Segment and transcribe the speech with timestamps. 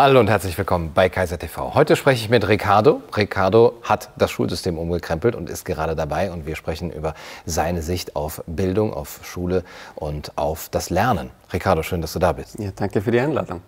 [0.00, 1.74] Hallo und herzlich willkommen bei Kaiser TV.
[1.74, 3.02] Heute spreche ich mit Ricardo.
[3.16, 6.30] Ricardo hat das Schulsystem umgekrempelt und ist gerade dabei.
[6.30, 7.14] Und wir sprechen über
[7.46, 9.64] seine Sicht auf Bildung, auf Schule
[9.96, 11.32] und auf das Lernen.
[11.52, 12.58] Ricardo, schön, dass du da bist.
[12.58, 13.62] Ja, danke für die Einladung.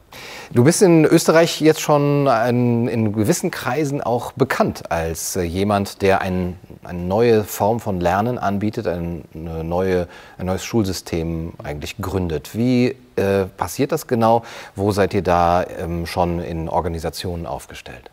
[0.52, 6.02] Du bist in Österreich jetzt schon in, in gewissen Kreisen auch bekannt als äh, jemand,
[6.02, 12.54] der ein, eine neue Form von Lernen anbietet, ein, neue, ein neues Schulsystem eigentlich gründet.
[12.54, 14.42] Wie äh, passiert das genau?
[14.76, 18.10] Wo seid ihr da ähm, schon in Organisationen aufgestellt?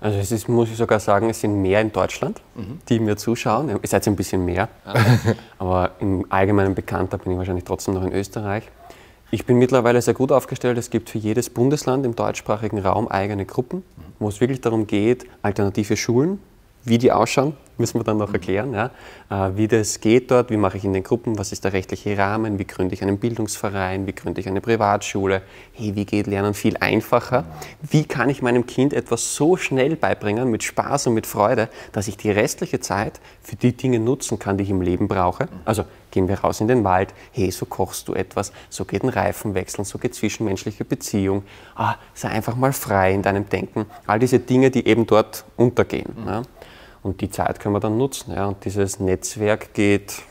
[0.00, 2.78] Also es ist, muss ich sogar sagen, es sind mehr in Deutschland, mhm.
[2.88, 3.68] die mir zuschauen.
[3.68, 4.68] Ihr seid ein bisschen mehr,
[5.58, 8.64] aber im Allgemeinen bekannter bin ich wahrscheinlich trotzdem noch in Österreich.
[9.30, 10.78] Ich bin mittlerweile sehr gut aufgestellt.
[10.78, 14.02] Es gibt für jedes Bundesland im deutschsprachigen Raum eigene Gruppen, mhm.
[14.18, 16.40] wo es wirklich darum geht, alternative Schulen
[16.84, 18.90] wie die ausschauen, müssen wir dann noch erklären, ja.
[19.30, 22.16] Äh, wie das geht dort, wie mache ich in den Gruppen, was ist der rechtliche
[22.16, 26.54] Rahmen, wie gründe ich einen Bildungsverein, wie gründe ich eine Privatschule, hey, wie geht Lernen
[26.54, 27.44] viel einfacher,
[27.82, 32.06] wie kann ich meinem Kind etwas so schnell beibringen, mit Spaß und mit Freude, dass
[32.06, 35.48] ich die restliche Zeit für die Dinge nutzen kann, die ich im Leben brauche.
[35.64, 39.08] Also gehen wir raus in den Wald, hey, so kochst du etwas, so geht ein
[39.08, 41.44] Reifenwechsel, so geht zwischenmenschliche Beziehung,
[41.76, 46.12] ah, sei einfach mal frei in deinem Denken, all diese Dinge, die eben dort untergehen.
[46.26, 46.42] Ja.
[47.02, 48.32] Und die Zeit können wir dann nutzen.
[48.32, 48.46] Ja.
[48.46, 50.22] Und dieses Netzwerk geht,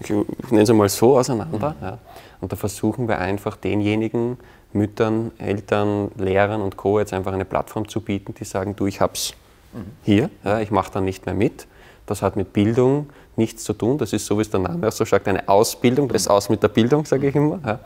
[0.00, 1.76] ich nenne es mal so, auseinander.
[1.78, 1.84] Mhm.
[1.84, 1.98] Ja.
[2.40, 4.38] Und da versuchen wir einfach denjenigen
[4.72, 6.98] Müttern, Eltern, Lehrern und Co.
[6.98, 9.34] jetzt einfach eine Plattform zu bieten, die sagen, du, ich hab's
[9.72, 9.84] mhm.
[10.02, 11.66] hier, ja, ich mache dann nicht mehr mit.
[12.06, 13.98] Das hat mit Bildung nichts zu tun.
[13.98, 16.08] Das ist so, wie es der Name auch so sagt, eine Ausbildung.
[16.08, 17.58] Das ist aus mit der Bildung, sage ich immer.
[17.64, 17.80] Ja.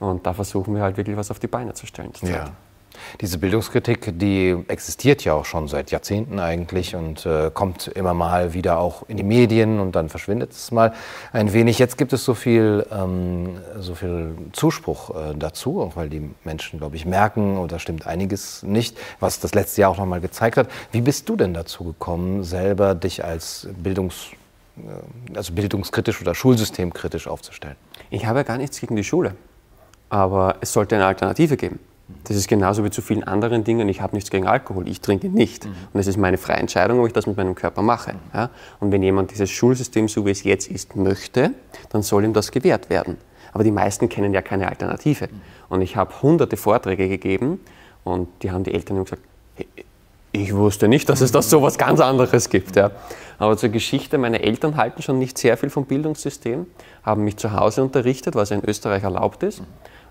[0.00, 2.12] Und da versuchen wir halt wirklich was auf die Beine zu stellen.
[2.22, 2.50] Ja.
[3.20, 8.52] Diese Bildungskritik, die existiert ja auch schon seit Jahrzehnten eigentlich und äh, kommt immer mal
[8.52, 10.92] wieder auch in die Medien und dann verschwindet es mal
[11.32, 11.78] ein wenig.
[11.78, 16.78] Jetzt gibt es so viel, ähm, so viel Zuspruch äh, dazu, auch weil die Menschen,
[16.78, 20.20] glaube ich, merken, und da stimmt einiges nicht, was das letzte Jahr auch noch mal
[20.20, 20.68] gezeigt hat.
[20.92, 24.28] Wie bist du denn dazu gekommen, selber dich als Bildungs
[24.76, 27.76] äh, also bildungskritisch oder schulsystemkritisch aufzustellen?
[28.10, 29.34] Ich habe gar nichts gegen die Schule,
[30.08, 31.78] aber es sollte eine Alternative geben.
[32.24, 33.88] Das ist genauso wie zu vielen anderen Dingen.
[33.88, 35.64] Ich habe nichts gegen Alkohol, ich trinke nicht.
[35.64, 35.72] Mhm.
[35.92, 38.12] Und es ist meine freie Entscheidung, ob ich das mit meinem Körper mache.
[38.12, 38.18] Mhm.
[38.32, 38.50] Ja?
[38.78, 41.52] Und wenn jemand dieses Schulsystem, so wie es jetzt ist, möchte,
[41.90, 43.16] dann soll ihm das gewährt werden.
[43.52, 45.26] Aber die meisten kennen ja keine Alternative.
[45.26, 45.40] Mhm.
[45.68, 47.60] Und ich habe hunderte Vorträge gegeben
[48.04, 49.22] und die haben die Eltern gesagt,
[50.32, 52.76] ich wusste nicht, dass es da so was ganz anderes gibt.
[52.76, 52.90] Ja.
[53.38, 56.66] Aber zur Geschichte, meine Eltern halten schon nicht sehr viel vom Bildungssystem,
[57.02, 59.62] haben mich zu Hause unterrichtet, was ja in Österreich erlaubt ist.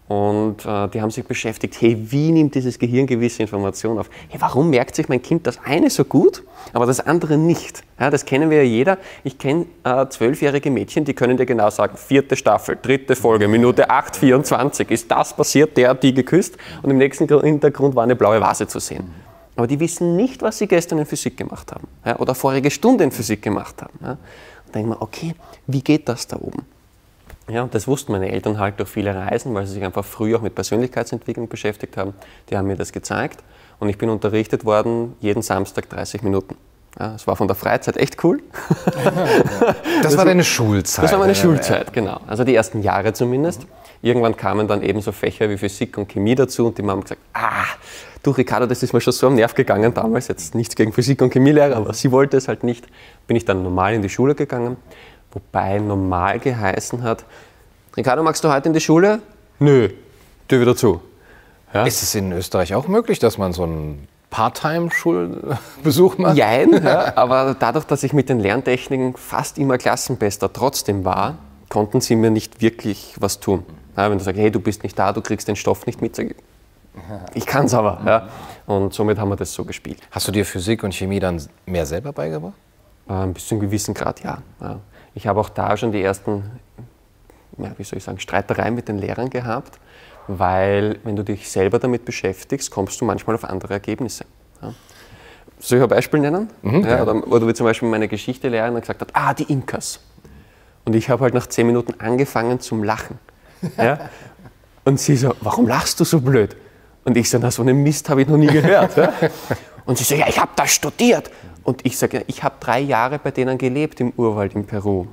[0.08, 4.10] Und äh, die haben sich beschäftigt, hey, wie nimmt dieses Gehirn gewisse Informationen auf?
[4.30, 6.44] Hey, warum merkt sich mein Kind das eine so gut,
[6.74, 7.84] aber das andere nicht?
[8.00, 8.98] Ja, das kennen wir ja jeder.
[9.24, 13.90] Ich kenne äh, zwölfjährige Mädchen, die können dir genau sagen, vierte Staffel, dritte Folge, Minute
[13.90, 18.16] 8, 24, ist das passiert, der hat die geküsst und im nächsten Hintergrund war eine
[18.16, 19.12] blaue Vase zu sehen.
[19.56, 23.06] Aber die wissen nicht, was sie gestern in Physik gemacht haben ja, oder vorige Stunde
[23.06, 23.98] in Physik gemacht haben.
[24.04, 24.12] Ja.
[24.12, 24.20] Und
[24.68, 25.36] da denke ich mir, okay,
[25.66, 26.66] wie geht das da oben?
[27.48, 30.36] Ja, und das wussten meine Eltern halt durch viele Reisen, weil sie sich einfach früh
[30.36, 32.14] auch mit Persönlichkeitsentwicklung beschäftigt haben.
[32.50, 33.44] Die haben mir das gezeigt
[33.80, 36.56] und ich bin unterrichtet worden jeden Samstag 30 Minuten.
[37.00, 38.42] Ja, es war von der Freizeit echt cool.
[38.86, 41.06] das, das war deine Schulzeit.
[41.06, 42.22] Das war meine Schulzeit, genau.
[42.26, 43.68] Also die ersten Jahre zumindest.
[44.02, 47.06] Irgendwann kamen dann eben so Fächer wie Physik und Chemie dazu und die Mama hat
[47.06, 47.66] gesagt, ah,
[48.24, 51.22] du Ricardo, das ist mir schon so am Nerv gegangen damals, jetzt nichts gegen Physik
[51.22, 52.88] und Chemielehrer, aber sie wollte es halt nicht.
[53.28, 54.78] Bin ich dann normal in die Schule gegangen
[55.36, 57.26] Wobei normal geheißen hat,
[57.98, 59.20] Ricardo, magst du heute in die Schule?
[59.60, 59.90] Nö,
[60.48, 61.02] Tür wieder zu.
[61.74, 61.86] Ja?
[61.86, 66.38] Ist es in Österreich auch möglich, dass man so einen Part-Time-Schulbesuch macht?
[66.38, 71.38] Nein, ja, aber dadurch, dass ich mit den Lerntechniken fast immer Klassenbester trotzdem war,
[71.68, 73.66] konnten sie mir nicht wirklich was tun.
[73.98, 76.16] Ja, wenn du sagst, hey, du bist nicht da, du kriegst den Stoff nicht mit,
[76.16, 76.36] sag ich,
[77.34, 78.02] ich kann es aber.
[78.06, 78.30] Ja.
[78.68, 80.00] Und somit haben wir das so gespielt.
[80.12, 82.54] Hast du dir Physik und Chemie dann mehr selber beigebracht?
[83.10, 84.38] Äh, bis zu einem gewissen Grad, ja.
[84.62, 84.80] ja.
[85.16, 86.44] Ich habe auch da schon die ersten,
[87.58, 89.80] ja, wie soll ich sagen, Streitereien mit den Lehrern gehabt,
[90.28, 94.26] weil wenn du dich selber damit beschäftigst, kommst du manchmal auf andere Ergebnisse.
[94.62, 94.74] Ja.
[95.60, 96.50] Soll ich ein Beispiel nennen?
[96.62, 100.02] Mhm, ja, oder, oder wie zum Beispiel meine Geschichtelehrerin gesagt hat, ah, die Inkas.
[100.84, 103.18] Und ich habe halt nach zehn Minuten angefangen zum Lachen.
[103.78, 104.10] Ja?
[104.84, 106.56] Und sie so, warum lachst du so blöd?
[107.06, 108.98] Und ich so, na, so einen Mist habe ich noch nie gehört.
[108.98, 109.14] Ja?
[109.86, 111.30] Und sie so, ja, ich habe das studiert.
[111.64, 115.06] Und ich sage, ich habe drei Jahre bei denen gelebt im Urwald in Peru.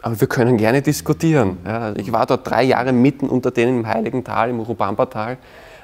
[0.00, 1.58] Aber wir können gerne diskutieren.
[1.64, 5.38] Ja, also ich war dort drei Jahre mitten unter denen im Heiligen Tal, im Urubamba-Tal.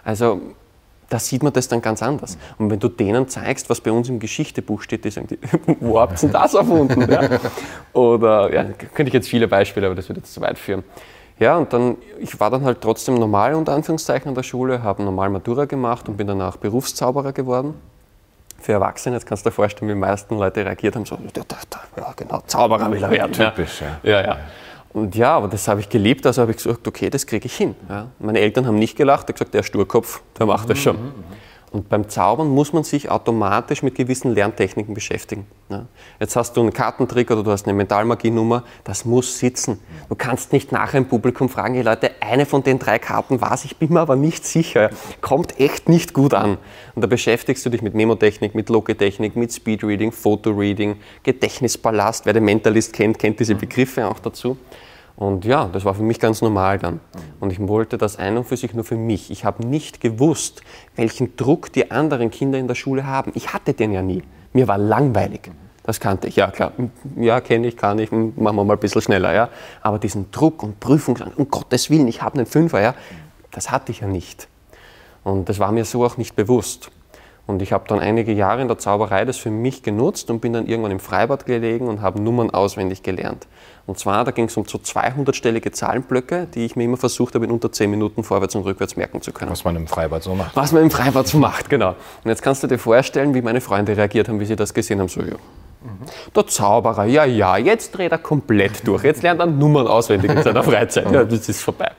[0.04, 0.40] Also
[1.08, 2.38] da sieht man das dann ganz anders.
[2.58, 5.38] Und wenn du denen zeigst, was bei uns im Geschichtebuch steht, die sagen, die,
[5.80, 7.10] wo habt ihr das erfunden?
[7.10, 7.40] Ja?
[7.92, 10.84] Oder, ja, könnte ich jetzt viele Beispiele, aber das würde jetzt zu weit führen.
[11.38, 15.02] Ja, und dann, ich war dann halt trotzdem normal unter Anführungszeichen an der Schule, habe
[15.02, 17.74] normal Matura gemacht und bin danach Berufszauberer geworden.
[18.60, 21.18] Für Erwachsene, jetzt kannst du dir vorstellen, wie die meisten Leute reagiert haben, so,
[21.96, 23.32] ja genau, Zauberer will er werden.
[23.32, 24.10] Typisch, ja.
[24.10, 24.26] ja.
[24.26, 24.36] ja.
[24.94, 27.56] Und ja, aber das habe ich geliebt, also habe ich gesagt, okay, das kriege ich
[27.56, 27.74] hin.
[27.88, 28.06] Ja.
[28.20, 30.96] Meine Eltern haben nicht gelacht, haben gesagt, der Sturkopf, der macht das schon.
[30.96, 31.24] Mhm, mhm.
[31.74, 35.44] Und beim Zaubern muss man sich automatisch mit gewissen Lerntechniken beschäftigen.
[35.68, 35.86] Ja.
[36.20, 39.80] Jetzt hast du einen Kartentrick oder du hast eine Mentalmagie-Nummer, das muss sitzen.
[40.08, 43.58] Du kannst nicht nachher im Publikum fragen, hey Leute, eine von den drei Karten war
[43.64, 44.90] ich bin mir aber nicht sicher.
[45.20, 46.58] Kommt echt nicht gut an.
[46.94, 50.94] Und da beschäftigst du dich mit Memotechnik, mit Logitechnik, mit Speedreading, Fotoreading,
[51.24, 52.24] Gedächtnispalast.
[52.24, 54.56] Wer den Mentalist kennt, kennt diese Begriffe auch dazu.
[55.16, 57.00] Und ja, das war für mich ganz normal dann.
[57.38, 59.30] Und ich wollte das ein und für sich nur für mich.
[59.30, 60.62] Ich habe nicht gewusst,
[60.96, 63.30] welchen Druck die anderen Kinder in der Schule haben.
[63.34, 64.24] Ich hatte den ja nie.
[64.52, 65.50] Mir war langweilig.
[65.84, 66.72] Das kannte ich, ja klar.
[67.16, 69.50] Ja, kenne ich, kann ich, machen wir mal ein bisschen schneller, ja.
[69.82, 72.94] Aber diesen Druck und Prüfungsangst, um Gottes Willen, ich habe einen Fünfer, ja,
[73.50, 74.48] das hatte ich ja nicht.
[75.24, 76.90] Und das war mir so auch nicht bewusst.
[77.46, 80.54] Und ich habe dann einige Jahre in der Zauberei das für mich genutzt und bin
[80.54, 83.46] dann irgendwann im Freibad gelegen und habe Nummern auswendig gelernt.
[83.86, 87.44] Und zwar, da ging es um so 200-stellige Zahlenblöcke, die ich mir immer versucht habe,
[87.44, 89.50] in unter 10 Minuten vorwärts und rückwärts merken zu können.
[89.50, 90.56] Was man im Freibad so macht.
[90.56, 91.90] Was man im Freibad so macht, genau.
[91.90, 95.00] Und jetzt kannst du dir vorstellen, wie meine Freunde reagiert haben, wie sie das gesehen
[95.00, 95.08] haben.
[95.08, 95.36] So, ja.
[96.34, 99.04] Der Zauberer, ja, ja, jetzt dreht er komplett durch.
[99.04, 101.10] Jetzt lernt er Nummern auswendig in seiner Freizeit.
[101.12, 101.90] Ja, das ist vorbei.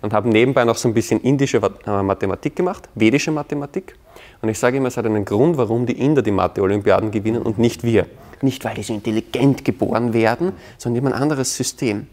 [0.00, 3.94] Und habe nebenbei noch so ein bisschen indische äh, Mathematik gemacht, vedische Mathematik.
[4.42, 7.58] Und ich sage immer, es hat einen Grund, warum die Inder die Mathe-Olympiaden gewinnen und
[7.58, 8.06] nicht wir.
[8.42, 12.06] Nicht, weil die so intelligent geboren werden, sondern die haben ein anderes System.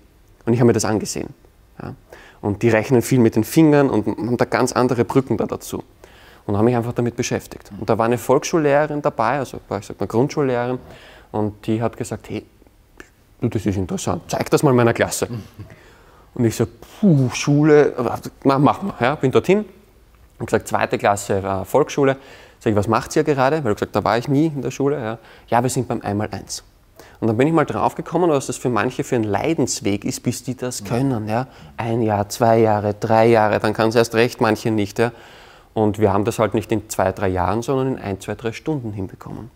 [0.45, 1.29] Und ich habe mir das angesehen.
[1.81, 1.95] Ja.
[2.41, 5.83] Und die rechnen viel mit den Fingern und haben da ganz andere Brücken da dazu.
[6.45, 7.71] Und habe mich einfach damit beschäftigt.
[7.79, 10.77] Und da war eine Volksschullehrerin dabei, also ich sag mal Grundschullehrerin,
[11.31, 12.45] und die hat gesagt, hey,
[13.39, 15.27] das ist interessant, zeig das mal meiner Klasse.
[16.33, 16.65] Und ich so,
[16.99, 17.93] puh, Schule,
[18.43, 18.93] mach mal.
[18.99, 19.65] Ja, bin dorthin,
[20.43, 22.17] und gesagt, zweite Klasse äh, Volksschule.
[22.59, 23.63] Sag ich, was macht ihr gerade?
[23.63, 25.01] Weil ich gesagt, da war ich nie in der Schule.
[25.01, 25.17] Ja,
[25.47, 26.63] ja wir sind beim Einmaleins.
[27.21, 30.43] Und dann bin ich mal draufgekommen, was das für manche für ein Leidensweg ist, bis
[30.43, 31.29] die das können.
[31.29, 31.47] Ja?
[31.77, 34.99] Ein Jahr, zwei Jahre, drei Jahre, dann kann es erst recht, manche nicht.
[34.99, 35.13] Ja?
[35.73, 38.51] Und wir haben das halt nicht in zwei, drei Jahren, sondern in ein, zwei, drei
[38.51, 39.49] Stunden hinbekommen.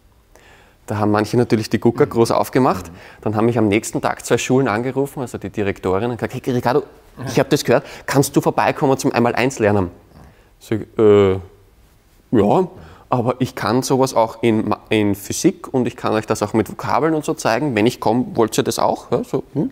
[0.85, 2.89] Da haben manche natürlich die Gucker groß aufgemacht.
[3.19, 6.53] Dann haben mich am nächsten Tag zwei Schulen angerufen, also die Direktorin, und gesagt, hey
[6.53, 6.83] Ricardo,
[7.27, 9.91] ich habe das gehört, kannst du vorbeikommen zum Einmal-Eins lernen?
[10.59, 11.33] Sag äh,
[12.31, 12.67] ja,
[13.09, 16.69] aber ich kann sowas auch in, in Physik und ich kann euch das auch mit
[16.69, 17.75] Vokabeln und so zeigen.
[17.75, 19.11] Wenn ich komme, wollt ihr das auch?
[19.11, 19.71] Ja, so, hm.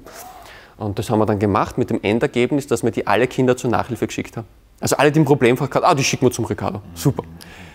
[0.78, 3.70] Und das haben wir dann gemacht mit dem Endergebnis, dass wir die alle Kinder zur
[3.70, 4.48] Nachhilfe geschickt haben.
[4.82, 6.82] Also alle, die ein Problemfach hatten, ah, die schicken wir zum Ricardo.
[6.94, 7.24] Super.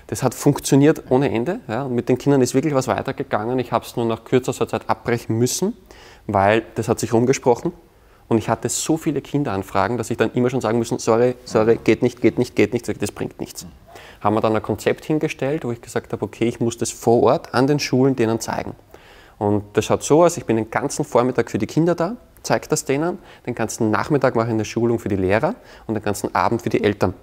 [0.07, 1.61] Das hat funktioniert ohne Ende.
[1.67, 1.89] Ja.
[1.89, 3.59] Mit den Kindern ist wirklich was weitergegangen.
[3.59, 5.75] Ich habe es nur nach kürzester Zeit abbrechen müssen,
[6.27, 7.73] weil das hat sich rumgesprochen.
[8.31, 11.81] Und ich hatte so viele Kinderanfragen, dass ich dann immer schon sagen müssen, sorry, sorry,
[11.83, 13.67] geht nicht, geht nicht, geht nicht, das bringt nichts.
[14.21, 17.25] Haben wir dann ein Konzept hingestellt, wo ich gesagt habe, okay, ich muss das vor
[17.25, 18.77] Ort an den Schulen denen zeigen.
[19.39, 22.69] Und das schaut so aus, ich bin den ganzen Vormittag für die Kinder da, zeige
[22.69, 23.19] das denen,
[23.49, 25.57] den ganzen Nachmittag mache ich eine Schulung für die Lehrer
[25.89, 27.15] und den ganzen Abend für die Eltern.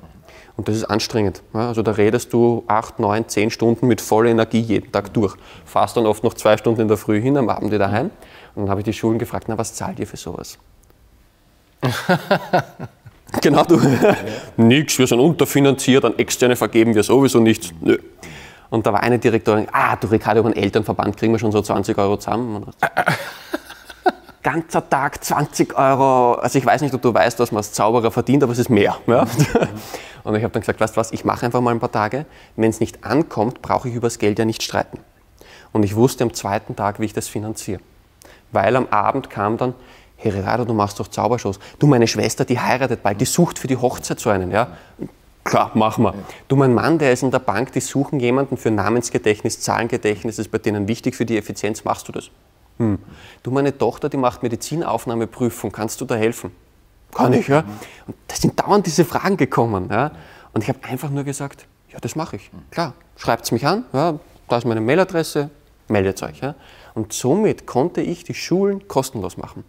[0.58, 1.42] Und das ist anstrengend.
[1.54, 5.38] Also da redest du acht, neun, zehn Stunden mit voller Energie jeden Tag durch.
[5.64, 8.10] Fahrst dann oft noch zwei Stunden in der Früh hin, am Abend wieder heim.
[8.56, 10.58] Und dann habe ich die Schulen gefragt, na, was zahlt ihr für sowas?
[13.42, 13.80] genau, du.
[14.58, 17.72] Nix, wir sind unterfinanziert, an Externe vergeben wir sowieso nichts.
[17.82, 17.98] Nö.
[18.70, 21.62] Und da war eine Direktorin, ah, du Ricardo, über den Elternverband kriegen wir schon so
[21.62, 22.66] 20 Euro zusammen.
[24.44, 26.34] Ganzer Tag 20 Euro.
[26.36, 28.70] Also ich weiß nicht, ob du weißt, was man als Zauberer verdient, aber es ist
[28.70, 28.98] mehr.
[29.08, 29.26] Ja?
[30.24, 32.26] Und ich habe dann gesagt, weißt du was, ich mache einfach mal ein paar Tage.
[32.56, 35.00] Wenn es nicht ankommt, brauche ich über das Geld ja nicht streiten.
[35.72, 37.80] Und ich wusste am zweiten Tag, wie ich das finanziere.
[38.52, 39.74] Weil am Abend kam dann,
[40.24, 41.60] Ricardo, du machst doch Zaubershows.
[41.80, 44.68] Du, meine Schwester, die heiratet bald, die sucht für die Hochzeit so einen, ja?
[45.44, 46.14] Klar, machen wir.
[46.48, 50.52] Du, mein Mann, der ist in der Bank, die suchen jemanden für Namensgedächtnis, Zahlengedächtnis, ist
[50.52, 52.30] bei denen wichtig für die Effizienz, machst du das?
[52.80, 53.00] Hm.
[53.44, 56.52] Du, meine Tochter, die macht Medizinaufnahmeprüfung, kannst du da helfen?
[57.14, 57.64] Kann ich, ja?
[58.06, 60.12] Und da sind dauernd diese Fragen gekommen, ja?
[60.54, 62.52] Und ich habe einfach nur gesagt, ja, das mache ich.
[62.72, 64.20] Klar, schreibt es mich an, ja,
[64.50, 65.50] da ist meine Mailadresse,
[65.88, 66.40] meldet euch.
[66.42, 66.56] Ja?
[66.94, 69.64] Und somit konnte ich die Schulen kostenlos machen.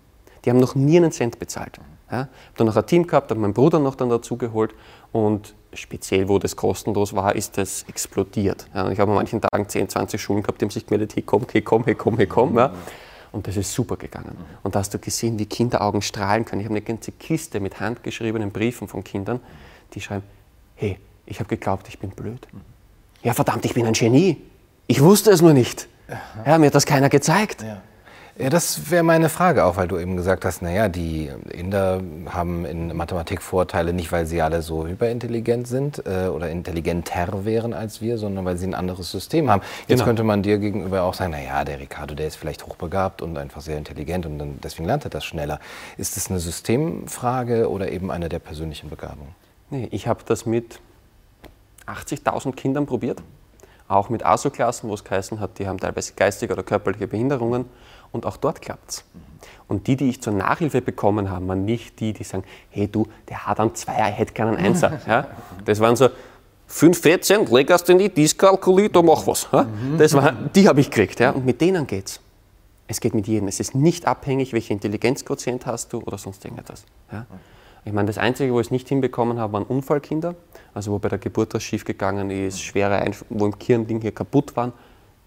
[0.49, 1.79] Die haben noch nie einen Cent bezahlt.
[2.11, 2.21] Ja?
[2.21, 4.75] Habe dann noch ein Team gehabt, habe meinen Bruder noch dann dazu geholt
[5.13, 8.67] und speziell, wo das kostenlos war, ist das explodiert.
[8.73, 8.89] Ja?
[8.89, 11.45] Ich habe an manchen Tagen 10, 20 Schulen gehabt, die haben sich gemeldet, hey komm,
[11.53, 12.57] hey komm, hey komm, hey komm.
[12.57, 12.73] Ja?
[13.31, 14.39] Und das ist super gegangen.
[14.63, 16.63] Und da hast du gesehen, wie Kinderaugen strahlen können.
[16.63, 19.41] Ich habe eine ganze Kiste mit handgeschriebenen Briefen von Kindern,
[19.93, 20.25] die schreiben,
[20.77, 22.49] hey, ich habe geglaubt, ich bin blöd.
[23.23, 24.39] Ja, verdammt, ich bin ein Genie.
[24.87, 25.89] Ich wusste es nur nicht.
[26.47, 27.61] Ja, mir hat das keiner gezeigt.
[27.61, 27.83] Ja.
[28.41, 32.65] Ja, das wäre meine Frage auch, weil du eben gesagt hast, naja, die Inder haben
[32.65, 38.01] in Mathematik Vorteile, nicht weil sie alle so hyperintelligent sind äh, oder intelligenter wären als
[38.01, 39.63] wir, sondern weil sie ein anderes System haben.
[39.81, 40.05] Jetzt genau.
[40.05, 43.61] könnte man dir gegenüber auch sagen, naja, der Ricardo, der ist vielleicht hochbegabt und einfach
[43.61, 45.59] sehr intelligent und dann, deswegen lernt er das schneller.
[45.97, 49.35] Ist das eine Systemfrage oder eben eine der persönlichen Begabungen?
[49.71, 50.79] Nee, ich habe das mit
[51.89, 53.21] 80.000 Kindern probiert,
[53.89, 57.65] auch mit ASO-Klassen, wo es geheißen hat, die haben teilweise geistige oder körperliche Behinderungen
[58.13, 59.05] und auch dort klappt es.
[59.69, 63.07] Und die, die ich zur Nachhilfe bekommen habe, waren nicht die, die sagen, hey du,
[63.29, 65.01] der hat einen Zweier, hätte keinen Einser.
[65.07, 65.27] Ja?
[65.65, 66.09] Das waren so
[66.67, 69.49] 5, 14, leg erst in die Diskalkulator, mach was.
[69.53, 69.67] Ja?
[69.99, 71.21] Das war, die habe ich gekriegt.
[71.21, 71.31] Ja?
[71.31, 72.21] Und mit denen geht's.
[72.87, 73.49] Es geht mit jedem.
[73.49, 76.85] Es ist nicht abhängig, welche Intelligenzquotient hast du oder sonst irgendetwas.
[77.13, 77.27] Ja?
[77.85, 80.35] Ich meine, das Einzige, wo ich es nicht hinbekommen habe, waren Unfallkinder.
[80.73, 84.57] Also wo bei der Geburt was schiefgegangen ist, schwere Einf wo im Kirnding hier kaputt
[84.57, 84.73] waren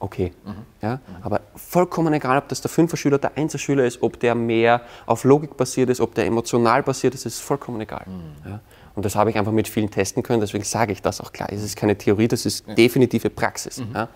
[0.01, 0.31] okay.
[0.43, 0.55] Mhm.
[0.81, 0.99] Ja?
[1.21, 5.55] Aber vollkommen egal, ob das der Fünfer-Schüler, der Einser-Schüler ist, ob der mehr auf Logik
[5.55, 8.05] basiert ist, ob der emotional basiert ist, ist vollkommen egal.
[8.07, 8.49] Mhm.
[8.49, 8.59] Ja?
[8.95, 11.49] Und das habe ich einfach mit vielen testen können, deswegen sage ich das auch klar.
[11.51, 12.73] Es ist keine Theorie, das ist ja.
[12.73, 13.77] definitive Praxis.
[13.77, 13.95] Mhm.
[13.95, 14.09] Ja?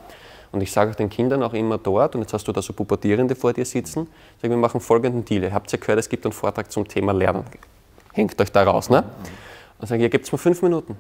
[0.52, 2.74] Und ich sage auch den Kindern auch immer dort, und jetzt hast du da so
[2.74, 4.08] Pubertierende vor dir sitzen,
[4.42, 5.44] sage, wir machen folgenden Deal.
[5.44, 7.44] Ihr habt ja gehört, es gibt einen Vortrag zum Thema Lernen.
[8.14, 8.90] Hängt euch da raus.
[8.90, 9.04] Ne?
[9.80, 10.98] Und sage, ihr gebt mir fünf Minuten.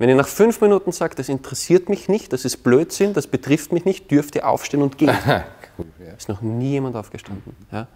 [0.00, 3.70] Wenn ihr nach fünf Minuten sagt, das interessiert mich nicht, das ist Blödsinn, das betrifft
[3.70, 5.10] mich nicht, dürft ihr aufstehen und gehen.
[6.16, 7.54] Ist noch nie jemand aufgestanden.
[7.70, 7.86] Ja?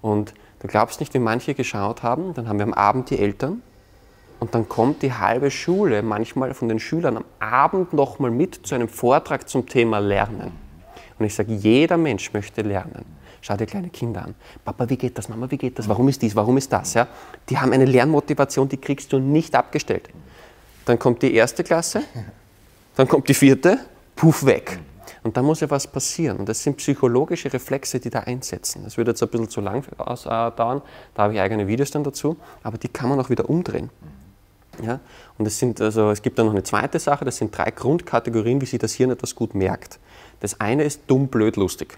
[0.00, 3.62] Und du glaubst nicht, wie manche geschaut haben, dann haben wir am Abend die Eltern
[4.40, 8.74] und dann kommt die halbe Schule manchmal von den Schülern am Abend nochmal mit zu
[8.74, 10.50] einem Vortrag zum Thema Lernen.
[11.20, 13.04] Und ich sage, jeder Mensch möchte lernen.
[13.42, 14.34] Schau dir kleine Kinder an.
[14.64, 15.28] Papa, wie geht das?
[15.28, 15.88] Mama, wie geht das?
[15.88, 16.34] Warum ist dies?
[16.34, 16.94] Warum ist das?
[16.94, 17.06] Ja?
[17.48, 20.10] Die haben eine Lernmotivation, die kriegst du nicht abgestellt.
[20.84, 22.02] Dann kommt die erste Klasse,
[22.96, 23.78] dann kommt die vierte,
[24.16, 24.78] puff weg.
[25.22, 26.36] Und da muss ja was passieren.
[26.36, 28.84] Und das sind psychologische Reflexe, die da einsetzen.
[28.84, 30.82] Das würde jetzt ein bisschen zu lang äh, dauern,
[31.14, 33.90] da habe ich eigene Videos dann dazu, aber die kann man auch wieder umdrehen.
[34.82, 35.00] Ja?
[35.38, 38.60] Und es, sind also, es gibt dann noch eine zweite Sache, das sind drei Grundkategorien,
[38.60, 39.98] wie sich das Hirn etwas gut merkt.
[40.40, 41.96] Das eine ist dumm, blöd, lustig.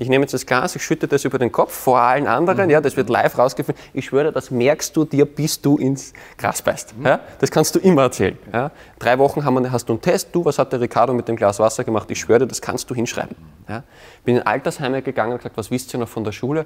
[0.00, 2.70] Ich nehme jetzt das Glas, ich schütte das über den Kopf vor allen anderen, mhm.
[2.70, 3.82] ja, das wird live rausgefunden.
[3.92, 6.96] Ich schwöre, das merkst du dir, bis du ins Gras beißt.
[6.96, 7.06] Mhm.
[7.06, 8.38] Ja, das kannst du immer erzählen.
[8.52, 8.70] Ja.
[9.00, 11.34] Drei Wochen haben wir, hast du einen Test, du, was hat der Ricardo mit dem
[11.34, 12.08] Glas Wasser gemacht?
[12.12, 13.36] Ich schwöre, das kannst du hinschreiben.
[13.68, 13.82] Ja.
[14.24, 16.64] Bin in Altersheime gegangen und gesagt, was wisst ihr noch von der Schule?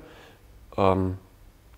[0.77, 1.17] Ähm,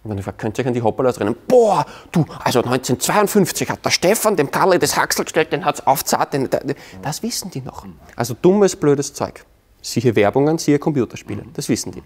[0.03, 1.37] und dann gefragt, könnt ihr euch an die Hoppalas rennen?
[1.47, 5.87] Boah, du, also 1952 hat der Stefan dem Karl das Haxel gestellt, den hat es
[5.87, 6.31] aufzahlt.
[7.01, 7.87] Das wissen die noch.
[8.17, 9.45] Also dummes, blödes Zeug.
[9.85, 11.45] Siehe Werbungen, siehe Computerspiele.
[11.53, 11.99] Das wissen die.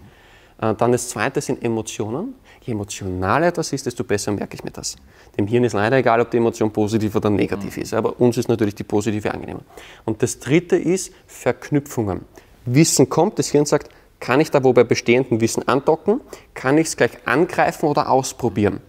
[0.61, 2.35] Äh, dann das zweite sind Emotionen.
[2.61, 4.97] Je emotionaler etwas ist, desto besser merke ich mir das.
[5.37, 7.83] Dem Hirn ist leider egal, ob die Emotion positiv oder negativ mhm.
[7.83, 9.61] ist, aber uns ist natürlich die positive angenehmer.
[10.03, 12.25] Und das dritte ist Verknüpfungen.
[12.65, 16.19] Wissen kommt, das Hirn sagt, kann ich da wo bei bestehendem Wissen andocken,
[16.53, 18.81] kann ich es gleich angreifen oder ausprobieren.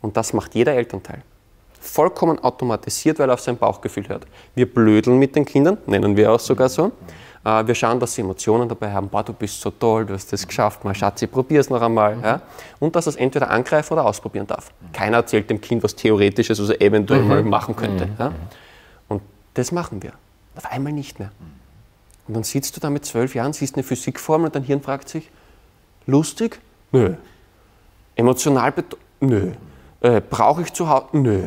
[0.00, 1.22] Und das macht jeder Elternteil.
[1.78, 4.26] Vollkommen automatisiert, weil er auf sein Bauchgefühl hört.
[4.54, 6.92] Wir blödeln mit den Kindern, nennen wir auch sogar so.
[7.44, 9.08] Äh, wir schauen, dass sie Emotionen dabei haben.
[9.08, 10.84] Boah, du bist so toll, du hast das geschafft.
[10.84, 12.16] Mal Schatzi, probier es noch einmal.
[12.16, 12.24] Mhm.
[12.24, 12.42] Ja?
[12.78, 14.70] Und dass er es entweder angreifen oder ausprobieren darf.
[14.92, 17.28] Keiner erzählt dem Kind was Theoretisches, was er eventuell mhm.
[17.28, 18.06] mal machen könnte.
[18.06, 18.16] Mhm.
[18.18, 18.32] Ja?
[19.08, 19.22] Und
[19.54, 20.12] das machen wir.
[20.56, 21.30] Auf einmal nicht mehr.
[22.28, 25.08] Und dann sitzt du da mit zwölf Jahren, siehst eine Physikformel und dein Hirn fragt
[25.08, 25.30] sich,
[26.06, 26.60] lustig?
[26.92, 27.14] Nö.
[28.16, 28.72] Emotional?
[29.20, 29.52] Nö.
[30.00, 31.06] Äh, Brauche ich zu Hause?
[31.12, 31.42] Nö.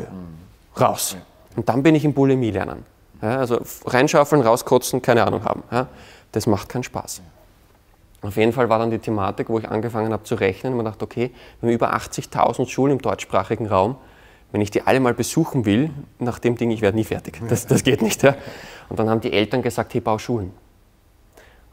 [0.79, 1.15] Raus.
[1.55, 2.83] Und dann bin ich im Bulimie lernen.
[3.23, 5.63] Ja, also reinschaufeln, rauskotzen, keine Ahnung haben.
[5.71, 5.87] Ja,
[6.33, 7.21] das macht keinen Spaß.
[8.21, 10.83] Auf jeden Fall war dann die Thematik, wo ich angefangen habe zu rechnen und mir
[10.83, 13.95] dachte, okay, wir haben über 80.000 Schulen im deutschsprachigen Raum.
[14.51, 15.89] Wenn ich die alle mal besuchen will,
[16.19, 17.41] nach dem Ding, ich werde nie fertig.
[17.47, 18.23] Das, das geht nicht.
[18.23, 18.35] Ja.
[18.89, 20.51] Und dann haben die Eltern gesagt, hey, bau Schulen.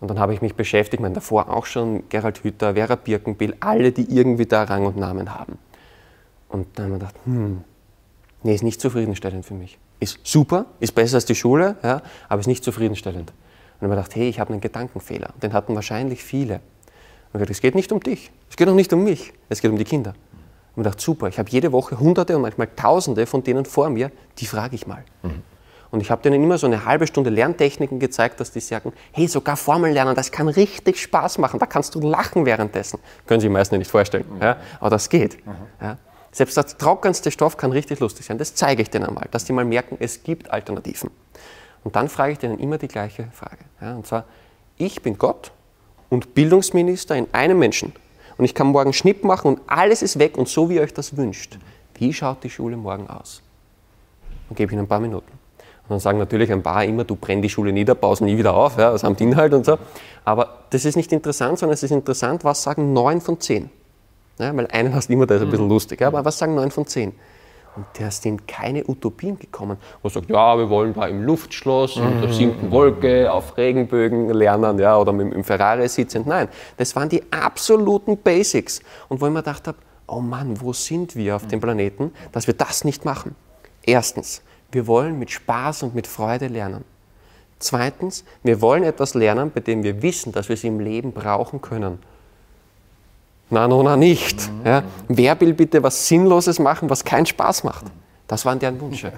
[0.00, 3.90] Und dann habe ich mich beschäftigt, mein davor auch schon, Gerald Hüther, Vera Birkenbill, alle,
[3.90, 5.58] die irgendwie da Rang und Namen haben.
[6.48, 7.64] Und dann habe ich gedacht, hm,
[8.44, 12.40] nee, ist nicht zufriedenstellend für mich ist super, ist besser als die Schule, ja, aber
[12.40, 13.30] ist nicht zufriedenstellend.
[13.30, 13.36] Und
[13.76, 15.30] ich habe gedacht, hey, ich habe einen Gedankenfehler.
[15.42, 16.54] Den hatten wahrscheinlich viele.
[16.54, 19.60] Und ich gesagt, es geht nicht um dich, es geht auch nicht um mich, es
[19.60, 20.14] geht um die Kinder.
[20.74, 23.90] Und ich dachte, super, ich habe jede Woche Hunderte und manchmal Tausende von denen vor
[23.90, 25.04] mir, die frage ich mal.
[25.22, 25.42] Mhm.
[25.90, 29.26] Und ich habe denen immer so eine halbe Stunde Lerntechniken gezeigt, dass die sagen, hey,
[29.26, 33.00] sogar Formeln lernen, das kann richtig Spaß machen, da kannst du lachen währenddessen.
[33.26, 34.42] Können Sie sich meistens nicht vorstellen, mhm.
[34.42, 34.56] ja?
[34.78, 35.44] aber das geht.
[35.44, 35.52] Mhm.
[35.80, 35.98] Ja?
[36.32, 38.38] Selbst der trockenste Stoff kann richtig lustig sein.
[38.38, 41.10] Das zeige ich denen einmal, dass die mal merken, es gibt Alternativen.
[41.82, 43.64] Und dann frage ich denen immer die gleiche Frage.
[43.80, 44.24] Ja, und zwar,
[44.76, 45.50] ich bin Gott
[46.08, 47.92] und Bildungsminister in einem Menschen.
[48.36, 50.94] Und ich kann morgen Schnipp machen und alles ist weg und so, wie ihr euch
[50.94, 51.58] das wünscht.
[51.94, 53.42] Wie schaut die Schule morgen aus?
[54.48, 55.30] Und gebe ihnen ein paar Minuten.
[55.30, 58.54] Und dann sagen natürlich ein paar immer, du brenn die Schule nieder, baust nie wieder
[58.54, 59.76] auf, ja, samt Inhalt und so.
[60.24, 63.70] Aber das ist nicht interessant, sondern es ist interessant, was sagen neun von zehn.
[64.38, 66.54] Ja, weil einen hast du immer, der ist ein bisschen lustig, ja, aber was sagen
[66.54, 67.12] neun von zehn?
[67.76, 72.20] Und da sind keine Utopien gekommen, wo sagt, ja, wir wollen da im Luftschloss, in
[72.20, 76.24] der siebten Wolke, auf Regenbögen lernen, ja, oder mit, im Ferrari sitzen.
[76.26, 78.80] Nein, das waren die absoluten Basics.
[79.08, 82.48] Und wo ich mir gedacht habe, oh Mann, wo sind wir auf dem Planeten, dass
[82.48, 83.36] wir das nicht machen?
[83.84, 86.84] Erstens, wir wollen mit Spaß und mit Freude lernen.
[87.60, 91.60] Zweitens, wir wollen etwas lernen, bei dem wir wissen, dass wir es im Leben brauchen
[91.60, 91.98] können.
[93.50, 94.48] Na, no, na, nicht.
[94.64, 94.84] Ja.
[95.08, 97.84] Wer will bitte was Sinnloses machen, was keinen Spaß macht?
[98.28, 99.12] Das waren deren Wünsche.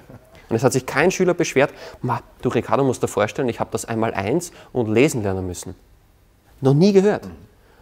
[0.49, 1.71] Und es hat sich kein Schüler beschwert,
[2.01, 5.75] Ma, du Ricardo musst dir vorstellen, ich habe das einmal eins und lesen lernen müssen.
[6.61, 7.27] Noch nie gehört.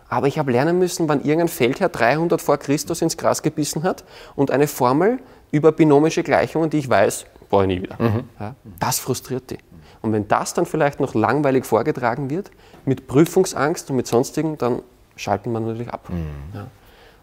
[0.09, 4.03] Aber ich habe lernen müssen, wann irgendein Feldherr 300 vor Christus ins Gras gebissen hat
[4.35, 5.19] und eine Formel
[5.51, 7.95] über binomische Gleichungen, die ich weiß, brauche ich nie wieder.
[7.97, 8.23] Mhm.
[8.39, 9.57] Ja, das frustriert die.
[10.01, 12.51] Und wenn das dann vielleicht noch langweilig vorgetragen wird,
[12.85, 14.81] mit Prüfungsangst und mit sonstigen, dann
[15.21, 16.09] schalten wir natürlich ab.
[16.09, 16.25] Mhm.
[16.53, 16.67] Ja.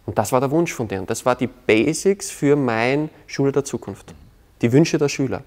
[0.07, 1.07] Und das war der Wunsch von denen.
[1.07, 4.15] Das war die Basics für mein Schule der Zukunft.
[4.63, 5.43] Die Wünsche der Schüler.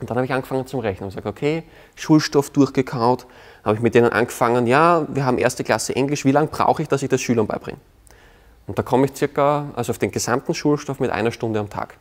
[0.00, 1.62] Und dann habe ich angefangen zum Rechnen und gesagt, okay,
[1.94, 3.26] Schulstoff durchgekaut,
[3.62, 6.88] habe ich mit denen angefangen, ja, wir haben erste Klasse Englisch, wie lange brauche ich,
[6.88, 7.78] dass ich das Schülern beibringe?
[8.66, 11.96] Und da komme ich circa, also auf den gesamten Schulstoff mit einer Stunde am Tag,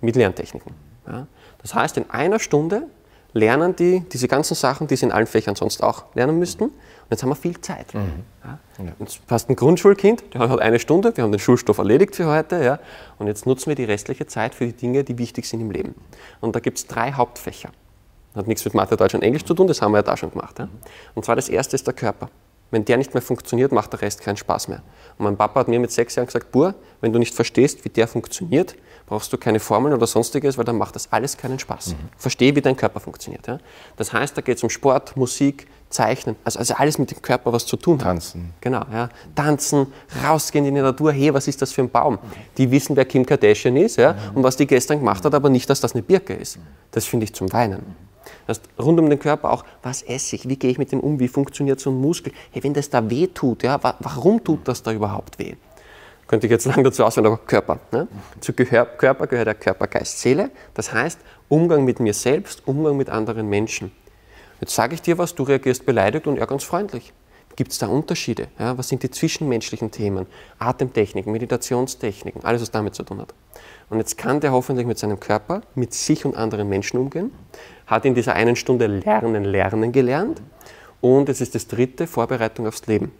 [0.00, 0.74] mit Lerntechniken.
[1.06, 1.26] Ja.
[1.60, 2.88] Das heißt, in einer Stunde
[3.32, 6.70] lernen die diese ganzen Sachen, die sie in allen Fächern sonst auch lernen müssten.
[7.04, 7.94] Und jetzt haben wir viel Zeit.
[7.94, 8.24] Mhm.
[8.44, 8.58] Ja.
[8.98, 12.62] Jetzt hast ein Grundschulkind, der hat eine Stunde, wir haben den Schulstoff erledigt für heute.
[12.62, 12.78] Ja.
[13.18, 15.94] Und jetzt nutzen wir die restliche Zeit für die Dinge, die wichtig sind im Leben.
[16.40, 17.70] Und da gibt es drei Hauptfächer.
[18.34, 20.30] Hat nichts mit Mathe, Deutsch und Englisch zu tun, das haben wir ja da schon
[20.30, 20.58] gemacht.
[20.58, 20.68] Ja.
[21.14, 22.30] Und zwar das erste ist der Körper.
[22.70, 24.82] Wenn der nicht mehr funktioniert, macht der Rest keinen Spaß mehr.
[25.18, 27.90] Und mein Papa hat mir mit sechs Jahren gesagt, Bur, wenn du nicht verstehst, wie
[27.90, 28.76] der funktioniert,
[29.12, 31.88] brauchst du keine Formeln oder sonstiges, weil dann macht das alles keinen Spaß.
[31.88, 31.96] Mhm.
[32.16, 33.46] Verstehe, wie dein Körper funktioniert.
[33.46, 33.58] Ja?
[33.98, 37.52] Das heißt, da geht es um Sport, Musik, Zeichnen, also, also alles mit dem Körper
[37.52, 38.06] was zu tun hat.
[38.06, 38.54] Tanzen.
[38.62, 39.10] Genau, ja.
[39.34, 39.88] Tanzen,
[40.24, 42.18] rausgehen in die Natur, hey, was ist das für ein Baum?
[42.56, 44.36] Die wissen, wer Kim Kardashian ist ja, mhm.
[44.38, 46.58] und was die gestern gemacht hat, aber nicht, dass das eine Birke ist.
[46.92, 47.94] Das finde ich zum Weinen.
[48.46, 51.00] Das heißt, rund um den Körper auch, was esse ich, wie gehe ich mit dem
[51.00, 52.32] um, wie funktioniert so ein Muskel?
[52.50, 55.56] Hey, wenn das da weh tut, ja, warum tut das da überhaupt weh?
[56.32, 57.78] Könnte ich jetzt lange dazu ausführen, aber Körper.
[57.90, 58.08] Ne?
[58.40, 60.50] Zu Gehör, Körper gehört der Körper, Geist, Seele.
[60.72, 63.92] Das heißt, Umgang mit mir selbst, Umgang mit anderen Menschen.
[64.58, 67.12] Jetzt sage ich dir was, du reagierst beleidigt und er ganz freundlich.
[67.54, 68.48] Gibt es da Unterschiede?
[68.58, 70.24] Ja, was sind die zwischenmenschlichen Themen?
[70.58, 73.34] Atemtechniken, Meditationstechniken, alles, was damit zu tun hat.
[73.90, 77.30] Und jetzt kann der hoffentlich mit seinem Körper, mit sich und anderen Menschen umgehen,
[77.86, 80.40] hat in dieser einen Stunde Lernen, Lernen gelernt.
[81.02, 83.12] Und es ist das dritte, Vorbereitung aufs Leben.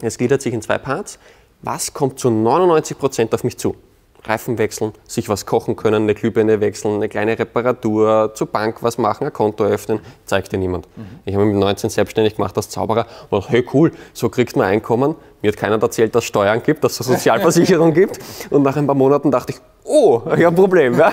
[0.00, 1.18] Es gliedert sich in zwei Parts.
[1.62, 3.74] Was kommt zu 99 Prozent auf mich zu?
[4.24, 8.98] Reifen wechseln, sich was kochen können, eine Glühbirne wechseln, eine kleine Reparatur, zur Bank was
[8.98, 10.86] machen, ein Konto öffnen, zeigt dir niemand.
[10.96, 11.06] Mhm.
[11.24, 14.56] Ich habe mich mit 19 selbstständig gemacht als Zauberer und dachte, hey cool, so kriegt
[14.56, 15.14] man Einkommen.
[15.40, 18.18] Mir hat keiner erzählt, dass es Steuern gibt, dass es Sozialversicherung gibt.
[18.50, 20.98] Und nach ein paar Monaten dachte ich, oh, ich habe ein Problem.
[20.98, 21.12] Ja?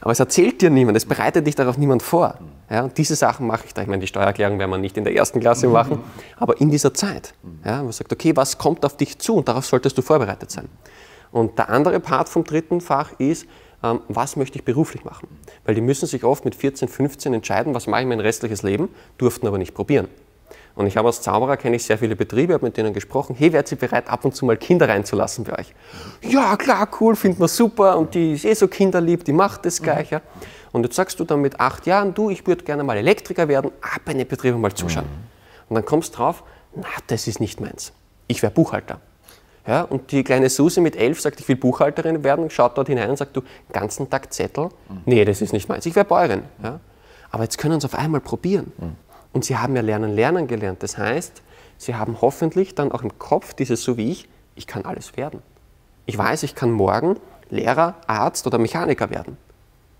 [0.00, 2.36] Aber es erzählt dir niemand, es bereitet dich darauf niemand vor.
[2.70, 2.82] Ja?
[2.84, 3.82] Und diese Sachen mache ich da.
[3.82, 6.00] Ich meine, die Steuererklärung werden wir nicht in der ersten Klasse machen,
[6.36, 7.34] aber in dieser Zeit.
[7.64, 7.82] Ja?
[7.82, 10.68] Man sagt, okay, was kommt auf dich zu und darauf solltest du vorbereitet sein.
[11.32, 13.46] Und der andere Part vom dritten Fach ist,
[13.82, 15.28] ähm, was möchte ich beruflich machen?
[15.64, 18.88] Weil die müssen sich oft mit 14, 15 entscheiden, was mache ich mein restliches Leben,
[19.18, 20.08] durften aber nicht probieren.
[20.76, 23.52] Und ich habe als Zauberer, kenne ich sehr viele Betriebe, habe mit denen gesprochen, hey,
[23.52, 25.74] wärt ihr bereit, ab und zu mal Kinder reinzulassen bei euch?
[26.22, 29.80] Ja, klar, cool, findet man super und die ist eh so kinderlieb, die macht das
[29.80, 30.10] gleich.
[30.10, 30.20] Ja.
[30.74, 33.70] Und jetzt sagst du dann mit acht Jahren, du, ich würde gerne mal Elektriker werden,
[33.80, 35.06] ab in die Betriebe mal zuschauen.
[35.68, 36.42] Und dann kommst du drauf,
[36.74, 37.92] na, das ist nicht meins.
[38.26, 39.00] Ich wäre Buchhalter.
[39.68, 43.08] Ja, und die kleine Susi mit elf sagt, ich will Buchhalterin werden, schaut dort hinein
[43.08, 44.64] und sagt, du, ganzen Tag Zettel?
[44.88, 45.02] Mhm.
[45.04, 45.86] Nee, das ist nicht meins.
[45.86, 46.42] Ich wäre Bäuerin.
[46.60, 46.80] Ja.
[47.30, 48.72] Aber jetzt können sie auf einmal probieren.
[48.76, 48.96] Mhm.
[49.32, 50.82] Und sie haben ja Lernen, Lernen gelernt.
[50.82, 51.40] Das heißt,
[51.78, 55.40] sie haben hoffentlich dann auch im Kopf dieses, so wie ich, ich kann alles werden.
[56.04, 59.36] Ich weiß, ich kann morgen Lehrer, Arzt oder Mechaniker werden.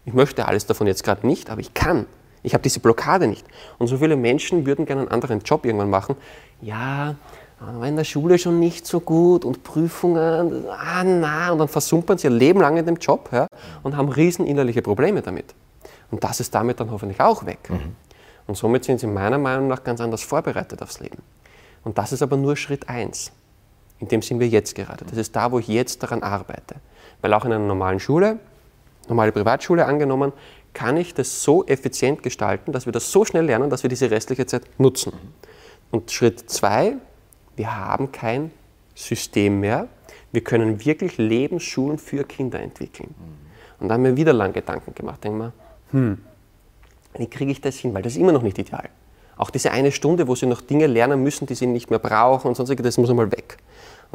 [0.04, 2.06] Ich möchte alles davon jetzt gerade nicht, aber ich kann.
[2.42, 3.44] Ich habe diese Blockade nicht.
[3.78, 6.16] Und so viele Menschen würden gerne einen anderen Job irgendwann machen.
[6.60, 7.14] Ja,
[7.58, 12.18] war in der Schule schon nicht so gut und Prüfungen, ah na, und dann versumpern
[12.18, 13.46] sie ihr Leben lang in dem Job ja,
[13.82, 15.54] und haben riesen innerliche Probleme damit.
[16.10, 17.70] Und das ist damit dann hoffentlich auch weg.
[17.70, 17.96] Mhm.
[18.46, 21.22] Und somit sind sie meiner Meinung nach ganz anders vorbereitet aufs Leben.
[21.82, 23.32] Und das ist aber nur Schritt 1.
[24.00, 25.04] In dem sind wir jetzt gerade.
[25.04, 26.76] Das ist da, wo ich jetzt daran arbeite.
[27.22, 28.38] Weil auch in einer normalen Schule,
[29.08, 30.32] normale Privatschule angenommen,
[30.72, 34.10] kann ich das so effizient gestalten, dass wir das so schnell lernen, dass wir diese
[34.10, 35.12] restliche Zeit nutzen.
[35.90, 36.96] Und Schritt 2,
[37.56, 38.50] wir haben kein
[38.94, 39.88] System mehr.
[40.32, 43.14] Wir können wirklich Lebensschulen für Kinder entwickeln.
[43.78, 45.22] Und da haben wir wieder lang Gedanken gemacht.
[45.22, 45.52] Denken wir,
[45.92, 46.18] hm,
[47.16, 47.94] wie kriege ich das hin?
[47.94, 48.88] Weil das ist immer noch nicht ideal.
[49.36, 52.48] Auch diese eine Stunde, wo sie noch Dinge lernen müssen, die sie nicht mehr brauchen
[52.48, 53.58] und sonstiges, das muss einmal weg.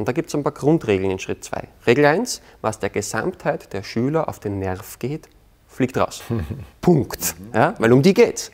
[0.00, 1.68] Und da gibt es ein paar Grundregeln in Schritt 2.
[1.86, 5.28] Regel 1, was der Gesamtheit der Schüler auf den Nerv geht,
[5.68, 6.22] fliegt raus.
[6.80, 7.34] Punkt.
[7.52, 7.74] Ja?
[7.78, 8.50] Weil um die geht's.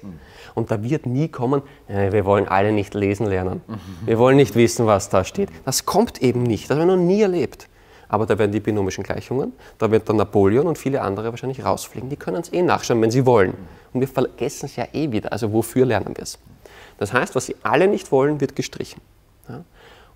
[0.56, 3.60] Und da wird nie kommen, äh, wir wollen alle nicht lesen lernen.
[4.04, 5.50] Wir wollen nicht wissen, was da steht.
[5.64, 6.68] Das kommt eben nicht.
[6.68, 7.68] Das haben wir noch nie erlebt.
[8.08, 12.10] Aber da werden die binomischen Gleichungen, da wird dann Napoleon und viele andere wahrscheinlich rausfliegen.
[12.10, 13.54] Die können es eh nachschauen, wenn sie wollen.
[13.92, 15.30] Und wir vergessen es ja eh wieder.
[15.30, 16.40] Also wofür lernen wir es?
[16.98, 19.00] Das heißt, was sie alle nicht wollen, wird gestrichen.
[19.48, 19.62] Ja?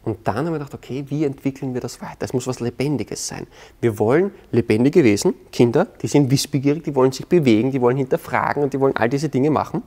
[0.04, 2.24] Und dann haben wir gedacht, okay, wie entwickeln wir das weiter?
[2.24, 3.46] Es muss was Lebendiges sein.
[3.80, 8.62] Wir wollen lebendige Wesen, Kinder, die sind wissbegierig, die wollen sich bewegen, die wollen hinterfragen
[8.62, 9.82] und die wollen all diese Dinge machen.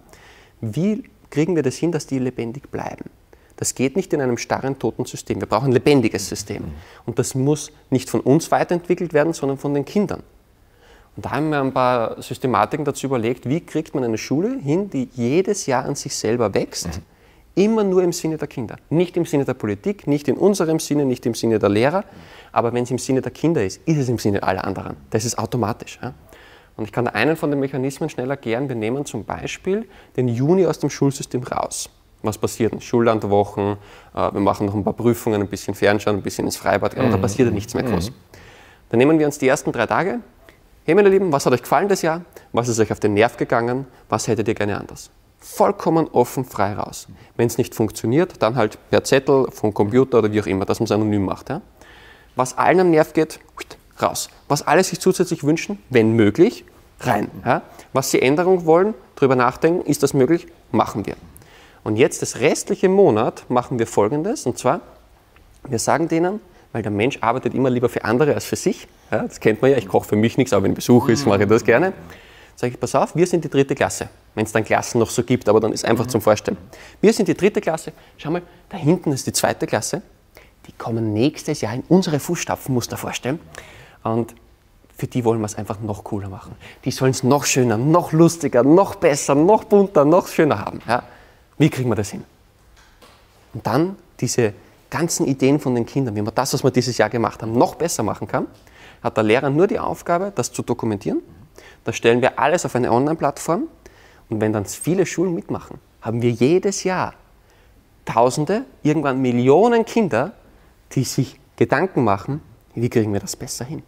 [0.61, 3.05] Wie kriegen wir das hin, dass die lebendig bleiben?
[3.57, 5.39] Das geht nicht in einem starren, toten System.
[5.39, 6.63] Wir brauchen ein lebendiges System.
[7.05, 10.21] Und das muss nicht von uns weiterentwickelt werden, sondern von den Kindern.
[11.15, 14.89] Und da haben wir ein paar Systematiken dazu überlegt, wie kriegt man eine Schule hin,
[14.89, 17.03] die jedes Jahr an sich selber wächst, mhm.
[17.55, 18.77] Immer nur im Sinne der Kinder.
[18.89, 22.03] Nicht im Sinne der Politik, nicht in unserem Sinne, nicht im Sinne der Lehrer,
[22.51, 24.97] aber wenn es im Sinne der Kinder ist, ist es im Sinne aller anderen.
[25.09, 25.99] Das ist automatisch.
[26.01, 26.13] Ja?
[26.75, 28.67] Und ich kann einen von den Mechanismen schnell erklären.
[28.67, 29.87] Wir nehmen zum Beispiel
[30.17, 31.89] den Juni aus dem Schulsystem raus.
[32.23, 32.81] Was passiert?
[32.81, 33.77] Schullandwochen,
[34.15, 37.11] äh, wir machen noch ein paar Prüfungen, ein bisschen Fernschauen, ein bisschen ins Freibad, mhm.
[37.11, 38.09] da passiert ja nichts mehr groß.
[38.09, 38.15] Mhm.
[38.89, 40.19] Dann nehmen wir uns die ersten drei Tage.
[40.85, 42.21] Hey meine Lieben, was hat euch gefallen das Jahr?
[42.51, 43.87] Was ist euch auf den Nerv gegangen?
[44.09, 45.11] Was hättet ihr gerne anders?
[45.45, 47.07] Vollkommen offen, frei raus.
[47.35, 50.79] Wenn es nicht funktioniert, dann halt per Zettel, vom Computer oder wie auch immer, dass
[50.79, 51.49] man es anonym macht.
[51.49, 51.61] Ja?
[52.37, 53.41] Was allen am Nerv geht,
[54.01, 54.29] raus.
[54.47, 56.63] Was alle sich zusätzlich wünschen, wenn möglich,
[57.01, 57.29] rein.
[57.45, 57.61] Ja?
[57.91, 61.15] Was sie Änderung wollen, darüber nachdenken, ist das möglich, machen wir.
[61.83, 64.79] Und jetzt das restliche Monat machen wir Folgendes, und zwar,
[65.67, 66.39] wir sagen denen,
[66.71, 68.87] weil der Mensch arbeitet immer lieber für andere als für sich.
[69.11, 71.43] Ja, das kennt man ja, ich koche für mich nichts, aber wenn Besuch ist, mache
[71.43, 71.91] ich das gerne.
[72.55, 74.09] Sage ich, pass auf, wir sind die dritte Klasse.
[74.35, 76.57] Wenn es dann Klassen noch so gibt, aber dann ist einfach zum Vorstellen.
[77.01, 77.93] Wir sind die dritte Klasse.
[78.17, 80.01] Schau mal, da hinten ist die zweite Klasse.
[80.67, 83.39] Die kommen nächstes Jahr in unsere Fußstapfen, musst du dir vorstellen.
[84.03, 84.33] Und
[84.95, 86.55] für die wollen wir es einfach noch cooler machen.
[86.85, 90.81] Die sollen es noch schöner, noch lustiger, noch besser, noch bunter, noch schöner haben.
[90.87, 91.03] Ja?
[91.57, 92.23] Wie kriegen wir das hin?
[93.53, 94.53] Und dann diese
[94.89, 97.75] ganzen Ideen von den Kindern, wie man das, was wir dieses Jahr gemacht haben, noch
[97.75, 98.47] besser machen kann,
[99.01, 101.21] hat der Lehrer nur die Aufgabe, das zu dokumentieren.
[101.83, 103.67] Da stellen wir alles auf eine Online-Plattform.
[104.29, 107.13] Und wenn dann viele Schulen mitmachen, haben wir jedes Jahr
[108.05, 110.33] Tausende, irgendwann Millionen Kinder,
[110.91, 112.41] die sich Gedanken machen,
[112.75, 113.81] wie kriegen wir das besser hin?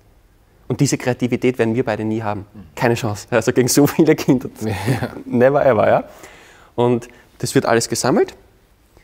[0.68, 2.46] Und diese Kreativität werden wir beide nie haben.
[2.76, 3.28] Keine Chance.
[3.30, 4.50] Also gegen so viele Kinder.
[5.26, 6.04] Never ever, ja.
[6.76, 7.08] Und
[7.40, 8.36] das wird alles gesammelt,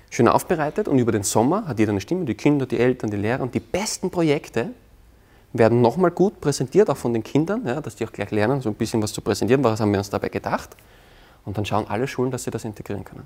[0.10, 3.18] schön aufbereitet und über den Sommer hat jeder eine Stimme, die Kinder, die Eltern, die
[3.18, 4.70] Lehrer und die besten Projekte
[5.54, 8.70] werden nochmal gut präsentiert, auch von den Kindern, ja, dass die auch gleich lernen, so
[8.70, 10.76] ein bisschen was zu präsentieren, was haben wir uns dabei gedacht.
[11.46, 13.26] Und dann schauen alle Schulen, dass sie das integrieren können.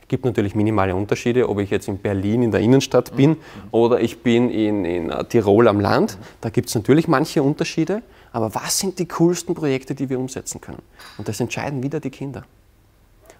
[0.00, 3.36] Es gibt natürlich minimale Unterschiede, ob ich jetzt in Berlin in der Innenstadt bin mhm.
[3.72, 6.16] oder ich bin in, in äh, Tirol am Land.
[6.40, 10.62] Da gibt es natürlich manche Unterschiede, aber was sind die coolsten Projekte, die wir umsetzen
[10.62, 10.80] können?
[11.18, 12.44] Und das entscheiden wieder die Kinder.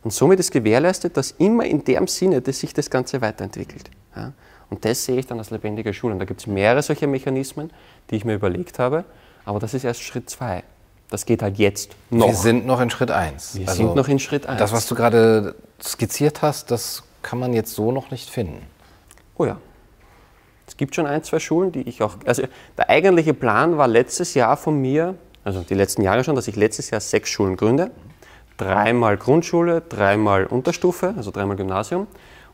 [0.03, 3.90] Und somit ist gewährleistet, dass immer in dem Sinne, dass sich das Ganze weiterentwickelt.
[4.14, 4.33] Ja?
[4.70, 6.12] Und das sehe ich dann als lebendige Schule.
[6.12, 7.70] Und da gibt es mehrere solcher Mechanismen,
[8.11, 9.04] die ich mir überlegt habe.
[9.44, 10.62] Aber das ist erst Schritt zwei.
[11.11, 12.28] Das geht halt jetzt noch.
[12.28, 13.54] Wir sind noch in Schritt eins.
[13.54, 14.59] Wir also sind noch in Schritt eins.
[14.59, 18.66] Das, was du gerade skizziert hast, das kann man jetzt so noch nicht finden.
[19.37, 19.57] Oh ja.
[20.66, 22.16] Es gibt schon ein, zwei Schulen, die ich auch.
[22.26, 22.42] Also
[22.76, 26.57] der eigentliche Plan war letztes Jahr von mir, also die letzten Jahre schon, dass ich
[26.57, 27.90] letztes Jahr sechs Schulen gründe.
[28.59, 32.07] Dreimal Grundschule, dreimal Unterstufe, also dreimal Gymnasium.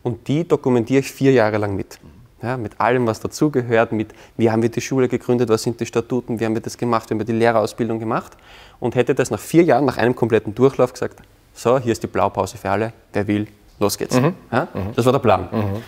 [0.04, 1.98] Und die dokumentiere ich vier Jahre lang mit.
[2.42, 5.86] Ja, mit allem, was dazugehört, mit wie haben wir die Schule gegründet, was sind die
[5.86, 8.32] Statuten, wie haben wir das gemacht, wie haben wir die Lehrerausbildung gemacht.
[8.80, 11.20] Und hätte das nach vier Jahren, nach einem kompletten Durchlauf gesagt,
[11.54, 13.46] so, hier ist die Blaupause für alle, wer will,
[13.80, 14.20] los geht's.
[14.20, 14.34] Mhm.
[14.52, 15.48] Ja, das war der Plan.
[15.50, 15.82] Mhm.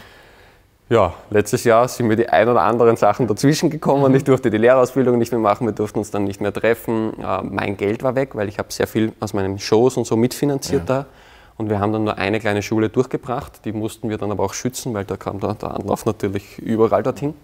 [0.89, 4.13] Ja, letztes Jahr sind mir die ein oder anderen Sachen dazwischen gekommen.
[4.13, 4.17] Mhm.
[4.17, 7.13] Ich durfte die Lehrerausbildung nicht mehr machen, wir durften uns dann nicht mehr treffen.
[7.43, 10.89] mein Geld war weg, weil ich habe sehr viel aus meinen Shows und so mitfinanziert
[10.89, 11.03] ja.
[11.03, 11.07] da.
[11.57, 14.55] Und wir haben dann nur eine kleine Schule durchgebracht, die mussten wir dann aber auch
[14.55, 17.35] schützen, weil da kam der, der Anlauf natürlich überall dorthin.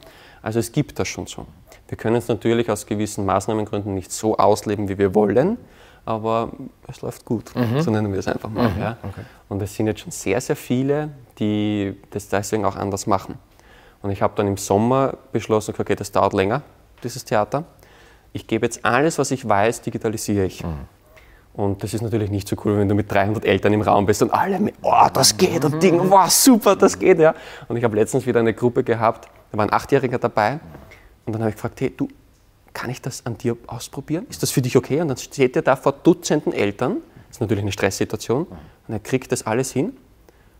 [0.42, 1.46] Also es gibt das schon so.
[1.88, 5.56] Wir können es natürlich aus gewissen Maßnahmengründen nicht so ausleben, wie wir wollen,
[6.04, 6.52] aber
[6.88, 7.80] es läuft gut, mhm.
[7.80, 8.68] so nennen wir es einfach mal.
[8.68, 8.80] Mhm.
[8.80, 8.96] Ja.
[9.02, 9.22] Okay.
[9.48, 13.38] Und es sind jetzt schon sehr, sehr viele, die das deswegen auch anders machen.
[14.02, 16.62] Und ich habe dann im Sommer beschlossen, okay, das dauert länger,
[17.04, 17.64] dieses Theater.
[18.32, 20.64] Ich gebe jetzt alles, was ich weiß, digitalisiere ich.
[20.64, 20.88] Mhm.
[21.54, 24.22] Und das ist natürlich nicht so cool, wenn du mit 300 Eltern im Raum bist
[24.22, 27.34] und alle, mit, oh, das geht und Ding, wow, super, das geht, ja.
[27.68, 30.60] Und ich habe letztens wieder eine Gruppe gehabt, da war ein Achtjähriger dabei
[31.26, 32.08] und dann habe ich gefragt, hey, du,
[32.72, 34.26] kann ich das an dir ausprobieren?
[34.30, 35.00] Ist das für dich okay?
[35.00, 38.46] Und dann steht er da vor Dutzenden Eltern, Das ist natürlich eine Stresssituation.
[38.46, 39.92] Und er kriegt das alles hin.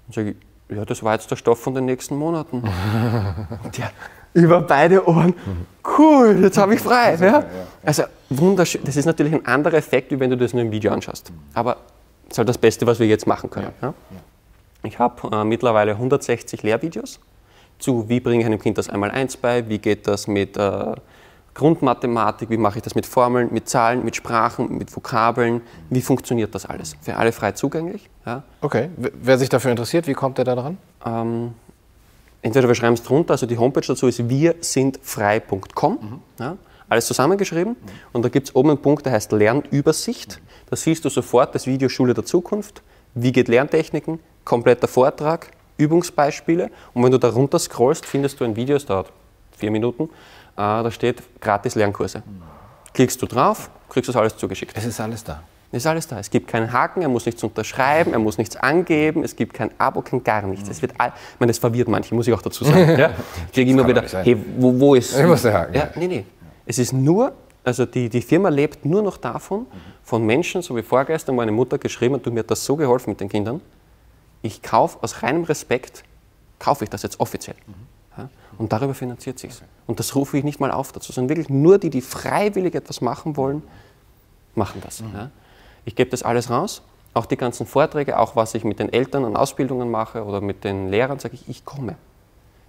[0.07, 0.31] Und sage
[0.69, 2.59] ich, ja, das war jetzt der Stoff von den nächsten Monaten.
[3.65, 3.91] Und der
[4.35, 5.35] über beide Ohren,
[5.99, 7.17] cool, jetzt habe ich frei.
[7.21, 7.45] Ja?
[7.85, 8.83] Also wunderschön.
[8.85, 11.33] Das ist natürlich ein anderer Effekt, wie wenn du das nur im Video anschaust.
[11.55, 11.77] Aber
[12.25, 13.73] das ist halt das Beste, was wir jetzt machen können.
[13.83, 13.95] Ja?
[14.85, 17.21] Ich habe äh, mittlerweile 160 Lehrvideos
[17.79, 20.95] zu, wie bringe ich einem Kind das einmal eins bei, wie geht das mit äh,
[21.55, 26.55] Grundmathematik, wie mache ich das mit Formeln, mit Zahlen, mit Sprachen, mit Vokabeln, wie funktioniert
[26.55, 26.97] das alles?
[27.03, 28.09] Für alle frei zugänglich.
[28.25, 28.43] Ja.
[28.61, 30.79] Okay, wer sich dafür interessiert, wie kommt er da dran?
[31.05, 31.55] Ähm,
[32.43, 36.21] entweder wir schreiben es drunter, also die Homepage dazu ist wirsindfrei.com, mhm.
[36.39, 36.57] ja,
[36.89, 37.73] alles zusammengeschrieben.
[37.73, 37.89] Mhm.
[38.13, 40.41] Und da gibt es oben einen Punkt, der heißt Lernübersicht.
[40.69, 42.83] Da siehst du sofort das Video Schule der Zukunft,
[43.15, 46.71] wie geht Lerntechniken, kompletter Vortrag, Übungsbeispiele.
[46.93, 49.13] Und wenn du da runter scrollst, findest du ein Video, das dauert
[49.57, 50.09] vier Minuten, äh,
[50.57, 52.23] da steht gratis Lernkurse.
[52.93, 54.77] Klickst du drauf, kriegst du das alles zugeschickt.
[54.77, 55.43] Es ist alles da.
[55.73, 56.19] Es ist alles da.
[56.19, 59.71] Es gibt keinen Haken, er muss nichts unterschreiben, er muss nichts angeben, es gibt kein
[59.79, 60.69] Abo, kein gar nichts.
[60.69, 62.97] Es wird all, ich meine, das verwirrt manche, muss ich auch dazu sagen.
[62.99, 63.11] Ja?
[63.47, 65.19] Ich kriege immer wieder, hey, wo, wo ist...
[65.19, 65.75] Ich muss der Haken.
[65.75, 66.25] Ja, nee, nee.
[66.67, 67.33] Es ist nur,
[67.65, 69.67] also die, die Firma lebt nur noch davon,
[70.03, 73.11] von Menschen, so wie vorgestern meine Mutter geschrieben hat, du mir hat das so geholfen
[73.11, 73.63] mit den Kindern,
[74.43, 76.05] ich kaufe aus reinem Respekt,
[76.59, 77.57] kaufe ich das jetzt offiziell.
[78.19, 79.65] Ja, und darüber finanziert sich okay.
[79.87, 83.01] Und das rufe ich nicht mal auf dazu, sondern wirklich nur die, die freiwillig etwas
[83.01, 83.63] machen wollen,
[84.55, 85.01] machen das.
[85.01, 85.09] Mhm.
[85.15, 85.31] Ja.
[85.85, 86.83] Ich gebe das alles raus,
[87.15, 90.65] auch die ganzen Vorträge, auch was ich mit den Eltern an Ausbildungen mache oder mit
[90.65, 91.97] den Lehrern, sage ich, ich komme.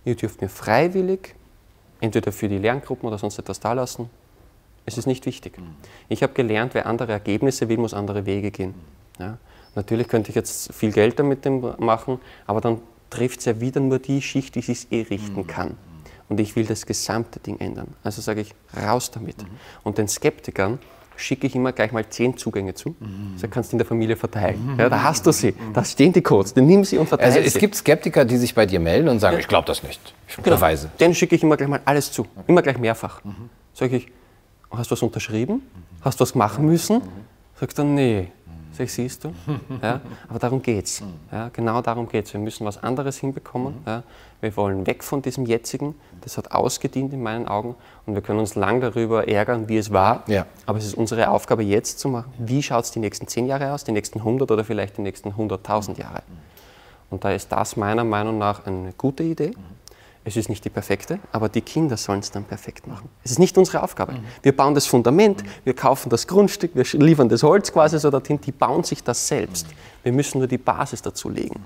[0.05, 1.35] Ihr dürft mir freiwillig,
[2.01, 4.09] entweder für die Lerngruppen oder sonst etwas da lassen.
[4.85, 5.57] Es ist nicht wichtig.
[6.09, 8.73] Ich habe gelernt, wer andere Ergebnisse will, muss andere Wege gehen.
[9.17, 9.37] Ja.
[9.75, 11.45] Natürlich könnte ich jetzt viel Geld damit
[11.79, 15.47] machen, aber dann trifft es ja wieder nur die Schicht, die sich eh richten mhm.
[15.47, 15.77] kann.
[16.29, 17.95] Und ich will das gesamte Ding ändern.
[18.03, 19.41] Also sage ich, raus damit.
[19.41, 19.47] Mhm.
[19.83, 20.79] Und den Skeptikern
[21.15, 22.89] schicke ich immer gleich mal zehn Zugänge zu.
[22.99, 23.37] Mhm.
[23.37, 24.73] So kannst du in der Familie verteilen.
[24.73, 24.79] Mhm.
[24.79, 25.53] Ja, da hast du sie.
[25.73, 26.53] Da stehen die Codes.
[26.53, 27.59] Dann nimm sie und verteile Also es sie.
[27.59, 29.39] gibt Skeptiker, die sich bei dir melden und sagen, ja.
[29.39, 30.13] ich glaube das nicht.
[30.27, 30.55] Ich genau.
[30.55, 30.89] beweise.
[30.99, 32.25] Den schicke ich immer gleich mal alles zu.
[32.47, 33.23] Immer gleich mehrfach.
[33.23, 33.49] Mhm.
[33.73, 34.07] Sage ich,
[34.71, 35.55] hast du was unterschrieben?
[35.55, 35.61] Mhm.
[36.01, 36.97] Hast du was machen müssen?
[36.97, 37.59] Mhm.
[37.59, 38.27] Sagt er, nee.
[38.71, 39.33] Sag ich, siehst du?
[39.81, 41.03] Ja, aber darum geht es.
[41.31, 42.33] Ja, genau darum geht es.
[42.33, 43.75] Wir müssen was anderes hinbekommen.
[43.85, 44.01] Ja,
[44.43, 45.95] wir wollen weg von diesem jetzigen.
[46.21, 47.75] Das hat ausgedient in meinen Augen.
[48.05, 50.23] Und wir können uns lang darüber ärgern, wie es war.
[50.27, 50.45] Ja.
[50.65, 53.71] Aber es ist unsere Aufgabe jetzt zu machen, wie schaut es die nächsten zehn Jahre
[53.73, 56.21] aus, die nächsten 100 oder vielleicht die nächsten 100.000 Jahre.
[57.09, 59.53] Und da ist das meiner Meinung nach eine gute Idee.
[60.25, 63.09] Es ist nicht die perfekte, aber die Kinder sollen es dann perfekt machen.
[63.23, 64.15] Es ist nicht unsere Aufgabe.
[64.41, 68.39] Wir bauen das Fundament, wir kaufen das Grundstück, wir liefern das Holz quasi so dorthin,
[68.39, 69.67] die bauen sich das selbst.
[70.01, 71.61] Wir müssen nur die Basis dazu legen.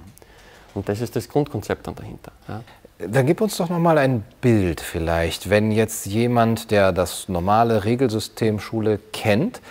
[0.78, 2.32] Und das ist das Grundkonzept dann dahinter.
[2.48, 2.62] Ja.
[3.00, 7.84] Dann gib uns doch noch mal ein Bild vielleicht, wenn jetzt jemand, der das normale
[7.84, 9.62] Regelsystem Schule kennt,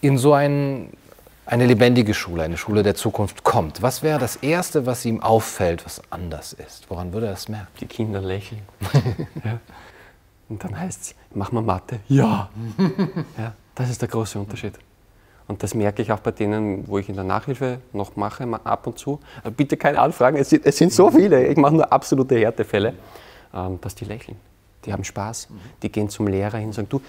[0.00, 0.90] in so ein
[1.46, 5.84] eine lebendige Schule, eine Schule der Zukunft kommt, was wäre das Erste, was ihm auffällt,
[5.84, 6.88] was anders ist?
[6.88, 7.68] Woran würde er das merken?
[7.80, 8.62] Die Kinder lächeln.
[9.44, 9.60] ja.
[10.48, 12.00] Und dann heißt es, mach mal Mathe.
[12.08, 12.48] Ja.
[13.38, 13.52] ja.
[13.74, 14.78] Das ist der große Unterschied.
[15.46, 18.86] Und das merke ich auch bei denen, wo ich in der Nachhilfe noch mache, ab
[18.86, 19.20] und zu.
[19.56, 22.94] Bitte keine Anfragen, es sind, es sind so viele, ich mache nur absolute Härtefälle,
[23.52, 24.38] ähm, dass die lächeln.
[24.86, 25.48] Die haben Spaß.
[25.82, 27.00] Die gehen zum Lehrer hin und sagen, du,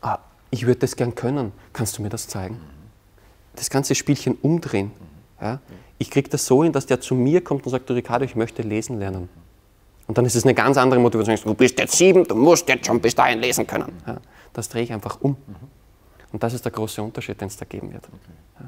[0.00, 0.18] ah,
[0.50, 2.60] ich würde das gern können, kannst du mir das zeigen?
[3.54, 4.92] das ganze Spielchen umdrehen.
[5.40, 5.60] Ja?
[5.98, 8.34] Ich kriege das so hin, dass der zu mir kommt und sagt, du Ricardo, ich
[8.34, 9.28] möchte lesen lernen.
[10.06, 11.52] Und dann ist es eine ganz andere Motivation.
[11.52, 13.92] Du bist jetzt sieben, du musst jetzt schon bis dahin lesen können.
[14.06, 14.16] Ja?
[14.52, 15.36] Das drehe ich einfach um.
[16.32, 18.04] Und das ist der große Unterschied, den es da geben wird.
[18.58, 18.66] Ja?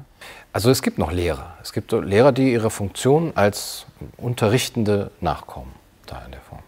[0.53, 1.55] Also es gibt noch Lehrer.
[1.61, 3.85] Es gibt Lehrer, die ihrer Funktion als
[4.17, 5.71] Unterrichtende nachkommen,
[6.05, 6.61] da in der Form.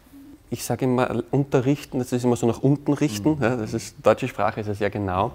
[0.50, 3.36] Ich sage immer, unterrichten, das ist immer so nach unten richten.
[3.36, 3.44] Mhm.
[3.44, 5.32] Ja, das ist, deutsche Sprache ist ja sehr genau.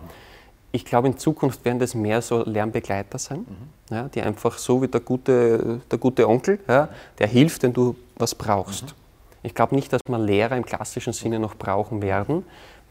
[0.72, 3.94] Ich glaube, in Zukunft werden das mehr so Lernbegleiter sein, mhm.
[3.94, 7.94] ja, die einfach so wie der gute, der gute Onkel, ja, der hilft, wenn du
[8.16, 8.84] was brauchst.
[8.84, 9.02] Mhm.
[9.42, 12.44] Ich glaube nicht, dass wir Lehrer im klassischen Sinne noch brauchen werden,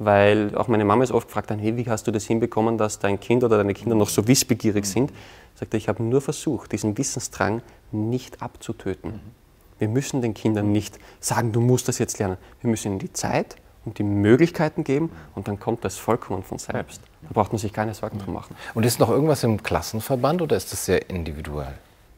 [0.04, 3.20] weil auch meine Mama ist oft gefragt, hey, wie hast du das hinbekommen, dass dein
[3.20, 4.90] Kind oder deine Kinder noch so wissbegierig mhm.
[4.90, 5.14] sind?
[5.56, 7.62] Sagt er, ich habe nur versucht, diesen Wissensdrang
[7.92, 9.12] nicht abzutöten.
[9.12, 9.20] Mhm.
[9.78, 12.38] Wir müssen den Kindern nicht sagen, du musst das jetzt lernen.
[12.62, 16.58] Wir müssen ihnen die Zeit und die Möglichkeiten geben und dann kommt das vollkommen von
[16.58, 17.02] selbst.
[17.24, 18.56] Da braucht man sich keine Sorgen drum machen.
[18.74, 21.74] Und ist noch irgendwas im Klassenverband oder ist das sehr individuell?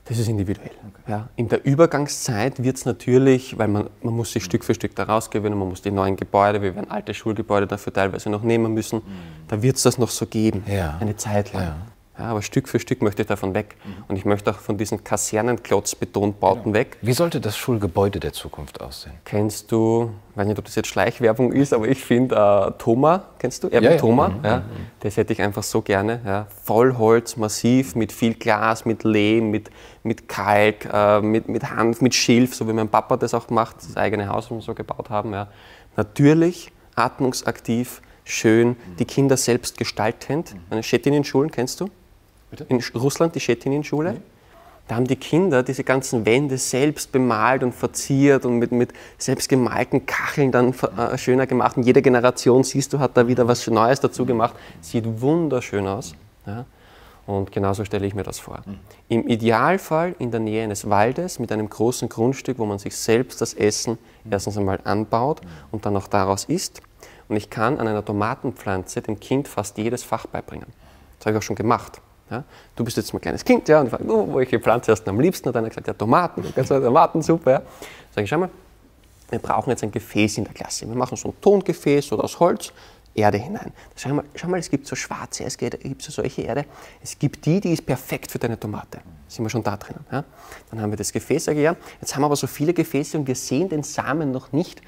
[0.05, 0.69] Das ist individuell.
[0.69, 1.11] Okay.
[1.11, 4.95] Ja, in der Übergangszeit wird es natürlich, weil man, man muss sich Stück für Stück
[4.95, 8.73] da rausgewinnen, man muss die neuen Gebäude, wir werden alte Schulgebäude dafür teilweise noch nehmen
[8.73, 9.47] müssen, mhm.
[9.47, 10.97] da wird es das noch so geben, ja.
[10.99, 11.63] eine Zeit lang.
[11.63, 11.75] Ja.
[12.17, 13.75] Ja, aber Stück für Stück möchte ich davon weg.
[13.83, 14.03] Mhm.
[14.07, 16.75] Und ich möchte auch von diesen Kasernenklotzbetonbauten genau.
[16.75, 16.97] weg.
[17.01, 19.13] Wie sollte das Schulgebäude der Zukunft aussehen?
[19.25, 23.23] Kennst du, ich weiß nicht, ob das jetzt Schleichwerbung ist, aber ich finde äh, Thoma,
[23.39, 23.67] kennst du?
[23.69, 24.45] Erwin ja, Thoma, mhm.
[24.45, 24.57] ja.
[24.57, 24.63] Mhm.
[24.99, 26.21] das hätte ich einfach so gerne.
[26.23, 26.47] Ja.
[26.63, 29.71] Vollholz, massiv, mit viel Glas, mit Lehm, mit,
[30.03, 33.77] mit Kalk, äh, mit, mit Hanf, mit Schilf, so wie mein Papa das auch macht,
[33.77, 35.33] das eigene Haus, das wir so gebaut haben.
[35.33, 35.47] Ja.
[35.95, 38.75] Natürlich, atmungsaktiv, schön, mhm.
[38.99, 40.53] die Kinder selbst gestaltend.
[40.53, 40.59] Mhm.
[40.69, 41.89] Eine Schettinin-Schulen kennst du?
[42.53, 42.65] Bitte?
[42.69, 44.17] In Russland, die Schettinin-Schule.
[44.87, 49.49] Da haben die Kinder diese ganzen Wände selbst bemalt und verziert und mit, mit selbst
[49.49, 51.77] gemalten Kacheln dann äh, schöner gemacht.
[51.77, 54.53] Und jede Generation, siehst du, hat da wieder was Neues dazu gemacht.
[54.81, 56.13] Sieht wunderschön aus.
[56.45, 56.65] Ja?
[57.25, 58.61] Und genauso stelle ich mir das vor.
[58.65, 58.79] Mhm.
[59.07, 63.41] Im Idealfall in der Nähe eines Waldes mit einem großen Grundstück, wo man sich selbst
[63.41, 63.97] das Essen
[64.29, 66.83] erstens einmal anbaut und dann auch daraus isst.
[67.29, 70.67] Und ich kann an einer Tomatenpflanze dem Kind fast jedes Fach beibringen.
[71.17, 71.99] Das habe ich auch schon gemacht.
[72.33, 72.43] Ja?
[72.75, 75.19] Du bist jetzt mein kleines Kind, ja, und frage, oh, welche Pflanze hast du am
[75.19, 75.49] liebsten?
[75.49, 77.51] Und dann hat er gesagt, ja, Tomaten, ganz Tomatensuppe.
[77.51, 77.61] Ja.
[78.13, 78.49] Sag ich, schau mal,
[79.29, 80.87] wir brauchen jetzt ein Gefäß in der Klasse.
[80.87, 82.73] Wir machen so ein Tongefäß oder aus Holz,
[83.15, 83.71] Erde hinein.
[83.95, 86.65] Schau mal, schau mal, es gibt so schwarze, es gibt so solche Erde.
[87.01, 89.01] Es gibt die, die ist perfekt für deine Tomate.
[89.27, 90.03] Sind wir schon da drinnen.
[90.11, 90.23] Ja?
[90.71, 91.75] Dann haben wir das Gefäß, sage ich, ja.
[92.01, 94.81] Jetzt haben wir aber so viele Gefäße und wir sehen den Samen noch nicht.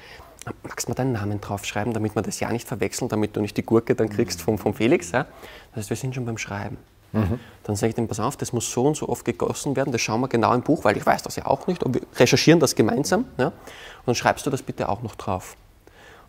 [0.62, 3.56] Magst du mal deinen Namen draufschreiben, damit wir das ja nicht verwechseln, damit du nicht
[3.56, 5.12] die Gurke dann kriegst vom, vom Felix?
[5.12, 5.26] Ja?
[5.70, 6.78] Das heißt, wir sind schon beim Schreiben.
[7.64, 10.00] Dann sage ich dem, pass auf, das muss so und so oft gegossen werden, das
[10.00, 12.60] schauen wir genau im Buch, weil ich weiß das ja auch nicht, und wir recherchieren
[12.60, 13.26] das gemeinsam.
[13.38, 13.46] Ja?
[13.48, 13.54] Und
[14.06, 15.56] dann schreibst du das bitte auch noch drauf.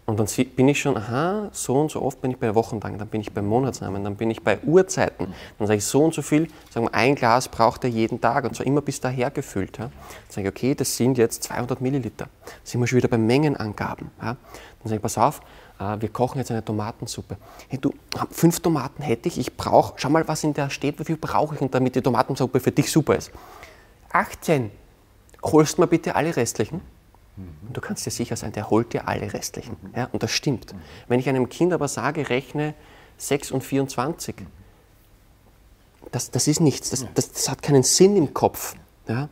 [0.07, 3.09] Und dann bin ich schon, aha, so und so oft bin ich bei Wochentagen, dann
[3.09, 5.33] bin ich bei Monatsnamen, dann bin ich bei Uhrzeiten.
[5.57, 8.45] Dann sage ich so und so viel, sagen wir, ein Glas braucht er jeden Tag
[8.45, 9.77] und zwar immer bis daher gefüllt.
[9.77, 9.87] Ja.
[9.87, 9.93] Dann
[10.29, 12.29] sage ich, okay, das sind jetzt 200 Milliliter.
[12.45, 14.09] Dann sind wir schon wieder bei Mengenangaben.
[14.21, 14.27] Ja.
[14.27, 14.37] Dann
[14.85, 15.41] sage ich, pass auf,
[15.79, 17.37] äh, wir kochen jetzt eine Tomatensuppe.
[17.67, 17.93] Hey, du,
[18.31, 21.55] fünf Tomaten hätte ich, ich brauche, schau mal, was in der steht, wie viel brauche
[21.55, 23.31] ich und damit die Tomatensuppe für dich super ist.
[24.11, 24.71] 18,
[25.43, 26.81] holst mir bitte alle restlichen.
[27.37, 29.77] Und du kannst dir sicher sein, der holt dir alle restlichen.
[29.95, 30.73] Ja, und das stimmt.
[31.07, 32.73] Wenn ich einem Kind aber sage, rechne
[33.17, 34.35] 6 und 24,
[36.11, 38.75] das, das ist nichts, das, das, das hat keinen Sinn im Kopf.
[39.07, 39.29] Ja?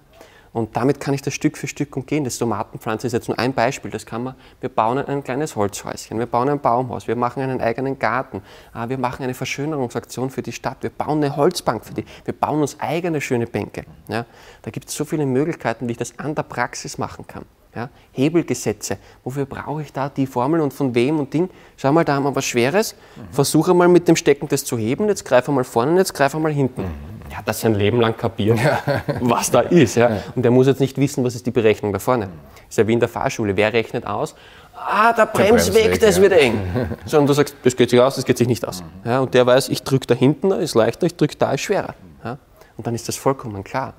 [0.56, 2.24] Und damit kann ich das Stück für Stück umgehen.
[2.24, 3.92] Das Tomatenpflanze ist jetzt nur ein Beispiel.
[3.92, 7.60] Das kann man, wir bauen ein kleines Holzhäuschen, wir bauen ein Baumhaus, wir machen einen
[7.60, 8.42] eigenen Garten,
[8.72, 12.34] ah, wir machen eine Verschönerungsaktion für die Stadt, wir bauen eine Holzbank für die, wir
[12.34, 13.84] bauen uns eigene schöne Bänke.
[14.08, 14.26] Ja?
[14.62, 17.44] Da gibt es so viele Möglichkeiten, wie ich das an der Praxis machen kann.
[17.76, 17.90] Ja?
[18.14, 18.98] Hebelgesetze.
[19.24, 21.50] Wofür brauche ich da die Formel und von wem und Ding?
[21.76, 22.96] Schau mal, da haben wir was Schweres.
[23.16, 23.34] Mhm.
[23.34, 25.08] Versuche mal mit dem Stecken das zu heben.
[25.08, 26.84] Jetzt greife mal vorne, jetzt greife mal hinten.
[26.84, 27.16] Mhm.
[27.32, 28.80] Ja, das sein Leben lang kapieren, ja.
[29.22, 29.96] was da ist.
[29.96, 30.22] Ja?
[30.36, 32.30] Und der muss jetzt nicht wissen, was ist die Berechnung da vorne.
[32.70, 33.58] Ist ja wie in der Fahrschule.
[33.58, 34.36] Wer rechnet aus?
[34.74, 36.60] Ah, der Bremsweg, das wird eng.
[37.06, 38.82] So, und du sagst, das geht sich aus, das geht sich nicht aus.
[38.82, 39.10] Mhm.
[39.10, 41.96] Ja, und der weiß, ich drücke da hinten, ist leichter, ich drücke da, ist schwerer.
[42.24, 42.38] Ja?
[42.78, 43.94] Und dann ist das vollkommen klar.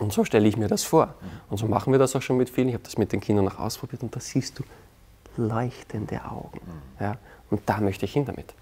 [0.00, 1.14] Und so stelle ich mir das vor.
[1.50, 2.68] Und so machen wir das auch schon mit vielen.
[2.68, 4.64] Ich habe das mit den Kindern auch ausprobiert und da siehst du
[5.36, 6.60] leuchtende Augen.
[6.98, 7.16] Ja?
[7.50, 8.54] Und da möchte ich hin damit.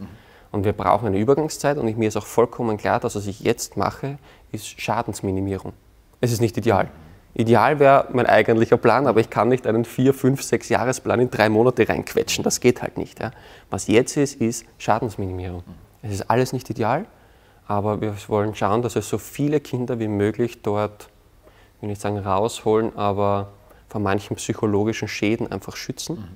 [0.50, 3.76] Und wir brauchen eine Übergangszeit und mir ist auch vollkommen klar, dass was ich jetzt
[3.76, 4.18] mache,
[4.50, 5.72] ist Schadensminimierung.
[6.20, 6.90] Es ist nicht ideal.
[7.34, 11.30] Ideal wäre mein eigentlicher Plan, aber ich kann nicht einen vier, fünf, sechs Jahresplan in
[11.30, 12.42] drei Monate reinquetschen.
[12.42, 13.20] Das geht halt nicht.
[13.20, 13.30] Ja?
[13.70, 15.62] Was jetzt ist, ist Schadensminimierung.
[16.02, 17.04] Es ist alles nicht ideal,
[17.68, 21.17] aber wir wollen schauen, dass es so viele Kinder wie möglich dort ich
[21.80, 23.48] will nicht sagen rausholen, aber
[23.88, 26.28] vor manchen psychologischen Schäden einfach schützen mhm.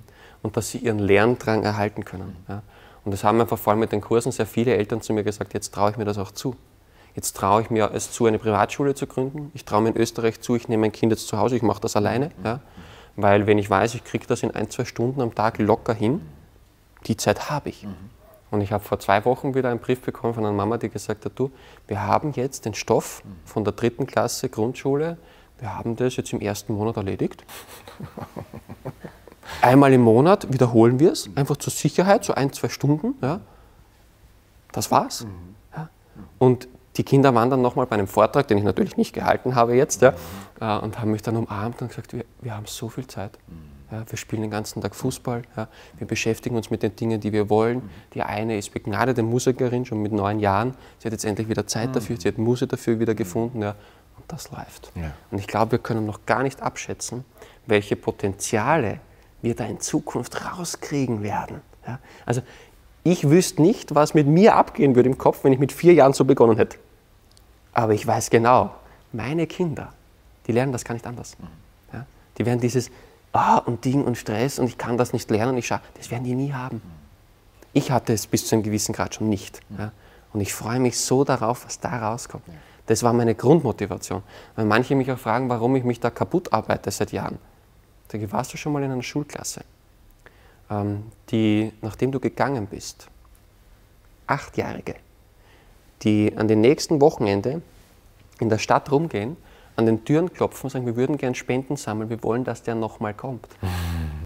[0.43, 2.37] und dass sie ihren Lerndrang erhalten können.
[2.47, 2.53] Mhm.
[2.55, 2.63] Ja.
[3.05, 5.55] Und das haben einfach vor allem mit den Kursen sehr viele Eltern zu mir gesagt,
[5.55, 6.57] jetzt traue ich mir das auch zu.
[7.15, 9.51] Jetzt traue ich mir es zu, eine Privatschule zu gründen.
[9.55, 11.81] Ich traue mir in Österreich zu, ich nehme mein Kind jetzt zu Hause, ich mache
[11.81, 12.27] das alleine.
[12.27, 12.45] Mhm.
[12.45, 12.61] Ja.
[13.17, 16.23] Weil wenn ich weiß, ich kriege das in ein, zwei Stunden am Tag locker hin,
[17.07, 17.87] die Zeit habe ich.
[18.53, 18.55] Mhm.
[18.55, 21.25] Und ich habe vor zwei Wochen wieder einen Brief bekommen von einer Mama, die gesagt
[21.25, 21.51] hat, du,
[21.89, 25.19] wir haben jetzt den Stoff von der dritten Klasse Grundschule,
[25.59, 27.45] wir haben das jetzt im ersten Monat erledigt.
[29.61, 33.15] Einmal im Monat wiederholen wir es, einfach zur Sicherheit, so ein, zwei Stunden.
[33.21, 33.41] Ja.
[34.73, 35.27] Das war's.
[35.77, 35.89] Ja.
[36.39, 39.75] Und die Kinder waren dann nochmal bei einem Vortrag, den ich natürlich nicht gehalten habe
[39.75, 40.15] jetzt, ja,
[40.61, 43.39] äh, und haben mich dann umarmt und gesagt, wir, wir haben so viel Zeit.
[43.93, 45.43] Ja, wir spielen den ganzen Tag Fußball.
[45.55, 47.91] Ja, wir beschäftigen uns mit den Dingen, die wir wollen.
[48.15, 50.75] Die eine ist begnadete Musikerin, schon mit neun Jahren.
[50.99, 51.93] Sie hat jetzt endlich wieder Zeit mhm.
[51.93, 52.17] dafür.
[52.19, 53.61] Sie hat Muse dafür wieder gefunden.
[53.61, 53.77] Ja,
[54.17, 54.91] und das läuft.
[55.31, 57.25] Und ich glaube, wir können noch gar nicht abschätzen,
[57.67, 58.99] welche Potenziale
[59.43, 61.61] wir da in Zukunft rauskriegen werden.
[62.25, 62.41] Also
[63.05, 66.15] ich wüsste nicht, was mit mir abgehen würde im Kopf, wenn ich mit vier Jahren
[66.15, 66.79] so begonnen hätte.
[67.75, 68.75] Aber ich weiß genau,
[69.13, 69.93] meine Kinder,
[70.47, 71.37] die lernen das gar nicht anders.
[71.39, 71.47] Mhm.
[71.93, 72.07] Ja,
[72.39, 72.91] die werden dieses
[73.33, 76.35] ah, und Ding und Stress und ich kann das nicht lernen, ich das werden die
[76.35, 76.83] nie haben.
[77.73, 79.61] Ich hatte es bis zu einem gewissen Grad schon nicht.
[79.79, 79.93] Ja.
[80.33, 82.45] Und ich freue mich so darauf, was da rauskommt.
[82.87, 84.23] Das war meine Grundmotivation.
[84.57, 87.39] Weil manche mich auch fragen, warum ich mich da kaputt arbeite seit Jahren.
[88.09, 89.65] Da warst du schon mal in einer Schulklasse,
[90.71, 93.07] ähm, die, nachdem du gegangen bist,
[94.27, 94.97] Achtjährige,
[96.03, 97.63] die an den nächsten Wochenende
[98.39, 99.37] in der Stadt rumgehen,
[99.77, 102.75] an den Türen klopfen und sagen, wir würden gern Spenden sammeln, wir wollen, dass der
[102.75, 103.47] nochmal kommt.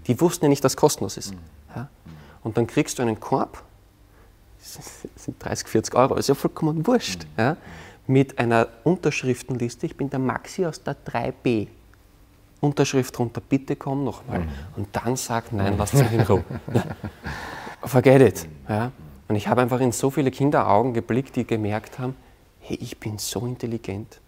[0.07, 1.35] Die wussten ja nicht, dass es kostenlos ist.
[1.75, 1.89] Ja?
[2.43, 3.63] Und dann kriegst du einen Korb,
[4.59, 7.57] das sind 30, 40 Euro, ist ja vollkommen wurscht, ja?
[8.07, 11.69] mit einer Unterschriftenliste, ich bin der Maxi aus der 3b.
[12.61, 14.47] Unterschrift drunter, bitte komm nochmal.
[14.77, 16.45] Und dann sag, nein, lass mich in Ruhe.
[17.85, 18.49] Forget it.
[18.69, 18.93] Ja?
[19.29, 22.17] Und ich habe einfach in so viele Kinderaugen geblickt, die gemerkt haben,
[22.61, 24.21] hey, ich bin so intelligent.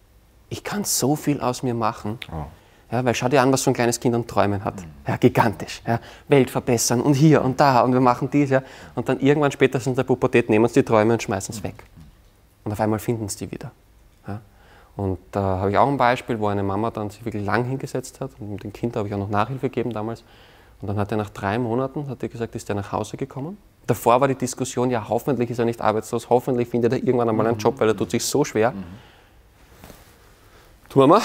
[0.49, 2.19] Ich kann so viel aus mir machen.
[2.31, 2.45] Oh.
[2.91, 4.73] Ja, weil schau dir an, was so ein kleines Kind an Träumen hat.
[5.07, 5.81] Ja, gigantisch.
[5.85, 8.49] Ja, Welt verbessern und hier und da und wir machen dies.
[8.49, 8.63] Ja.
[8.95, 11.83] Und dann irgendwann spätestens in der Pubertät nehmen uns die Träume und schmeißen es weg.
[12.63, 13.71] Und auf einmal finden sie die wieder.
[14.27, 14.41] Ja.
[14.97, 18.21] Und da habe ich auch ein Beispiel, wo eine Mama dann sich wirklich lang hingesetzt
[18.21, 18.31] hat.
[18.39, 20.23] Und dem Kind habe ich auch noch Nachhilfe gegeben damals.
[20.81, 23.57] Und dann hat er nach drei Monaten, hat er gesagt, ist er nach Hause gekommen
[23.89, 27.47] Davor war die Diskussion, ja, hoffentlich ist er nicht arbeitslos, hoffentlich findet er irgendwann einmal
[27.47, 28.71] einen Job, weil er tut sich so schwer.
[30.89, 31.21] Du Mama,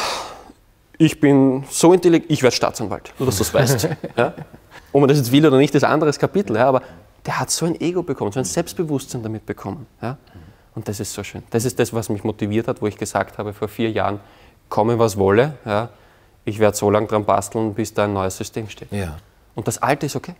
[0.98, 3.88] ich bin so intelligent, ich werde Staatsanwalt, nur dass du es weißt.
[4.16, 4.34] ja?
[4.92, 6.68] Ob man das jetzt will oder nicht, ist ein anderes Kapitel, ja?
[6.68, 6.82] aber
[7.24, 9.86] der hat so ein Ego bekommen, so ein Selbstbewusstsein damit bekommen.
[10.02, 10.18] Ja?
[10.74, 11.42] Und das ist so schön.
[11.48, 14.20] Das ist das, was mich motiviert hat, wo ich gesagt habe vor vier Jahren,
[14.68, 15.88] komme was wolle, ja?
[16.44, 18.92] ich werde so lange dran basteln, bis da ein neues System steht.
[18.92, 19.16] Ja.
[19.54, 20.34] Und das Alte ist okay.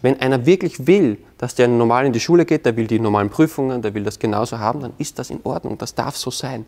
[0.00, 3.28] Wenn einer wirklich will, dass der normal in die Schule geht, der will die normalen
[3.28, 6.64] Prüfungen, der will das genauso haben, dann ist das in Ordnung, das darf so sein.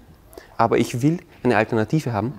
[0.58, 2.34] Aber ich will eine Alternative haben,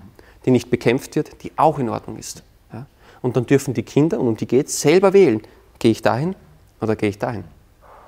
[0.45, 2.43] die nicht bekämpft wird, die auch in Ordnung ist.
[2.71, 2.85] Ja?
[3.21, 5.41] Und dann dürfen die Kinder, und um die geht es, selber wählen,
[5.79, 6.35] gehe ich dahin
[6.81, 7.45] oder gehe ich dahin.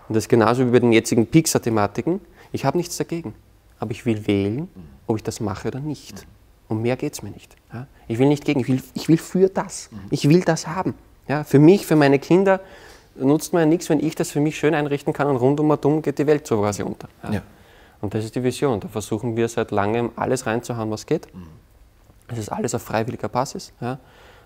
[0.07, 2.19] Und das ist genauso wie bei den jetzigen Pixar-Thematiken.
[2.51, 3.33] Ich habe nichts dagegen,
[3.79, 4.67] aber ich will wählen,
[5.07, 6.27] ob ich das mache oder nicht.
[6.67, 7.55] Um mehr geht es mir nicht.
[7.73, 7.87] Ja?
[8.07, 9.89] Ich will nicht gegen, ich will, ich will für das.
[10.09, 10.93] Ich will das haben.
[11.27, 12.59] Ja, für mich, für meine Kinder
[13.15, 16.19] nutzt mir ja nichts, wenn ich das für mich schön einrichten kann und rundum geht
[16.19, 17.07] die Welt so quasi unter.
[17.31, 17.41] Ja.
[18.01, 18.79] Und das ist die Vision.
[18.79, 21.27] Da versuchen wir seit langem alles reinzuhauen, was geht.
[22.27, 23.73] Es ist alles auf freiwilliger Basis.
[23.79, 23.99] Ja.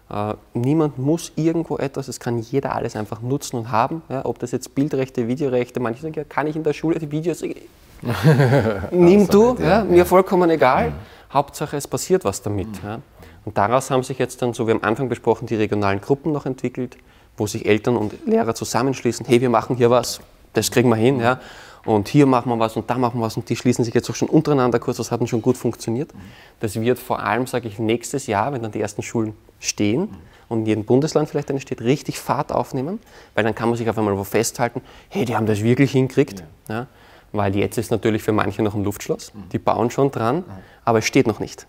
[0.09, 4.01] Äh, niemand muss irgendwo etwas, es kann jeder alles einfach nutzen und haben.
[4.09, 4.25] Ja.
[4.25, 7.41] Ob das jetzt Bildrechte, Videorechte, manche sagen, ja, kann ich in der Schule die Videos.
[8.91, 10.89] Nimm du, ja, mir vollkommen egal.
[10.89, 10.93] Mhm.
[11.31, 12.67] Hauptsache, es passiert was damit.
[12.67, 13.01] Mhm.
[13.45, 16.45] Und daraus haben sich jetzt dann, so wie am Anfang besprochen, die regionalen Gruppen noch
[16.45, 16.97] entwickelt,
[17.37, 20.19] wo sich Eltern und Lehrer zusammenschließen, hey, wir machen hier was,
[20.53, 21.39] das kriegen wir hin, ja.
[21.85, 24.09] Und hier machen wir was und da machen wir was und die schließen sich jetzt
[24.09, 26.11] auch schon untereinander kurz, das hat schon gut funktioniert.
[26.59, 30.09] Das wird vor allem, sage ich, nächstes Jahr, wenn dann die ersten Schulen stehen
[30.49, 32.99] und in jedem Bundesland vielleicht eine steht, richtig Fahrt aufnehmen,
[33.35, 36.43] weil dann kann man sich auf einmal wo festhalten, hey, die haben das wirklich hingekriegt.
[36.67, 36.75] Ja.
[36.75, 36.87] ja.
[37.31, 40.43] Weil jetzt ist natürlich für manche noch ein Luftschloss, die bauen schon dran,
[40.85, 41.67] aber es steht noch nicht.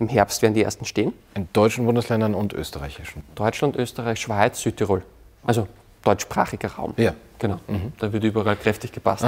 [0.00, 1.12] Im Herbst werden die ersten stehen.
[1.34, 3.22] In deutschen Bundesländern und österreichischen?
[3.36, 5.02] Deutschland, Österreich, Schweiz, Südtirol.
[5.44, 5.68] Also
[6.02, 6.94] deutschsprachiger Raum.
[6.96, 7.14] Ja.
[7.38, 7.56] Genau.
[7.68, 7.92] Mhm.
[7.98, 9.24] Da wird überall kräftig gepasst.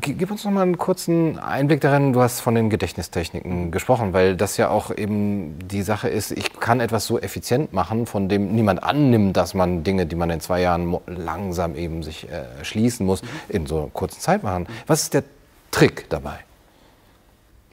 [0.00, 2.12] Gib uns noch mal einen kurzen Einblick darin.
[2.12, 6.60] Du hast von den Gedächtnistechniken gesprochen, weil das ja auch eben die Sache ist, ich
[6.60, 10.40] kann etwas so effizient machen, von dem niemand annimmt, dass man Dinge, die man in
[10.40, 13.28] zwei Jahren langsam eben sich äh, schließen muss, mhm.
[13.48, 14.66] in so einer kurzen Zeit machen.
[14.86, 15.24] Was ist der
[15.70, 16.40] Trick dabei?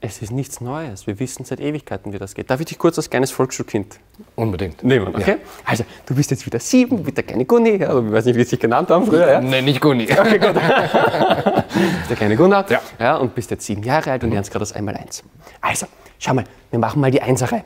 [0.06, 1.08] Es ist nichts Neues.
[1.08, 2.52] Wir wissen seit Ewigkeiten, wie das geht.
[2.52, 4.00] Darf ich dich kurz als kleines Volksschulkind
[4.36, 4.84] Unbedingt.
[4.84, 5.08] nehmen?
[5.08, 5.32] Okay?
[5.32, 5.38] Ja.
[5.66, 8.44] Also, du bist jetzt wieder sieben, mit der kleine Gunni, ja, ich weiß nicht, wie
[8.44, 9.28] sie sich genannt haben früher.
[9.28, 9.42] Ja?
[9.42, 10.08] Nein, nicht Gunni.
[10.16, 10.56] Okay, gut.
[12.10, 12.70] der kleine Gunnar.
[12.70, 12.82] Ja.
[13.00, 13.18] ja.
[13.18, 15.24] Und bist jetzt sieben Jahre alt und lernst gerade das Einmaleins.
[15.60, 15.88] Also,
[16.20, 17.64] schau mal, wir machen mal die Einserei.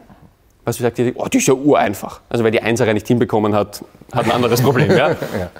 [0.64, 2.22] Was du sagst, oh, die ist ja ureinfach.
[2.30, 3.84] Also, wer die Einserei nicht hinbekommen hat,
[4.14, 4.90] hat ein anderes Problem.
[4.92, 5.10] ja?
[5.38, 5.52] ja.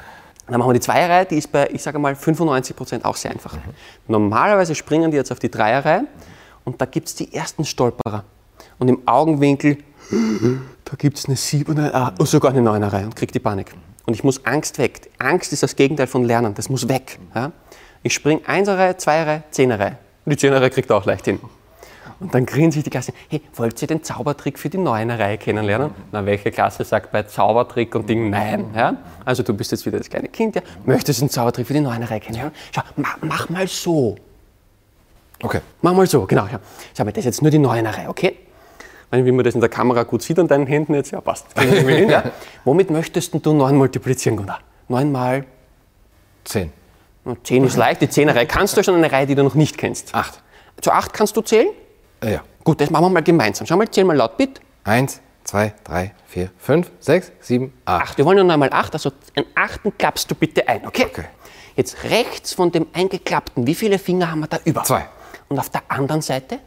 [0.48, 3.32] Dann machen wir die Zweierreihe, die ist bei, ich sage mal, 95 Prozent auch sehr
[3.32, 3.54] einfach.
[3.54, 3.60] Mhm.
[4.08, 6.06] Normalerweise springen die jetzt auf die Dreierreihe
[6.70, 8.24] und da gibt es die ersten Stolperer.
[8.78, 9.78] Und im Augenwinkel,
[10.86, 13.74] da gibt es eine Siebener, ah, oh, sogar eine Neunerei und kriegt die Panik.
[14.06, 15.10] Und ich muss Angst weg.
[15.18, 17.20] Angst ist das Gegenteil von Lernen, das muss weg.
[17.34, 17.52] Ja?
[18.04, 19.98] Ich springe Einserreihe, Zweierreihe, Zehnerreihe.
[20.26, 21.40] Und die Zehnerreihe kriegt auch leicht hin.
[22.20, 25.92] Und dann grinsen sich die Klasse, hey, wollt ihr den Zaubertrick für die Neunerreihe kennenlernen?
[26.12, 28.66] Na, welche Klasse sagt bei Zaubertrick und Ding nein?
[28.76, 28.98] Ja?
[29.26, 30.62] Also du bist jetzt wieder das kleine Kind, ja?
[30.86, 32.54] möchtest du den Zaubertrick für die Neunerreihe kennenlernen?
[32.76, 34.18] Schau, mach, mach mal so.
[35.42, 35.62] Okay.
[35.82, 36.46] Mach mal so, genau.
[36.48, 36.60] Ja.
[36.96, 38.38] Schau mal, das ist jetzt nur die Neunerei, okay?
[39.12, 41.46] Meine, wie man das in der Kamera gut sieht an deinen Händen jetzt, ja, passt.
[41.58, 42.24] Hin, ja?
[42.64, 44.60] Womit möchtest du 9 multiplizieren, Gunnar?
[44.88, 45.46] 9 mal
[46.46, 46.72] 10.
[47.44, 50.14] 10 ist leicht, die Zehnerreihe kannst du schon, eine Reihe, die du noch nicht kennst.
[50.14, 50.42] 8.
[50.82, 51.70] Zu 8 kannst du zählen?
[52.24, 52.42] Ja.
[52.64, 53.66] Gut, das machen wir mal gemeinsam.
[53.66, 54.62] Schau mal, zähl mal laut, bitte.
[54.84, 58.04] 1, 2, 3, 4, 5, 6, 7, 8.
[58.04, 58.18] 8.
[58.18, 61.06] Wir wollen nur einmal 8, also einen achten klappst du bitte ein, okay?
[61.06, 61.26] Okay.
[61.76, 64.84] Jetzt rechts von dem eingeklappten, wie viele Finger haben wir da über?
[64.84, 65.08] Zwei.
[65.50, 66.60] Und auf der anderen Seite?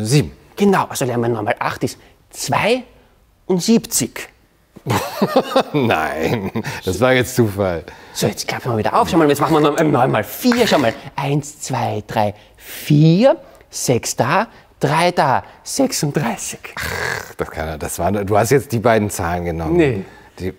[0.00, 0.32] Sieben.
[0.56, 1.98] Genau, also lernen wir nochmal 8 ist
[2.30, 4.28] 72.
[5.72, 6.50] Nein,
[6.84, 7.84] das war jetzt Zufall.
[8.12, 9.08] So, jetzt klappen wir wieder auf.
[9.08, 10.66] Schau mal, jetzt machen wir noch einmal 4.
[10.66, 10.94] Schau mal.
[11.16, 13.36] 1, 2, 3, 4.
[13.70, 14.48] 6 da,
[14.80, 16.58] 3 da, 36.
[17.36, 19.76] Das kann er, das war, du hast jetzt die beiden Zahlen genommen.
[19.76, 20.04] Nee.
[20.38, 20.54] Die,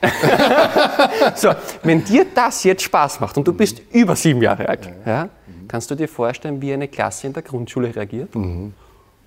[1.34, 5.28] So, wenn dir das jetzt Spaß macht und du bist über sieben Jahre alt, ja,
[5.68, 8.30] kannst du dir vorstellen, wie eine Klasse in der Grundschule reagiert?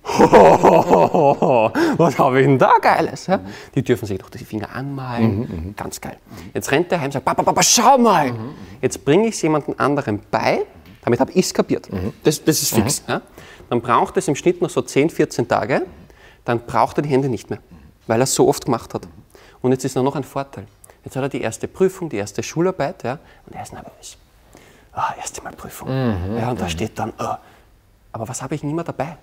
[0.04, 3.28] Was habe ich denn da Geiles?
[3.28, 3.40] Ja?
[3.74, 5.74] Die dürfen sich doch die Finger anmalen.
[5.76, 6.16] Ganz geil.
[6.52, 8.34] Jetzt rennt der heim und sagt, Papa, Papa, schau mal.
[8.80, 10.64] Jetzt bringe ich es jemandem anderen bei,
[11.04, 11.88] damit habe ich es kapiert.
[12.24, 13.02] Das, das ist fix.
[13.08, 13.22] Ja?
[13.70, 15.82] Dann braucht es im Schnitt noch so 10, 14 Tage,
[16.44, 17.60] dann braucht er die Hände nicht mehr,
[18.06, 19.06] weil er es so oft gemacht hat.
[19.60, 20.66] Und jetzt ist noch ein Vorteil.
[21.04, 24.16] Jetzt hat er die erste Prüfung, die erste Schularbeit, ja, und er ist nervös.
[24.92, 25.88] Ah, erste Mal Prüfung.
[26.38, 27.38] Ja, und da steht dann, ah.
[28.12, 29.16] aber was habe ich nie mehr dabei?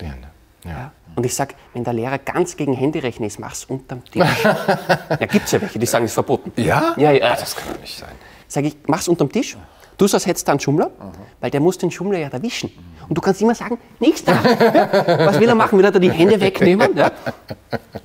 [0.00, 0.28] die Hände.
[0.64, 0.70] Ja.
[0.70, 0.92] Ja.
[1.14, 4.24] Und ich sage, wenn der Lehrer ganz gegen Handyrechnen ist, mach's unterm Tisch.
[4.44, 6.52] ja, gibt's ja welche, die sagen, es ist verboten.
[6.56, 6.94] Ja?
[6.96, 7.36] Ja, ja.
[7.36, 8.12] Das kann doch nicht sein.
[8.48, 9.56] Sag ich, mach's unterm Tisch.
[9.96, 10.90] Du sagst, hättest da einen Schummler,
[11.40, 12.70] weil der muss den Schummler ja erwischen.
[13.08, 14.32] Und du kannst immer sagen, nichts da.
[14.32, 15.06] Ja?
[15.26, 15.78] Was will er machen?
[15.78, 16.96] Will er da die Hände wegnehmen?
[16.96, 17.12] Ja?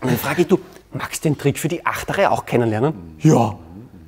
[0.01, 0.59] Und dann frage ich, du,
[0.91, 3.17] magst du den Trick für die Achtere auch kennenlernen?
[3.19, 3.57] Ja.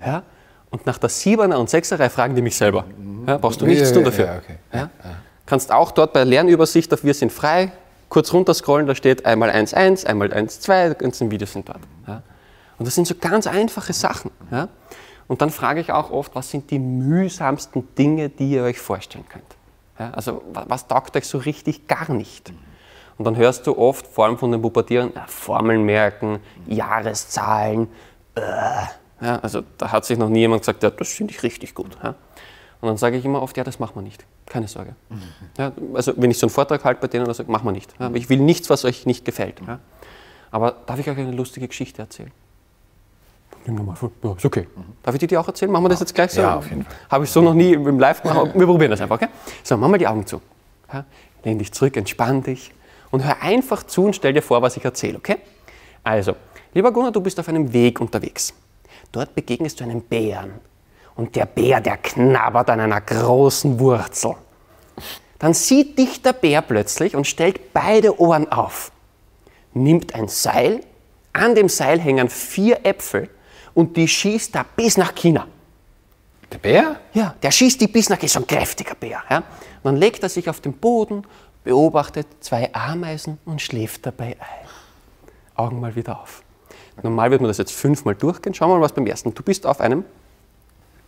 [0.05, 0.23] ja?
[0.71, 2.85] Und nach der Siebener und Sechserei fragen die mich selber.
[3.27, 4.25] Ja, brauchst du nichts Ja, tun dafür.
[4.25, 4.55] ja, okay.
[4.73, 4.89] Ja?
[5.45, 7.71] Kannst auch dort bei Lernübersicht auf Wir sind frei
[8.09, 11.79] kurz runterscrollen, da steht einmal 1.1, einmal 1.2, die ganzen Videos sind dort.
[12.77, 14.31] Und das sind so ganz einfache Sachen.
[15.27, 19.23] Und dann frage ich auch oft, was sind die mühsamsten Dinge, die ihr euch vorstellen
[19.29, 20.13] könnt?
[20.15, 22.51] Also wa- was taugt euch so richtig gar nicht?
[23.17, 27.87] Und dann hörst du oft, vor allem von den Pubertieren, ja, Formeln merken, Jahreszahlen.
[28.35, 28.41] Äh.
[29.21, 31.97] Ja, also da hat sich noch nie jemand gesagt, ja, das finde ich richtig gut.
[32.03, 32.15] Ja?
[32.81, 34.25] Und dann sage ich immer oft, ja, das machen wir nicht.
[34.47, 34.95] Keine Sorge.
[35.57, 37.71] Ja, also wenn ich so einen Vortrag halte bei denen, dann sage ich, machen wir
[37.71, 37.93] nicht.
[38.13, 39.61] Ich will nichts, was euch nicht gefällt.
[39.65, 39.79] Ja?
[40.49, 42.31] Aber darf ich euch eine lustige Geschichte erzählen?
[43.65, 43.95] Nimm nochmal.
[44.23, 44.67] Ja, ist okay.
[45.03, 45.71] Darf ich die dir auch erzählen?
[45.71, 46.41] Machen wir das jetzt gleich so?
[46.41, 46.95] Ja, auf jeden Fall.
[47.11, 49.27] Habe ich so noch nie im Live gemacht, aber wir probieren das einfach, okay?
[49.63, 50.41] So, mach mal die Augen zu.
[51.43, 52.73] Lehn dich zurück, entspann dich
[53.11, 55.37] und hör einfach zu und stell dir vor, was ich erzähle, okay?
[56.03, 56.35] Also,
[56.73, 58.53] lieber Gunnar, du bist auf einem Weg unterwegs.
[59.11, 60.53] Dort begegnest du einem Bären.
[61.15, 64.35] Und der Bär, der knabbert an einer großen Wurzel.
[65.39, 68.91] Dann sieht dich der Bär plötzlich und stellt beide Ohren auf
[69.73, 70.81] nimmt ein Seil,
[71.33, 73.29] an dem Seil hängen vier Äpfel
[73.73, 75.47] und die schießt er bis nach China.
[76.51, 76.99] Der Bär?
[77.13, 79.23] Ja, der schießt die bis nach China, so ein kräftiger Bär.
[79.29, 79.37] Ja.
[79.37, 79.45] Und
[79.83, 81.25] dann legt er sich auf den Boden,
[81.63, 84.67] beobachtet zwei Ameisen und schläft dabei ein.
[85.55, 86.43] Augen mal wieder auf.
[87.03, 88.53] Normal wird man das jetzt fünfmal durchgehen.
[88.53, 89.33] Schauen wir mal, was beim ersten.
[89.33, 90.03] Du bist auf einem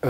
[0.02, 0.08] Äh,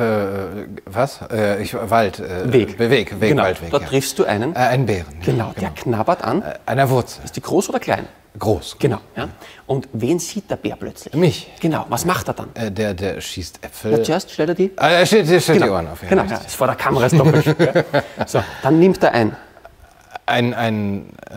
[0.86, 1.20] was?
[1.32, 2.20] Äh, ich, Wald.
[2.20, 2.80] Äh, Weg.
[2.80, 2.90] Weg,
[3.22, 3.44] Weg, genau.
[3.44, 3.70] Waldweg.
[3.72, 3.88] da ja.
[3.88, 4.56] triffst du einen.
[4.56, 5.06] Äh, einen Bären.
[5.20, 6.42] ja, genau, der knabbert an.
[6.42, 7.24] Äh, Einer Wurzel.
[7.26, 8.08] Ist die groß oder klein?
[8.40, 8.78] Groß.
[8.80, 8.98] Genau.
[9.16, 9.30] Ja.
[9.68, 11.14] Und wen sieht der Bär plötzlich?
[11.14, 11.52] Mich.
[11.60, 11.86] Genau.
[11.90, 12.50] Was macht er dann?
[12.56, 13.92] Äh, der, der schießt Äpfel.
[13.92, 16.02] Ja, zuerst stellt er die Ah, er der stellt die Ohren auf.
[16.02, 17.44] ja, genau, ja, ist vor der Kamera ist doppelt.
[17.44, 17.86] schwer.
[18.26, 19.36] so, dann nimmt er ein
[20.26, 21.36] Ein, ein äh,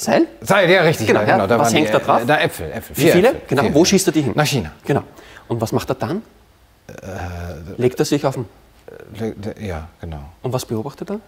[0.00, 0.26] Seil.
[0.40, 1.06] Seil, ja, richtig.
[1.06, 1.46] Genau, ja, genau.
[1.46, 2.22] Da Was hängt die, da drauf?
[2.22, 2.96] Äh, da Äpfel, Äpfel.
[2.96, 3.28] Wie viele?
[3.28, 3.42] Äpfel.
[3.48, 3.62] Genau.
[3.62, 4.32] Vier Wo schießt er die hin?
[4.34, 4.72] Nach China.
[4.84, 5.02] Genau.
[5.48, 6.22] Und was macht er dann?
[7.76, 8.46] Legt er sich auf den.
[9.20, 10.24] Äh, Ja, genau.
[10.42, 11.20] Und was beobachtet er?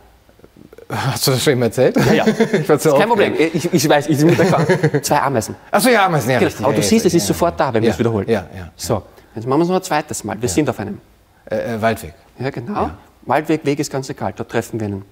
[0.88, 1.96] Hast du das schon ihm erzählt?
[1.96, 2.26] Ja, ja.
[2.52, 3.34] ich war zu Kein Problem.
[3.38, 5.04] Ich, ich weiß, ich bin mit.
[5.06, 5.54] Zwei Ameisen.
[5.70, 6.46] Achso, ja, Ameisen, ja, Genau.
[6.48, 6.64] richtig.
[6.66, 8.28] Aber du ja, siehst, es ist sofort da, wenn wir es wiederholen.
[8.28, 8.70] ja, ja.
[8.76, 9.02] So,
[9.34, 10.40] jetzt machen wir es noch ein zweites Mal.
[10.40, 11.00] Wir sind auf einem.
[11.50, 12.14] Äh, äh, Waldweg.
[12.38, 12.90] Ja, genau.
[13.22, 14.32] Waldweg, Weg ist ganz egal.
[14.36, 15.04] Da treffen wir einen.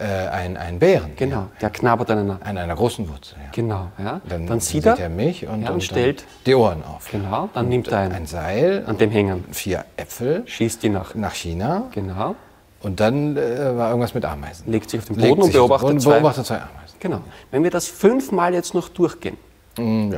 [0.00, 1.12] Äh, ein, ein Bären.
[1.16, 1.48] Genau.
[1.60, 2.38] Der knabbert an einer.
[2.42, 3.50] An einer großen Wurzel, ja.
[3.52, 3.88] Genau.
[4.02, 4.20] Ja.
[4.28, 5.08] Dann, Dann, sieht er.
[5.10, 6.24] mich und, ja, und und stellt.
[6.46, 7.10] die Ohren auf.
[7.10, 7.50] Genau.
[7.52, 8.26] Dann nimmt er Ein einen.
[8.26, 9.44] Seil, An dem hängen.
[9.52, 11.14] vier Äpfel Schießt die nach.
[11.14, 12.34] nach China Genau.
[12.82, 14.70] und dann äh, war irgendwas mit Ameisen.
[14.72, 16.14] Legt sich auf den Legt Boden und beobachtet Boden, zwei.
[16.14, 16.96] beobachtet zwei Ameisen.
[16.98, 17.20] Genau.
[17.50, 19.36] Wenn wir das fünfmal jetzt noch durchgehen,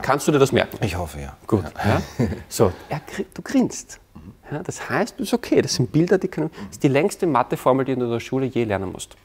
[0.01, 0.79] kannst du dir das merken?
[0.85, 1.37] Ich hoffe, ja.
[1.47, 1.65] Gut.
[1.85, 2.01] Ja.
[2.49, 3.01] So, er,
[3.35, 3.99] du grinst.
[4.51, 5.61] Ja, das heißt, das ist okay.
[5.63, 6.51] Das sind Bilder, die können.
[6.67, 9.17] Das ist die längste Matheformel, die du in der Schule je lernen musst.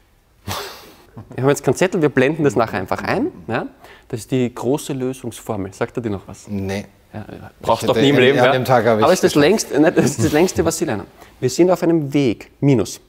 [1.36, 3.32] Wir haben jetzt keinen Zettel, wir blenden das nachher einfach ein.
[3.48, 3.68] Ja.
[4.08, 5.74] Das ist die große Lösungsformel.
[5.74, 6.48] Sagt er dir noch was?
[6.48, 6.86] Nee.
[7.14, 7.26] Ja,
[7.62, 8.38] brauchst doch nie im Leben.
[8.40, 8.52] an ja.
[8.52, 11.06] dem Tag Aber es ist das längste, nein, das ist das längste, was Sie lernen.
[11.40, 13.00] Wir sind auf einem Weg, Minus.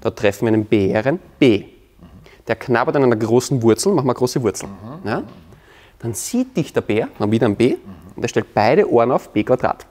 [0.00, 1.64] Da treffen wir einen Bären, B.
[2.46, 4.68] Der knabbert an einer großen Wurzel, machen wir eine große Wurzel.
[5.04, 5.22] Ja?
[5.98, 7.76] Dann sieht dich der Bär, dann wieder ein B,
[8.14, 9.86] und der stellt beide Ohren auf B Quadrat.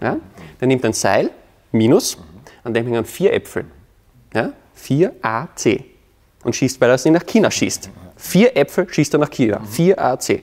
[0.00, 0.16] Ja?
[0.60, 1.30] Der nimmt ein Seil,
[1.70, 2.18] Minus,
[2.64, 3.66] an dem hängen vier Äpfel.
[4.34, 4.52] Ja?
[4.76, 5.84] 4AC.
[6.44, 7.90] Und schießt, weil er sie nach China schießt.
[8.16, 9.60] Vier Äpfel schießt er nach China.
[9.76, 10.42] 4AC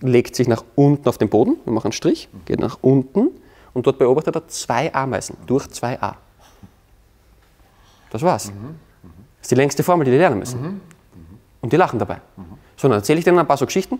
[0.00, 3.28] legt sich nach unten auf den Boden, wir machen einen Strich, geht nach unten
[3.72, 6.16] und dort beobachtet er zwei Ameisen durch zwei A.
[8.10, 8.44] Das war's.
[8.44, 8.52] Das
[9.42, 10.80] ist die längste Formel, die die lernen müssen.
[11.60, 12.20] Und die lachen dabei.
[12.76, 13.98] So, dann erzähle ich denen ein paar so Geschichten.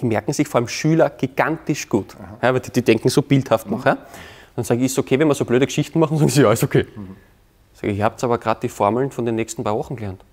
[0.00, 2.16] Die merken sich vor allem Schüler gigantisch gut.
[2.42, 3.84] Ja, weil die, die denken so bildhaft noch.
[3.84, 3.98] Ja.
[4.56, 6.16] Dann sage ich, ist okay, wenn wir so blöde Geschichten machen?
[6.18, 6.86] Sagen sie, ja, ist okay.
[7.82, 10.24] Sag ich, ihr habt aber gerade die Formeln von den nächsten paar Wochen gelernt.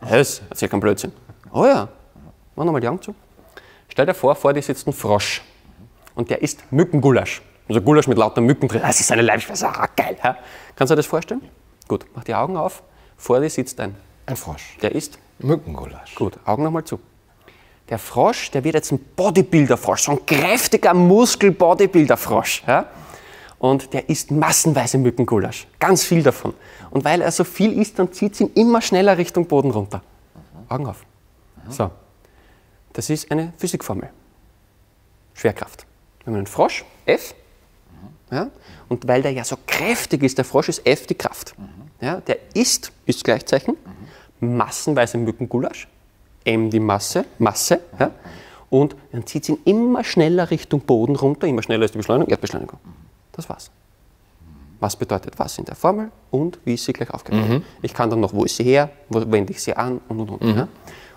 [0.00, 0.42] Was?
[0.50, 1.12] Erzähl keinen Blödsinn.
[1.52, 1.88] Oh ja.
[2.56, 3.14] Mach nochmal die Augen zu.
[3.88, 5.42] Stell dir vor, vor dir sitzt ein Frosch.
[6.16, 7.42] Und der isst Mückengulasch.
[7.68, 8.80] Also Gulasch mit lauter Mücken drin.
[8.82, 9.68] Das ist eine Leibspeise.
[9.68, 10.16] Ah, geil.
[10.22, 10.36] Ja?
[10.74, 11.42] Kannst du dir das vorstellen?
[11.86, 12.82] Gut, mach die Augen auf.
[13.16, 13.94] Vor dir sitzt ein.
[14.26, 14.76] Ein Frosch.
[14.82, 15.18] Der isst.
[15.38, 16.14] Mückengulasch.
[16.16, 16.98] Gut, Augen nochmal zu.
[17.88, 22.64] Der Frosch, der wird jetzt ein Bodybuilder-Frosch, so ein kräftiger Muskel-Bodybuilder-Frosch.
[22.66, 22.86] Ja?
[23.58, 25.66] Und der isst massenweise Mückengulasch.
[25.78, 26.54] Ganz viel davon.
[26.90, 30.02] Und weil er so viel isst, dann zieht es ihn immer schneller Richtung Boden runter.
[30.68, 31.04] Augen auf.
[31.68, 31.90] So.
[32.92, 34.10] Das ist eine Physikformel.
[35.34, 35.86] Schwerkraft.
[36.20, 37.34] Wir haben einen Frosch, F.
[38.30, 38.50] Ja?
[38.88, 41.54] Und weil der ja so kräftig ist, der Frosch ist F die Kraft.
[42.00, 42.20] Ja?
[42.20, 43.76] Der isst, ist Gleichzeichen,
[44.40, 45.88] massenweise Mückengulasch.
[46.44, 47.80] M die Masse, Masse.
[47.98, 48.10] Ja?
[48.70, 52.30] Und dann zieht es ihn immer schneller Richtung Boden runter, immer schneller ist die Beschleunigung,
[52.30, 52.78] Erdbeschleunigung.
[53.36, 53.70] Das war's.
[54.80, 57.62] Was bedeutet was in der Formel und wie ist sie gleich aufgebaut.
[57.80, 60.28] Ich kann dann noch, wo ist sie her, wo wende ich sie an und und
[60.28, 60.56] und.
[60.56, 60.68] Ja?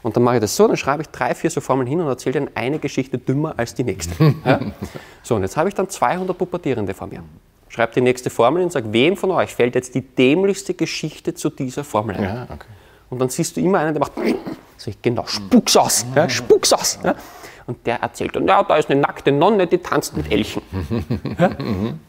[0.01, 2.07] Und dann mache ich das so, dann schreibe ich drei, vier so Formeln hin und
[2.07, 4.15] erzähle dann eine Geschichte dümmer als die nächste.
[4.45, 4.59] Ja?
[5.23, 7.21] So, und jetzt habe ich dann 200 Pubertierende vor mir.
[7.67, 11.49] Schreibe die nächste Formel und sage, wem von euch fällt jetzt die dämlichste Geschichte zu
[11.49, 12.23] dieser Formel ein?
[12.23, 12.67] Ja, okay.
[13.09, 14.13] Und dann siehst du immer einen, der macht,
[14.77, 16.99] sag ich, genau, spuck's aus, ja, spuck's aus.
[17.03, 17.15] Ja.
[17.67, 20.61] Und der erzählt dann, ja, da ist eine nackte Nonne, die tanzt mit Elchen.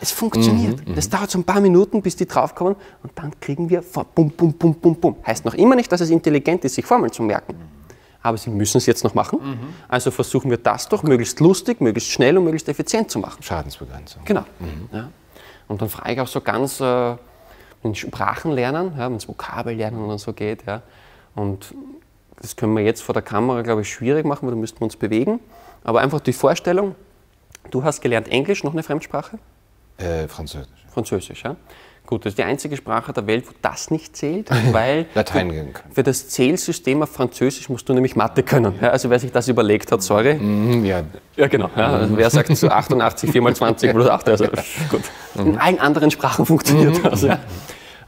[0.00, 0.80] Es funktioniert.
[0.94, 4.30] Das dauert so ein paar Minuten, bis die draufkommen und dann kriegen wir vor, bum,
[4.30, 5.16] bum, bum, bum, bum.
[5.26, 7.54] Heißt noch immer nicht, dass es intelligent ist, sich Formeln zu merken.
[8.22, 9.38] Aber sie müssen es jetzt noch machen.
[9.88, 13.42] Also versuchen wir das doch möglichst lustig, möglichst schnell und möglichst effizient zu machen.
[13.42, 14.22] Schadensbegrenzung.
[14.24, 14.44] Genau.
[14.92, 15.08] Ja.
[15.68, 17.16] Und dann frage ich auch so ganz äh,
[17.82, 20.64] in Sprachen lernen, ja, wenn es Vokabellernen oder so geht.
[20.66, 20.82] Ja.
[21.34, 21.74] Und
[22.40, 24.84] das können wir jetzt vor der Kamera, glaube ich, schwierig machen, weil da müssten wir
[24.84, 25.40] uns bewegen.
[25.84, 26.94] Aber einfach die Vorstellung,
[27.70, 29.38] du hast gelernt Englisch, noch eine Fremdsprache?
[29.98, 30.68] Äh, Französisch.
[30.92, 31.56] Französisch, ja.
[32.06, 35.54] Gut, das ist die einzige Sprache der Welt, wo das nicht zählt, weil Latein für,
[35.54, 38.74] gehen für das Zählsystem auf Französisch musst du nämlich Mathe können.
[38.80, 40.34] Ja, also wer sich das überlegt hat, sorry.
[40.34, 41.02] Mhm, ja,
[41.36, 41.68] Ja, genau.
[41.76, 44.28] Ja, also wer sagt zu 88, 4 mal 20 plus 8?
[44.30, 44.46] Also,
[44.90, 45.02] gut.
[45.34, 47.22] In allen anderen Sprachen funktioniert das.
[47.22, 47.40] Ja.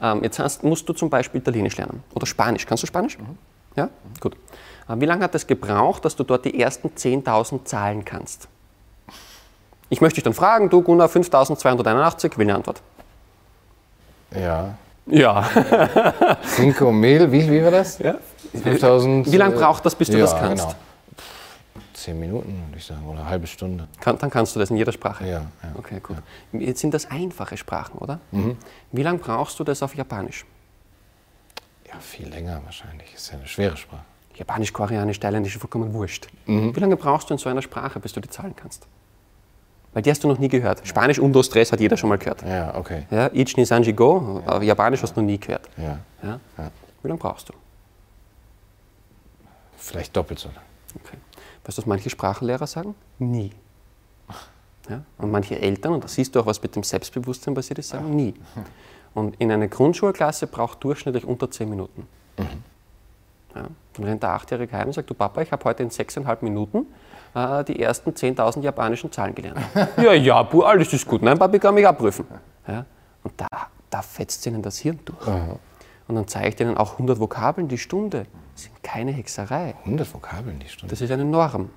[0.01, 2.65] Ähm, jetzt hast, musst du zum Beispiel Italienisch lernen oder Spanisch.
[2.65, 3.19] Kannst du Spanisch?
[3.77, 3.91] Ja?
[4.21, 4.35] Gut.
[4.89, 8.49] Äh, wie lange hat es gebraucht, dass du dort die ersten 10.000 zahlen kannst?
[9.91, 12.81] Ich möchte dich dann fragen, du Gunnar, 5281, will eine Antwort.
[14.35, 14.75] ja.
[15.07, 15.49] Ja.
[16.45, 17.99] Cinco Mehl, wie, wie war das?
[17.99, 18.15] ja.
[18.53, 19.33] 5000.
[19.33, 20.65] Wie lange braucht das, bis du ja, das kannst?
[20.69, 20.75] Genau.
[21.95, 23.89] Zehn Minuten, würde ich sagen, oder eine halbe Stunde.
[23.99, 25.25] Kann, dann kannst du das in jeder Sprache.
[25.27, 25.71] Ja, ja.
[25.75, 26.17] Okay, gut.
[26.53, 28.21] Jetzt sind das einfache Sprachen, oder?
[28.93, 30.47] Wie lange brauchst du das auf Japanisch?
[31.89, 33.13] Ja, viel länger wahrscheinlich.
[33.13, 34.05] Ist ja eine schwere Sprache.
[34.37, 36.29] Japanisch, Koreanisch, Thailändisch vollkommen wurscht.
[36.47, 38.87] Wie lange brauchst du in so einer Sprache, bis du die zahlen kannst?
[39.93, 40.87] Weil die hast du noch nie gehört.
[40.87, 42.43] Spanisch un, dos, tres hat jeder schon mal gehört.
[42.43, 43.07] Ja, okay.
[43.11, 45.69] Ja, ich ni sanji go, aber Japanisch hast du noch nie gehört.
[45.77, 45.99] Ja.
[46.23, 46.41] Ja?
[46.57, 46.71] Ja.
[47.03, 47.55] Wie lange brauchst du?
[49.77, 50.63] Vielleicht doppelt so lang.
[50.95, 51.17] Okay.
[51.65, 52.95] Weißt du, was manche Sprachenlehrer sagen?
[53.19, 53.51] Nie.
[54.89, 55.03] Ja?
[55.19, 58.15] Und manche Eltern, und da siehst du auch, was mit dem Selbstbewusstsein passiert ist, sagen
[58.15, 58.35] nie.
[59.15, 62.07] Und in einer Grundschulklasse braucht durchschnittlich unter 10 Minuten.
[63.55, 63.67] Ja?
[63.95, 66.87] Dann rennt der Achtjährige heim und sagt, du Papa, ich habe heute in sechseinhalb Minuten
[67.35, 69.61] äh, die ersten 10.000 japanischen Zahlen gelernt.
[69.97, 71.23] ja, ja, Bu, alles ist gut.
[71.23, 72.27] Nein, Papi kann mich abprüfen.
[72.67, 72.85] Ja?
[73.23, 73.47] Und da,
[73.89, 75.27] da fetzt ihnen das Hirn durch.
[76.09, 78.27] Und dann zeige ich denen auch 100 Vokabeln die Stunde.
[78.55, 79.75] Das sind keine Hexerei.
[79.85, 80.91] 100 Vokabeln die Stunde.
[80.91, 81.71] Das ist eine Norm.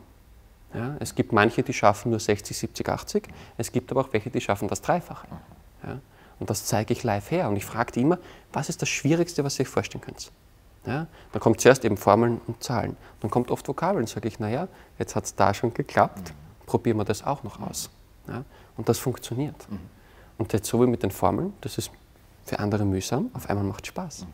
[0.73, 3.27] Ja, es gibt manche, die schaffen nur 60, 70, 80.
[3.57, 5.27] Es gibt aber auch welche, die schaffen das Dreifache.
[5.85, 5.99] Ja,
[6.39, 7.47] und das zeige ich live her.
[7.47, 8.17] Und ich frage die immer,
[8.51, 10.31] was ist das Schwierigste, was ihr euch vorstellen könnt?
[10.85, 12.97] Ja, dann kommt zuerst eben Formeln und Zahlen.
[13.21, 14.05] Dann kommt oft Vokabeln.
[14.05, 14.67] Sage ich, naja,
[14.99, 16.33] jetzt hat es da schon geklappt.
[16.65, 17.89] Probieren wir das auch noch aus.
[18.27, 18.43] Ja,
[18.77, 19.55] und das funktioniert.
[20.37, 21.91] Und jetzt so wie mit den Formeln, das ist
[22.45, 24.25] für andere mühsam, auf einmal macht Spaß.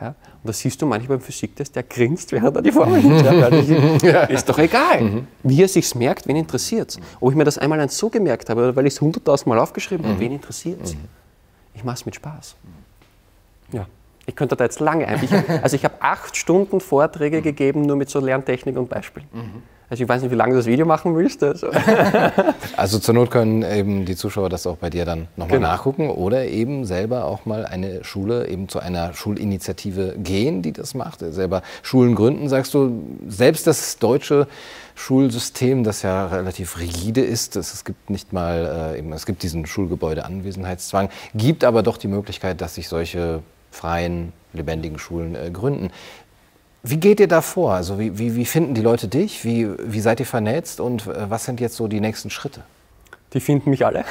[0.00, 0.08] Ja?
[0.08, 0.16] Und
[0.48, 3.00] das siehst du manchmal beim Physiktest, der grinst, während er die Formel.
[3.22, 5.24] Ja, das ist doch egal.
[5.42, 8.62] Wie er sich's merkt, wen interessiert Ob ich mir das einmal eins so gemerkt habe
[8.62, 10.96] oder weil ich es hunderttausend Mal aufgeschrieben habe, wen interessiert
[11.74, 12.56] Ich mache es mit Spaß.
[13.72, 13.86] Ja.
[14.26, 15.22] Ich könnte da jetzt lange ein.
[15.22, 19.26] Ich, also ich habe acht Stunden Vorträge gegeben, nur mit so Lerntechnik und Beispielen.
[19.92, 21.42] Also ich weiß nicht, wie lange du das Video machen willst.
[21.42, 21.66] Also,
[22.78, 25.68] also zur Not können eben die Zuschauer das auch bei dir dann nochmal genau.
[25.68, 30.94] nachgucken oder eben selber auch mal eine Schule, eben zu einer Schulinitiative gehen, die das
[30.94, 31.20] macht.
[31.20, 34.48] Selber Schulen gründen, sagst du, selbst das deutsche
[34.94, 37.56] Schulsystem, das ja relativ rigide ist.
[37.56, 42.62] Es gibt nicht mal, äh, eben, es gibt diesen Schulgebäudeanwesenheitszwang, gibt aber doch die Möglichkeit,
[42.62, 43.42] dass sich solche
[43.72, 45.90] freien, lebendigen Schulen äh, gründen.
[46.84, 47.72] Wie geht ihr da vor?
[47.72, 49.44] Also wie, wie, wie finden die Leute dich?
[49.44, 52.62] Wie, wie seid ihr vernetzt und äh, was sind jetzt so die nächsten Schritte?
[53.32, 54.04] Die finden mich alle.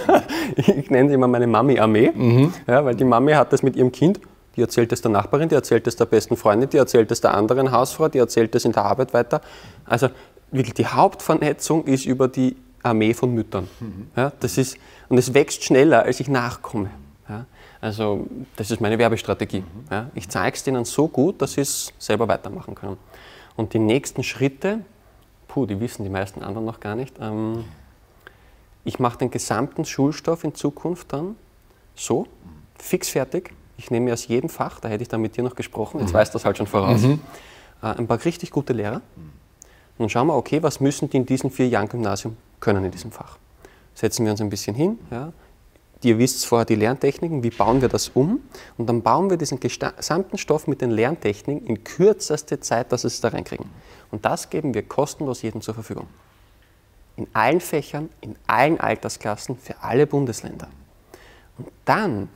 [0.56, 2.54] ich nenne sie immer meine Mami-Armee, mhm.
[2.66, 4.18] ja, weil die Mami hat das mit ihrem Kind
[4.56, 7.34] die erzählt es der Nachbarin, die erzählt es der besten Freundin, die erzählt es der
[7.34, 9.40] anderen Hausfrau, die erzählt es in der Arbeit weiter.
[9.84, 10.08] Also
[10.50, 13.68] wirklich die Hauptvernetzung ist über die Armee von Müttern.
[13.80, 14.08] Mhm.
[14.16, 14.76] Ja, das ist,
[15.08, 16.90] und es wächst schneller, als ich nachkomme.
[17.84, 18.26] Also
[18.56, 19.60] das ist meine Werbestrategie.
[19.60, 19.84] Mhm.
[19.90, 22.96] Ja, ich zeige es denen so gut, dass sie es selber weitermachen können.
[23.56, 24.80] Und die nächsten Schritte,
[25.48, 27.14] puh, die wissen die meisten anderen noch gar nicht.
[27.20, 27.66] Ähm,
[28.84, 31.36] ich mache den gesamten Schulstoff in Zukunft dann
[31.94, 32.26] so,
[32.78, 35.54] fix fertig, ich nehme mir aus jedem Fach, da hätte ich dann mit dir noch
[35.54, 36.14] gesprochen, jetzt mhm.
[36.14, 37.20] weißt du das halt schon voraus, mhm.
[37.82, 39.02] äh, ein paar richtig gute Lehrer.
[39.16, 42.90] Und dann schauen wir, okay, was müssen die in diesem vier Jahren Gymnasium können in
[42.90, 43.36] diesem Fach?
[43.92, 44.98] Setzen wir uns ein bisschen hin.
[45.10, 45.34] Ja.
[46.04, 48.40] Ihr wisst vorher die Lerntechniken, wie bauen wir das um?
[48.76, 53.08] Und dann bauen wir diesen gesamten Stoff mit den Lerntechniken in kürzester Zeit, dass wir
[53.08, 53.66] es da reinkriegen.
[54.10, 56.06] Und das geben wir kostenlos jedem zur Verfügung.
[57.16, 60.68] In allen Fächern, in allen Altersklassen, für alle Bundesländer.
[61.58, 62.28] Und dann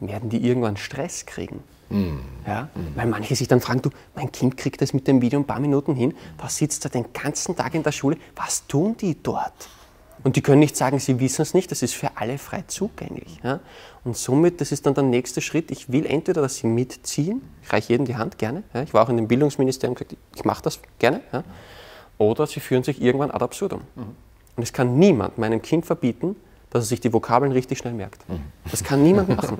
[0.00, 1.62] werden die irgendwann Stress kriegen.
[1.88, 2.18] Mm.
[2.46, 2.68] Ja?
[2.74, 2.96] Mm.
[2.96, 5.60] Weil manche sich dann fragen, du, mein Kind kriegt das mit dem Video ein paar
[5.60, 9.68] Minuten hin, da sitzt er den ganzen Tag in der Schule, was tun die dort?
[10.24, 13.40] Und die können nicht sagen, sie wissen es nicht, das ist für alle frei zugänglich.
[13.42, 13.60] Ja?
[14.04, 17.72] Und somit, das ist dann der nächste Schritt, ich will entweder, dass sie mitziehen, ich
[17.72, 18.82] reiche jedem die Hand gerne, ja?
[18.82, 21.42] ich war auch in dem Bildungsministerium gesagt, ich mache das gerne, ja?
[22.18, 23.82] oder sie führen sich irgendwann ad absurdum.
[23.94, 24.02] Mhm.
[24.56, 26.36] Und es kann niemand meinem Kind verbieten,
[26.70, 28.24] dass er sich die Vokabeln richtig schnell merkt.
[28.70, 29.58] Das kann niemand machen.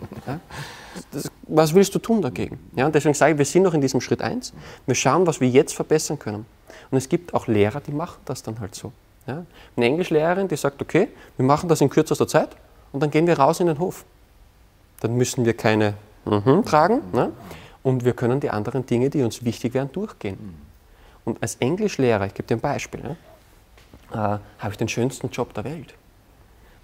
[1.11, 2.59] Das, was willst du tun dagegen?
[2.75, 4.53] Ja, und deswegen sage ich, wir sind noch in diesem Schritt 1.
[4.87, 6.47] Wir schauen, was wir jetzt verbessern können.
[6.91, 8.93] Und es gibt auch Lehrer, die machen das dann halt so.
[9.27, 9.45] Ja?
[9.77, 12.51] Eine Englischlehrerin, die sagt, okay, wir machen das in kürzester Zeit
[12.93, 14.05] und dann gehen wir raus in den Hof.
[15.01, 15.95] Dann müssen wir keine
[16.25, 17.33] mhm tragen ne?
[17.83, 20.55] und wir können die anderen Dinge, die uns wichtig wären, durchgehen.
[21.25, 23.16] Und als Englischlehrer, ich gebe dir ein Beispiel, ne?
[24.12, 25.95] äh, habe ich den schönsten Job der Welt.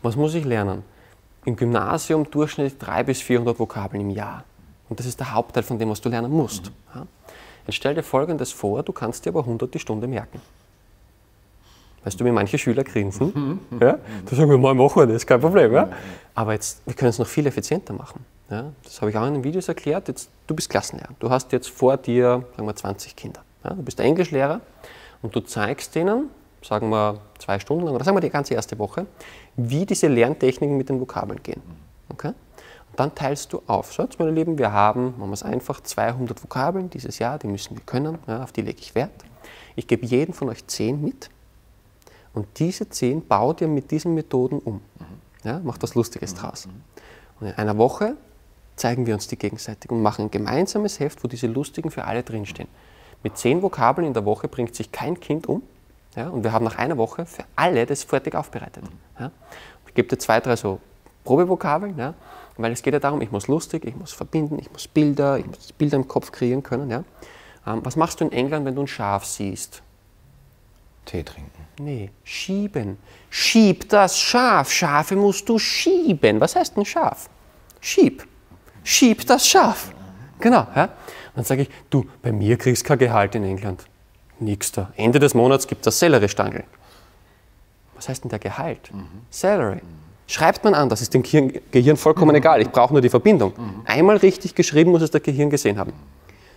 [0.03, 0.85] Was muss ich lernen?
[1.45, 4.45] Im Gymnasium durchschnittlich 300 bis 400 Vokabeln im Jahr.
[4.89, 6.67] Und das ist der Hauptteil von dem, was du lernen musst.
[6.67, 6.75] Mhm.
[6.95, 7.07] Ja?
[7.67, 10.41] Jetzt stell dir Folgendes vor, du kannst dir aber 100 die Stunde merken.
[12.09, 13.61] Weißt du, wie manche Schüler grinsen?
[13.71, 13.81] Mhm.
[13.83, 13.99] Ja?
[14.25, 15.75] Da sagen wir, mal machen wir das, kein Problem.
[15.75, 15.91] Ja?
[16.35, 18.25] Aber jetzt, wir können es noch viel effizienter machen.
[18.49, 18.73] Ja?
[18.83, 20.09] Das habe ich auch in den Videos erklärt.
[20.09, 21.11] Jetzt, du bist Klassenlehrer.
[21.19, 23.43] Du hast jetzt vor dir, sagen wir, 20 Kinder.
[23.63, 23.75] Ja?
[23.75, 24.63] Du bist Englischlehrer
[25.21, 26.31] und du zeigst denen,
[26.63, 29.05] sagen wir zwei Stunden lang oder sagen wir die ganze erste Woche,
[29.57, 31.61] wie diese Lerntechniken mit den Vokabeln gehen.
[32.09, 32.29] Okay?
[32.29, 33.93] Und dann teilst du auf.
[33.93, 37.49] So, jetzt, meine Lieben, wir haben, machen wir es einfach, 200 Vokabeln dieses Jahr, die
[37.49, 39.11] müssen wir können, ja, auf die lege ich Wert.
[39.77, 41.29] Ich gebe jedem von euch 10 mit
[42.39, 44.81] und diese 10 baut ihr mit diesen Methoden um.
[45.45, 46.69] Ja, macht was Lustiges draus.
[47.41, 48.17] Und in einer Woche
[48.77, 52.23] zeigen wir uns die gegenseitig und machen ein gemeinsames Heft, wo diese lustigen für alle
[52.23, 52.69] drinstehen.
[53.23, 55.63] Mit 10 Vokabeln in der Woche bringt sich kein Kind um
[56.17, 58.85] ja, und wir haben nach einer Woche für alle das fertig aufbereitet.
[59.19, 59.31] Ja.
[59.87, 60.81] Ich gebe dir zwei, drei so
[61.25, 62.15] Probevokabeln, ja,
[62.57, 65.47] weil es geht ja darum, ich muss lustig, ich muss verbinden, ich muss Bilder, ich
[65.47, 66.91] muss Bilder im Kopf kreieren können.
[66.91, 67.05] Ja.
[67.67, 69.83] Ähm, was machst du in England, wenn du ein Schaf siehst?
[71.09, 71.67] Tee trinken.
[71.81, 72.99] Nee, schieben.
[73.31, 74.71] Schieb das Schaf.
[74.71, 76.41] Schafe musst du schieben.
[76.41, 77.31] Was heißt ein Schaf?
[77.81, 78.27] Schieb.
[78.85, 79.93] Schieb das Schaf.
[80.39, 80.67] Genau.
[80.75, 80.91] Ja?
[81.35, 83.85] Dann sage ich, du, bei mir kriegst du kein Gehalt in England.
[84.39, 84.93] Nix da.
[84.97, 86.65] Ende des Monats gibt es Sellerie-Stangel.
[87.97, 88.93] Was heißt denn der Gehalt?
[88.93, 89.07] Mhm.
[89.31, 89.81] Salary.
[90.27, 92.37] Schreibt man an, das ist dem Gehirn vollkommen mhm.
[92.37, 92.61] egal.
[92.61, 93.55] Ich brauche nur die Verbindung.
[93.57, 93.83] Mhm.
[93.87, 95.95] Einmal richtig geschrieben muss es der Gehirn gesehen haben.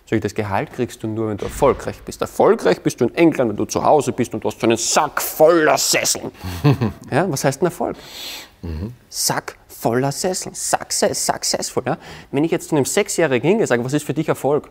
[0.05, 2.21] Sag ich, das Gehalt kriegst du nur, wenn du erfolgreich bist.
[2.21, 4.77] Erfolgreich bist du in England, wenn du zu Hause bist und du hast so einen
[4.77, 6.31] Sack voller Sesseln.
[7.11, 7.95] ja, was heißt ein Erfolg?
[8.61, 8.93] Mhm.
[9.09, 10.53] Sack voller Sesseln.
[10.53, 11.83] Success, successful.
[11.85, 11.97] Ja?
[12.31, 14.69] Wenn ich jetzt zu einem Sechsjährigen hingehe und sage, was ist für dich Erfolg?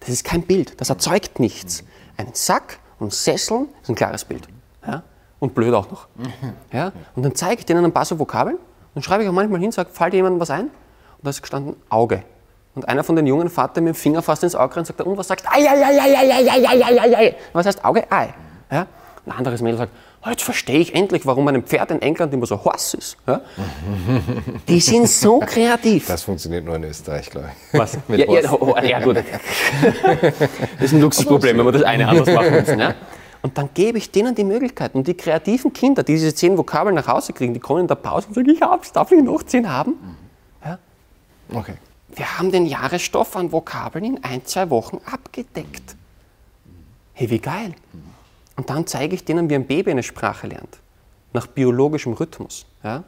[0.00, 1.84] Das ist kein Bild, das erzeugt nichts.
[2.16, 4.48] Ein Sack und Sesseln ist ein klares Bild.
[4.86, 5.04] Ja?
[5.38, 6.08] Und blöd auch noch.
[6.72, 6.92] Ja?
[7.14, 8.58] Und dann zeige ich denen ein paar so Vokabeln
[8.94, 10.64] und schreibe ich auch manchmal hin, sage, fällt dir jemandem was ein?
[10.64, 10.70] Und
[11.22, 12.24] da ist gestanden Auge.
[12.74, 15.00] Und einer von den jungen Vater mit dem Finger fast ins Auge rein und sagt,
[15.02, 15.50] und was sagst du?
[15.50, 17.34] Ei, ei, ei, ei, ei, ei, ei, ei, ei.
[17.52, 18.10] Was heißt Auge?
[18.10, 18.28] Ei.
[18.70, 18.86] Ja?
[19.26, 19.92] Ein anderes Mädel sagt,
[20.24, 23.16] oh, jetzt verstehe ich endlich, warum ein Pferd in England immer so heiß ist.
[23.26, 23.42] Ja?
[24.68, 26.06] Die sind so kreativ.
[26.06, 27.78] Das funktioniert nur in Österreich, glaube ich.
[27.78, 27.98] Was?
[28.08, 29.16] Mit ja, ja, oh, ja, gut.
[30.78, 32.78] Das ist ein Luxusproblem, wenn wir das eine anders machen müssen.
[32.78, 32.94] Ja?
[33.42, 34.94] Und dann gebe ich denen die Möglichkeit.
[34.94, 37.96] Und die kreativen Kinder, die diese zehn Vokabeln nach Hause kriegen, die kommen in der
[37.96, 40.16] Pause und sagen, ich hab's, darf ich noch zehn haben?
[40.64, 40.78] Ja?
[41.52, 41.74] Okay.
[42.14, 45.96] Wir haben den Jahresstoff an Vokabeln in ein, zwei Wochen abgedeckt.
[47.14, 47.74] Hey, wie geil.
[48.56, 50.78] Und dann zeige ich denen, wie ein Baby eine Sprache lernt.
[51.32, 52.66] Nach biologischem Rhythmus.
[52.84, 53.04] Ja?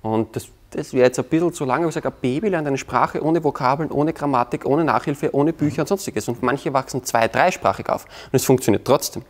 [0.00, 2.66] Und das, das wäre jetzt ein bisschen zu lange, aber ich sage, ein Baby lernt
[2.66, 6.26] eine Sprache ohne Vokabeln, ohne Grammatik, ohne Nachhilfe, ohne Bücher und sonstiges.
[6.28, 8.04] Und manche wachsen zwei-, dreisprachig auf.
[8.04, 9.24] Und es funktioniert trotzdem.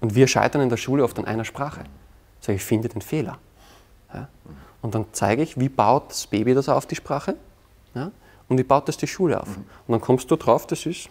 [0.00, 1.84] Und wir scheitern in der Schule oft an einer Sprache.
[2.40, 3.38] Sage, ich finde den Fehler.
[4.12, 4.28] Ja?
[4.82, 7.36] Und dann zeige ich, wie baut das Baby das auf, die Sprache?
[7.94, 8.10] Ja?
[8.48, 9.48] Und wie baut das die Schule auf?
[9.56, 11.08] Und dann kommst du drauf, das ist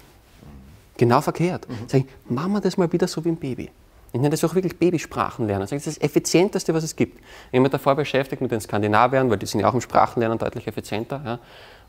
[0.97, 1.67] genau verkehrt.
[1.67, 1.73] Mhm.
[1.87, 3.69] Sag ich, machen wir das mal wieder so wie ein Baby.
[4.11, 5.61] Ich nenne das auch wirklich Babysprachen lernen.
[5.61, 7.19] Das ist das Effizienteste, was es gibt.
[7.19, 10.37] Ich habe mich davor beschäftigt mit den Skandinaviern, weil die sind ja auch im Sprachenlernen
[10.37, 11.19] deutlich effizienter.
[11.25, 11.33] Ja?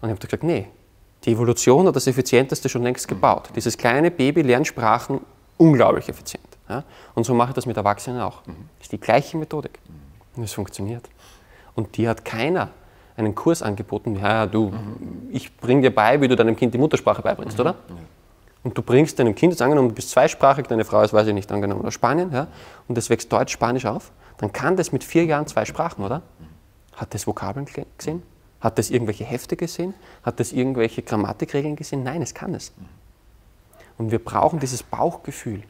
[0.01, 0.68] Und ich habe gesagt, nee,
[1.24, 3.51] die Evolution hat das Effizienteste schon längst gebaut.
[3.55, 5.20] Dieses kleine Baby lernt Sprachen
[5.59, 6.49] unglaublich effizient.
[6.66, 6.84] Ja?
[7.14, 8.40] Und so mache ich das mit Erwachsenen auch.
[8.47, 9.78] Das ist die gleiche Methodik.
[10.34, 11.09] Und es funktioniert.
[11.74, 12.70] Und die hat keiner
[13.17, 14.73] einen Kurs angeboten, ja, du,
[15.31, 17.77] ich bringe dir bei, wie du deinem Kind die Muttersprache beibringst, oder?
[18.62, 21.35] Und du bringst deinem Kind, jetzt angenommen, du bist zweisprachig, deine Frau ist, weiß ich
[21.35, 22.49] nicht, angenommen, aus Spanien, ja,
[22.89, 26.23] und das wächst Deutsch, Spanisch auf, dann kann das mit vier Jahren zwei Sprachen, oder?
[26.97, 27.67] Hat das Vokabeln
[27.99, 28.23] gesehen?
[28.61, 29.95] Hat das irgendwelche Hefte gesehen?
[30.23, 32.03] Hat das irgendwelche Grammatikregeln gesehen?
[32.03, 32.73] Nein, es kann es.
[33.99, 35.62] Und wir brauchen dieses Bauchgefühl.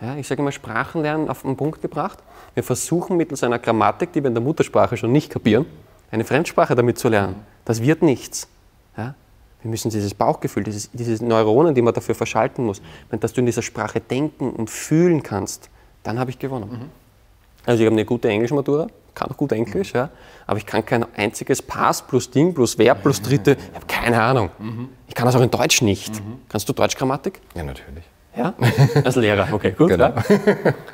[0.00, 2.18] Ja, ich sage immer Sprachenlernen auf den Punkt gebracht.
[2.54, 5.66] Wir versuchen mittels einer Grammatik, die wir in der Muttersprache schon nicht kapieren,
[6.10, 7.36] eine Fremdsprache damit zu lernen.
[7.64, 8.48] Das wird nichts.
[8.96, 9.14] Ja?
[9.62, 12.80] Wir müssen dieses Bauchgefühl, dieses, diese Neuronen, die man dafür verschalten muss,
[13.10, 15.68] dass du in dieser Sprache denken und fühlen kannst,
[16.02, 16.70] dann habe ich gewonnen.
[16.70, 16.90] Mhm.
[17.66, 20.08] Also ich habe eine gute Englischmatura, kann auch gut Englisch, ja,
[20.46, 24.22] aber ich kann kein einziges Pass plus Ding plus Verb plus Dritte, ich habe keine
[24.22, 24.50] Ahnung.
[24.58, 24.88] Mhm.
[25.08, 26.14] Ich kann das auch in Deutsch nicht.
[26.14, 26.38] Mhm.
[26.48, 27.40] Kannst du Deutschgrammatik?
[27.54, 28.04] Ja, natürlich.
[28.34, 28.54] Ja?
[29.04, 29.88] Als Lehrer, okay, gut.
[29.88, 30.06] Genau.
[30.06, 30.24] Ja.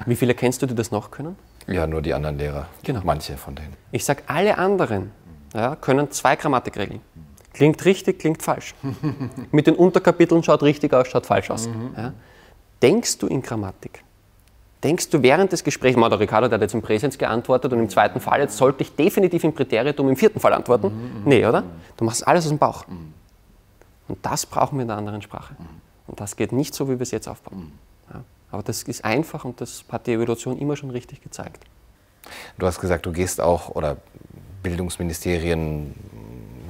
[0.06, 1.36] Wie viele kennst du, die das noch können?
[1.66, 2.66] Ja, nur die anderen Lehrer.
[2.82, 3.00] Genau.
[3.04, 3.74] Manche von denen.
[3.92, 5.10] Ich sage, alle anderen
[5.54, 7.00] ja, können zwei Grammatikregeln.
[7.52, 8.74] Klingt richtig, klingt falsch.
[9.50, 11.68] Mit den Unterkapiteln schaut richtig aus, schaut falsch aus.
[11.68, 11.90] Mhm.
[11.96, 12.12] Ja.
[12.82, 14.04] Denkst du in Grammatik?
[14.84, 17.88] Denkst du während des Gesprächs, der Ricardo der hat jetzt im Präsens geantwortet und im
[17.88, 20.88] zweiten Fall, jetzt sollte ich definitiv im Präteritum im vierten Fall antworten?
[20.88, 21.22] Mhm, mhm.
[21.24, 21.64] nee, oder?
[21.96, 22.86] Du machst alles aus dem Bauch.
[22.86, 23.14] Mhm.
[24.08, 25.54] Und das brauchen wir in der anderen Sprache.
[25.58, 25.66] Mhm.
[26.06, 27.72] Und das geht nicht so, wie wir es jetzt aufbauen.
[28.50, 31.64] Aber das ist einfach und das hat die Evolution immer schon richtig gezeigt.
[32.58, 33.96] Du hast gesagt, du gehst auch, oder
[34.62, 35.94] Bildungsministerien,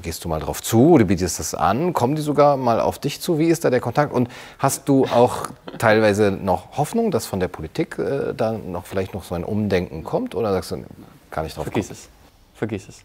[0.03, 1.93] gehst du mal drauf zu oder bietest das an?
[1.93, 3.39] Kommen die sogar mal auf dich zu?
[3.39, 4.12] Wie ist da der Kontakt?
[4.12, 5.49] Und hast du auch
[5.79, 10.05] teilweise noch Hoffnung, dass von der Politik äh, da noch vielleicht noch so ein Umdenken
[10.05, 10.35] kommt?
[10.35, 10.85] Oder sagst du,
[11.31, 11.99] kann ich drauf Vergiss kommen?
[11.99, 12.09] es.
[12.55, 13.05] Vergiss es.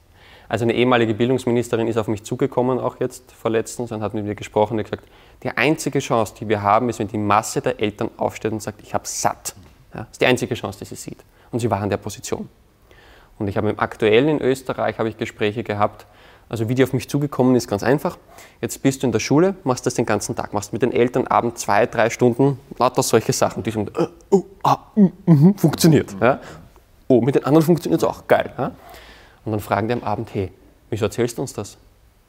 [0.52, 4.36] Also eine ehemalige Bildungsministerin ist auf mich zugekommen, auch jetzt vorletztens, und hat mit mir
[4.36, 5.06] gesprochen und gesagt,
[5.44, 8.82] die einzige Chance, die wir haben, ist, wenn die Masse der Eltern aufsteht und sagt,
[8.84, 9.56] ich habe satt.
[9.94, 11.20] Ja, das ist die einzige Chance, die sie sieht.
[11.54, 12.50] Und sie war in der Position.
[13.40, 16.06] Und ich habe im aktuellen in Österreich habe ich Gespräche gehabt.
[16.50, 18.18] Also wie die auf mich zugekommen ist, ganz einfach.
[18.60, 21.28] Jetzt bist du in der Schule, machst das den ganzen Tag, machst mit den Eltern
[21.28, 26.14] abends zwei, drei Stunden lauter solche Sachen, die sind, äh, oh, ah, mm, mm, funktioniert.
[26.20, 26.42] Ja?
[27.08, 28.52] Oh, mit den anderen funktioniert es auch, geil.
[28.58, 28.72] Ja?
[29.46, 30.52] Und dann fragen die am Abend, hey,
[30.90, 31.78] wieso erzählst du uns das?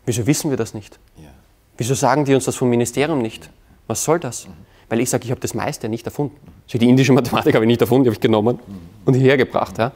[0.06, 0.98] Wieso wissen wir das nicht?
[1.16, 1.28] Ja.
[1.76, 3.50] Wieso sagen die uns das vom Ministerium nicht?
[3.86, 4.46] Was soll das?
[4.46, 4.52] Mhm.
[4.88, 6.36] Weil ich sage, ich habe das meiste nicht erfunden.
[6.66, 8.78] Also die indische Mathematik habe ich nicht erfunden, die habe ich genommen mhm.
[9.04, 9.78] und hierher gebracht.
[9.78, 9.92] Ja.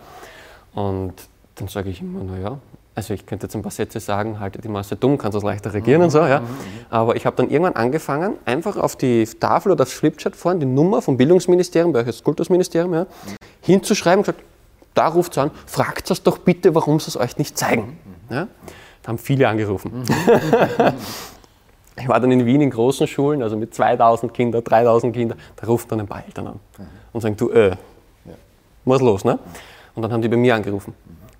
[0.74, 1.14] Und
[1.56, 2.58] dann sage ich immer, naja,
[2.94, 5.74] also ich könnte jetzt ein paar Sätze sagen, halte die Masse dumm, kannst du leichter
[5.74, 6.40] regieren und so, ja.
[6.40, 6.46] Mhm.
[6.88, 10.66] Aber ich habe dann irgendwann angefangen, einfach auf die Tafel oder aufs Flipchart vorne die
[10.66, 13.06] Nummer vom Bildungsministerium, bei das Kultusministerium, ja,
[13.60, 14.42] hinzuschreiben und gesagt,
[14.96, 17.98] da ruft es an, fragt es doch bitte, warum sie es euch nicht zeigen.
[18.30, 18.48] Ja?
[19.02, 20.04] Da haben viele angerufen.
[21.96, 25.66] ich war dann in Wien in großen Schulen, also mit 2000 Kindern, 3000 Kindern, da
[25.66, 26.60] rufen dann ein paar Eltern an
[27.12, 27.76] und sagen, du, äh,
[28.84, 29.38] was los, ne?
[29.94, 30.94] Und dann haben die bei mir angerufen.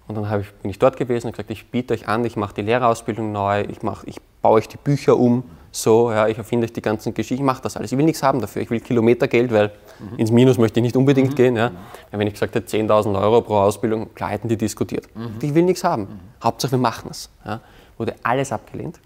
[0.09, 2.55] Und dann ich, bin ich dort gewesen und gesagt, ich biete euch an, ich mache
[2.55, 5.43] die Lehrerausbildung neu, ich, mach, ich baue euch die Bücher um,
[5.83, 7.93] so, ja, ich erfinde euch die ganzen Geschichten, ich mache das alles.
[7.93, 10.19] Ich will nichts haben dafür, ich will Kilometergeld, weil mhm.
[10.19, 11.35] ins Minus möchte ich nicht unbedingt mhm.
[11.35, 11.57] gehen.
[11.57, 11.67] Ja.
[11.67, 12.19] ja.
[12.19, 15.07] Wenn ich gesagt hätte, 10.000 Euro pro Ausbildung, klar hätten die diskutiert.
[15.15, 15.37] Mhm.
[15.41, 16.03] Ich will nichts haben.
[16.03, 16.21] Mhm.
[16.43, 17.31] Hauptsache, wir machen es.
[17.45, 17.61] Ja.
[17.99, 19.01] Wurde alles abgelehnt.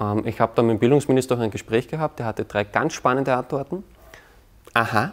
[0.00, 2.94] Ähm, ich habe dann mit dem Bildungsminister auch ein Gespräch gehabt, der hatte drei ganz
[2.94, 3.84] spannende Antworten.
[4.74, 5.12] Aha,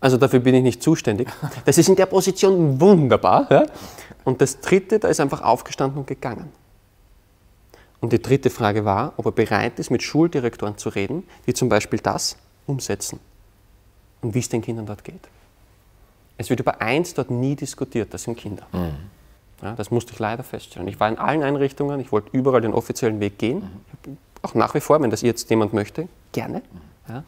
[0.00, 1.28] also dafür bin ich nicht zuständig.
[1.66, 3.46] Das ist in der Position wunderbar.
[3.50, 3.66] Ja?
[4.24, 6.50] Und das dritte, da ist einfach aufgestanden und gegangen.
[8.00, 11.68] Und die dritte Frage war, ob er bereit ist, mit Schuldirektoren zu reden, die zum
[11.68, 12.36] Beispiel das
[12.66, 13.20] umsetzen
[14.22, 15.28] und wie es den Kindern dort geht.
[16.38, 18.66] Es wird über eins dort nie diskutiert, das sind Kinder.
[18.72, 18.94] Mhm.
[19.62, 20.88] Ja, das musste ich leider feststellen.
[20.88, 23.58] Ich war in allen Einrichtungen, ich wollte überall den offiziellen Weg gehen,
[24.06, 24.16] mhm.
[24.40, 26.62] auch nach wie vor, wenn das jetzt jemand möchte, gerne.
[27.06, 27.14] Mhm.
[27.14, 27.24] Ja.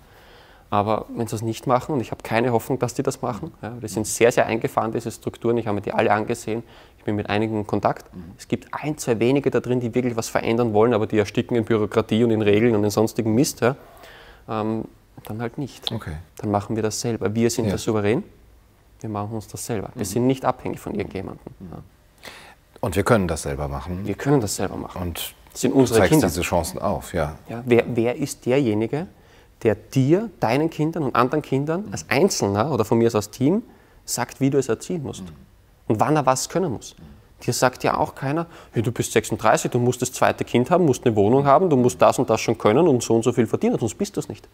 [0.73, 3.53] Aber wenn sie das nicht machen, und ich habe keine Hoffnung, dass die das machen,
[3.61, 6.63] ja, das sind sehr, sehr eingefahren, diese Strukturen, ich habe mir die alle angesehen,
[6.97, 8.07] ich bin mit einigen in Kontakt.
[8.39, 11.59] Es gibt ein, zwei wenige da drin, die wirklich was verändern wollen, aber die ersticken
[11.59, 13.61] in Bürokratie und in Regeln und in sonstigen Mist.
[13.61, 13.77] Ja.
[14.49, 14.87] Ähm,
[15.25, 15.93] dann halt nicht.
[15.93, 16.17] Okay.
[16.39, 17.35] Dann machen wir das selber.
[17.35, 17.73] Wir sind Ja.
[17.73, 18.23] der Souverän,
[19.01, 19.91] wir machen uns das selber.
[19.95, 21.53] Wir sind nicht abhängig von irgendjemandem.
[21.71, 21.83] Ja.
[22.81, 24.07] Und wir können das selber machen.
[24.07, 25.03] Wir können das selber machen.
[25.03, 26.29] Und Das sind unsere zeigst Kinder.
[26.29, 27.37] diese Chancen auf, ja.
[27.51, 29.07] Ja, wer, wer ist derjenige,
[29.63, 33.63] der dir, deinen Kindern und anderen Kindern als Einzelner oder von mir aus als Team
[34.05, 35.25] sagt, wie du es erziehen musst
[35.87, 36.97] und wann er was können muss?
[37.45, 40.85] Dir sagt ja auch keiner, hey, du bist 36, du musst das zweite Kind haben,
[40.85, 43.33] musst eine Wohnung haben, du musst das und das schon können und so und so
[43.33, 44.49] viel verdienen, sonst bist du es nicht.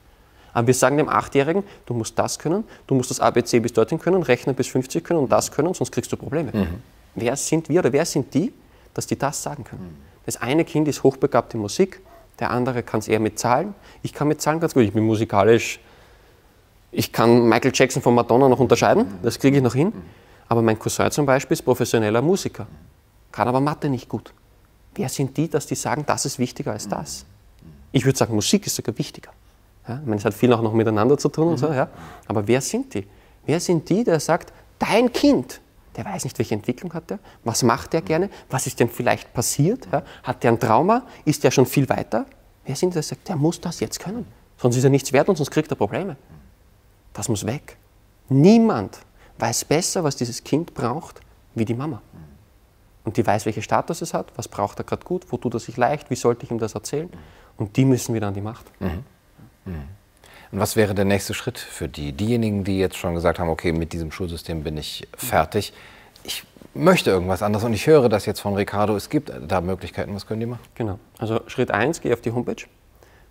[0.54, 3.98] Aber wir sagen dem Achtjährigen, du musst das können, du musst das ABC bis dorthin
[3.98, 6.52] können, rechnen bis 50 können und das können, sonst kriegst du Probleme.
[7.14, 8.52] Wer sind wir oder wer sind die,
[8.94, 10.02] dass die das sagen können?
[10.24, 12.00] Das eine Kind ist hochbegabt in Musik,
[12.38, 13.74] der andere kann es eher mit Zahlen.
[14.02, 15.80] Ich kann mit Zahlen ganz gut, ich bin musikalisch,
[16.90, 19.92] ich kann Michael Jackson von Madonna noch unterscheiden, das kriege ich noch hin.
[20.48, 22.66] Aber mein Cousin zum Beispiel ist professioneller Musiker,
[23.32, 24.32] kann aber Mathe nicht gut.
[24.94, 27.26] Wer sind die, dass die sagen, das ist wichtiger als das?
[27.92, 29.30] Ich würde sagen, Musik ist sogar wichtiger.
[29.86, 31.88] Ja, ich meine, es hat viel auch noch miteinander zu tun und so, ja.
[32.26, 33.06] Aber wer sind die?
[33.46, 35.60] Wer sind die, der sagt, dein Kind,
[35.98, 39.32] der weiß nicht, welche Entwicklung hat der, was macht der gerne, was ist denn vielleicht
[39.32, 40.04] passiert, ja?
[40.22, 42.24] hat der ein Trauma, ist der schon viel weiter?
[42.64, 44.24] Wer sind der sagt, der muss das jetzt können,
[44.58, 46.16] sonst ist er nichts wert und sonst kriegt er Probleme.
[47.14, 47.76] Das muss weg.
[48.28, 49.00] Niemand
[49.40, 51.20] weiß besser, was dieses Kind braucht,
[51.56, 52.00] wie die Mama.
[53.02, 55.58] Und die weiß, welchen Status es hat, was braucht er gerade gut, wo tut er
[55.58, 57.10] sich leicht, wie sollte ich ihm das erzählen.
[57.56, 58.66] Und die müssen wieder an die Macht.
[60.50, 62.12] Und was wäre der nächste Schritt für die?
[62.12, 65.72] Diejenigen, die jetzt schon gesagt haben, okay, mit diesem Schulsystem bin ich fertig.
[66.24, 66.44] Ich
[66.74, 68.96] möchte irgendwas anderes und ich höre das jetzt von Ricardo.
[68.96, 70.14] Es gibt da Möglichkeiten.
[70.14, 70.62] Was können die machen?
[70.74, 70.98] Genau.
[71.18, 72.64] Also Schritt 1, geh auf die Homepage.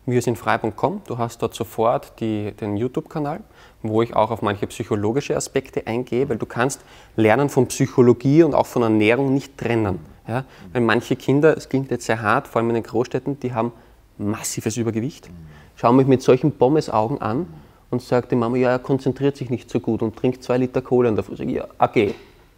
[0.06, 1.02] Wir sind frei.com.
[1.06, 3.42] Du hast dort sofort die, den YouTube-Kanal,
[3.82, 6.80] wo ich auch auf manche psychologische Aspekte eingehe, weil du kannst
[7.18, 10.00] Lernen von Psychologie und auch von Ernährung nicht trennen.
[10.26, 10.46] Ja?
[10.72, 13.74] Weil manche Kinder, es klingt jetzt sehr hart, vor allem in den Großstädten, die haben
[14.18, 15.30] massives Übergewicht,
[15.78, 17.48] schauen mich mit solchen Pommesaugen an
[17.90, 20.82] und sagt die Mama, ja, er konzentriert sich nicht so gut und trinkt zwei Liter
[20.82, 21.38] Cola in der Früh.
[21.38, 22.14] Sag ich, ja, okay.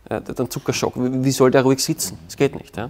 [0.10, 0.94] Ja, dann Zuckerschock.
[0.96, 2.18] Wie soll der ruhig sitzen?
[2.26, 2.76] Das geht nicht.
[2.76, 2.90] Ja?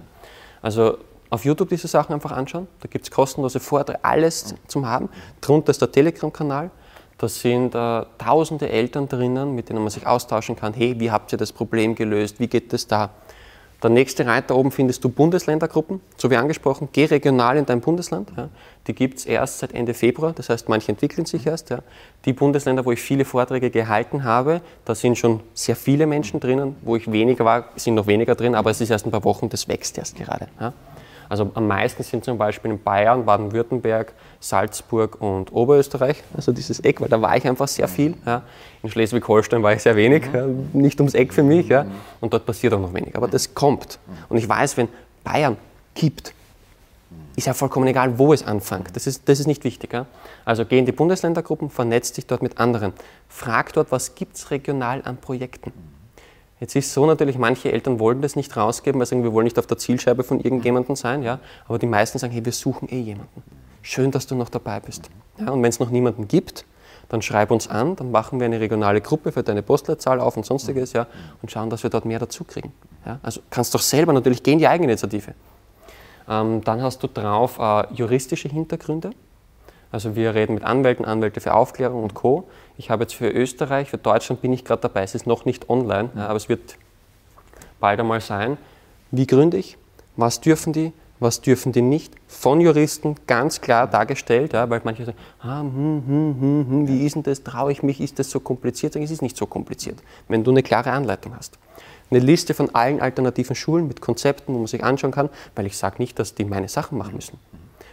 [0.62, 0.96] Also
[1.28, 2.66] auf YouTube diese Sachen einfach anschauen.
[2.80, 5.10] Da gibt es kostenlose Vorträge, alles zum Haben.
[5.40, 6.70] Drunter ist der Telegram-Kanal.
[7.18, 10.72] Da sind äh, tausende Eltern drinnen, mit denen man sich austauschen kann.
[10.72, 12.40] Hey, wie habt ihr das Problem gelöst?
[12.40, 13.10] Wie geht es da?
[13.82, 16.88] Der nächste Reiter oben findest du Bundesländergruppen, so wie angesprochen.
[16.92, 18.30] Geh regional in dein Bundesland.
[18.36, 18.48] Ja.
[18.86, 21.70] Die gibt es erst seit Ende Februar, das heißt, manche entwickeln sich erst.
[21.70, 21.80] Ja.
[22.24, 26.76] Die Bundesländer, wo ich viele Vorträge gehalten habe, da sind schon sehr viele Menschen drinnen.
[26.82, 29.48] Wo ich weniger war, sind noch weniger drin, aber es ist erst ein paar Wochen,
[29.48, 30.48] das wächst erst gerade.
[30.58, 30.72] Ja.
[31.28, 37.00] Also am meisten sind zum Beispiel in Bayern, Baden-Württemberg, Salzburg und Oberösterreich, also dieses Eck,
[37.00, 38.14] weil da war ich einfach sehr viel.
[38.26, 38.42] Ja.
[38.82, 41.68] In Schleswig-Holstein war ich sehr wenig, ja, nicht ums Eck für mich.
[41.68, 41.86] Ja.
[42.20, 43.14] Und dort passiert auch noch wenig.
[43.14, 44.00] Aber das kommt.
[44.28, 44.88] Und ich weiß, wenn
[45.22, 45.56] Bayern
[45.94, 46.34] gibt,
[47.36, 48.94] ist ja vollkommen egal, wo es anfängt.
[48.94, 49.92] Das ist, das ist nicht wichtig.
[49.92, 50.06] Ja.
[50.44, 52.92] Also geh in die Bundesländergruppen, vernetz dich dort mit anderen.
[53.28, 55.72] Frag dort, was gibt es regional an Projekten.
[56.60, 59.44] Jetzt ist so natürlich, manche Eltern wollen das nicht rausgeben, weil sie sagen, wir wollen
[59.44, 61.38] nicht auf der Zielscheibe von irgendjemandem sein, ja.
[61.66, 63.42] Aber die meisten sagen, hey, wir suchen eh jemanden.
[63.80, 65.08] Schön, dass du noch dabei bist.
[65.38, 66.66] Ja, und wenn es noch niemanden gibt,
[67.08, 70.44] dann schreib uns an, dann machen wir eine regionale Gruppe für deine Postleitzahl auf und
[70.44, 71.06] sonstiges, ja,
[71.40, 72.72] und schauen, dass wir dort mehr dazu kriegen.
[73.06, 73.18] Ja.
[73.22, 75.34] Also kannst doch selber natürlich gehen, die Eigeninitiative.
[76.28, 79.10] Ähm, dann hast du drauf äh, juristische Hintergründe.
[79.92, 82.48] Also wir reden mit Anwälten, Anwälte für Aufklärung und Co.
[82.76, 85.02] Ich habe jetzt für Österreich, für Deutschland bin ich gerade dabei.
[85.02, 86.76] Es ist noch nicht online, aber es wird
[87.80, 88.56] bald einmal sein.
[89.10, 89.76] Wie gründe ich?
[90.16, 90.92] Was dürfen die?
[91.18, 92.14] Was dürfen die nicht?
[92.28, 97.04] Von Juristen ganz klar dargestellt, ja, weil manche sagen, ah, hm, hm, hm, hm, wie
[97.04, 97.42] ist denn das?
[97.42, 98.00] Traue ich mich?
[98.00, 98.94] Ist das so kompliziert?
[98.94, 99.98] Sag ich, Es ist nicht so kompliziert,
[100.28, 101.58] wenn du eine klare Anleitung hast.
[102.10, 105.76] Eine Liste von allen alternativen Schulen mit Konzepten, wo man sich anschauen kann, weil ich
[105.76, 107.38] sage nicht, dass die meine Sachen machen müssen.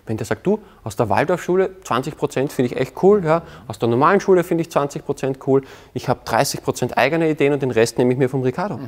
[0.08, 3.78] Wenn der sagt, du, aus der Waldorfschule 20 Prozent finde ich echt cool, ja, aus
[3.78, 5.64] der normalen Schule finde ich 20 Prozent cool,
[5.94, 8.80] ich habe 30 Prozent eigene Ideen und den Rest nehme ich mir vom Ricardo.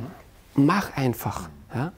[0.54, 1.48] Mach einfach.
[1.74, 1.92] Ja.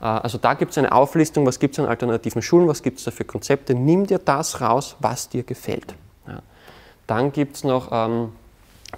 [0.00, 2.98] Äh, Also da gibt es eine Auflistung, was gibt es an alternativen Schulen, was gibt
[2.98, 3.74] es da für Konzepte.
[3.74, 5.94] Nimm dir das raus, was dir gefällt.
[6.28, 6.40] Ja.
[7.06, 8.32] Dann gibt es noch ähm,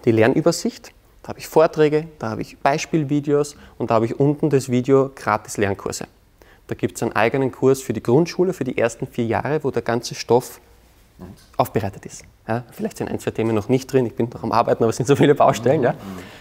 [0.05, 0.93] die Lernübersicht.
[1.29, 5.11] Da habe ich Vorträge, da habe ich Beispielvideos und da habe ich unten das Video
[5.15, 6.07] gratis Lernkurse.
[6.69, 9.71] Da gibt es einen eigenen Kurs für die Grundschule, für die ersten vier Jahre, wo
[9.71, 10.59] der ganze Stoff
[11.59, 12.25] aufbereitet ist.
[12.49, 14.89] Ja, vielleicht sind ein, zwei Themen noch nicht drin, ich bin noch am Arbeiten, aber
[14.89, 15.83] es sind so viele Baustellen.
[15.83, 15.95] Ja.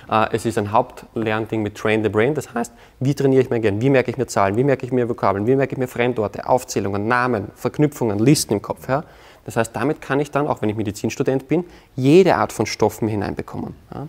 [0.09, 2.71] Äh, Es ist ein Hauptlernding mit Train the Brain, das heißt,
[3.01, 5.47] wie trainiere ich mein Gehirn, wie merke ich mir Zahlen, wie merke ich mir Vokabeln,
[5.47, 8.87] wie merke ich mir Fremdworte, Aufzählungen, Namen, Verknüpfungen, Listen im Kopf.
[8.87, 9.03] Ja.
[9.43, 11.65] Das heißt, damit kann ich dann, auch wenn ich Medizinstudent bin,
[11.97, 13.75] jede Art von Stoffen hineinbekommen.
[13.93, 14.07] Ja.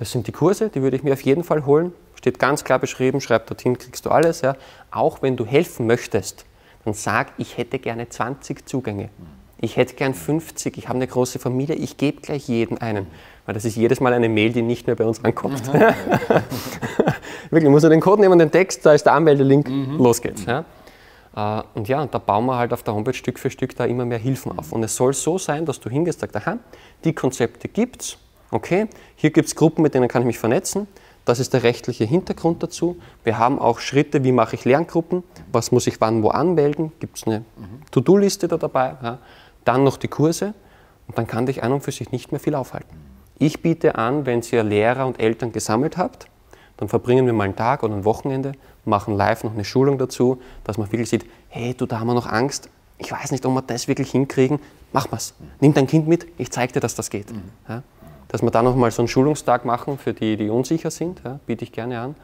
[0.00, 1.92] Das sind die Kurse, die würde ich mir auf jeden Fall holen.
[2.14, 4.40] Steht ganz klar beschrieben, schreib dorthin, kriegst du alles.
[4.40, 4.56] Ja.
[4.90, 6.46] Auch wenn du helfen möchtest,
[6.86, 9.10] dann sag, ich hätte gerne 20 Zugänge.
[9.60, 13.08] Ich hätte gern 50, ich habe eine große Familie, ich gebe gleich jeden einen.
[13.44, 15.70] Weil das ist jedes Mal eine Mail, die nicht mehr bei uns ankommt.
[15.70, 15.80] Mhm.
[17.50, 19.98] Wirklich, muss er den Code nehmen, den Text, da ist der Anmeldelink, mhm.
[19.98, 20.46] los geht's.
[20.46, 20.64] Ja.
[21.36, 24.06] Äh, und ja, da bauen wir halt auf der Homepage Stück für Stück da immer
[24.06, 24.72] mehr Hilfen auf.
[24.72, 26.58] Und es soll so sein, dass du hingehst und sagst, aha,
[27.04, 28.16] die Konzepte gibt's,
[28.50, 30.86] okay, hier gibt es Gruppen, mit denen kann ich mich vernetzen,
[31.24, 32.96] das ist der rechtliche Hintergrund dazu.
[33.24, 35.22] Wir haben auch Schritte, wie mache ich Lerngruppen,
[35.52, 37.44] was muss ich wann wo anmelden, gibt es eine
[37.90, 39.18] To-Do-Liste da dabei, ja.
[39.64, 40.54] dann noch die Kurse
[41.06, 42.96] und dann kann dich ein und für sich nicht mehr viel aufhalten.
[43.38, 46.28] Ich biete an, wenn ihr Lehrer und Eltern gesammelt habt,
[46.76, 48.52] dann verbringen wir mal einen Tag oder ein Wochenende,
[48.84, 52.14] machen live noch eine Schulung dazu, dass man wirklich sieht, hey, du, da haben wir
[52.14, 54.58] noch Angst, ich weiß nicht, ob wir das wirklich hinkriegen,
[54.92, 55.34] mach mal's.
[55.60, 57.30] Nimm dein Kind mit, ich zeige dir, dass das geht.
[57.32, 57.42] Mhm.
[57.68, 57.82] Ja?
[58.30, 61.40] Dass wir da noch mal so einen Schulungstag machen für die, die unsicher sind, ja?
[61.46, 62.14] biete ich gerne an.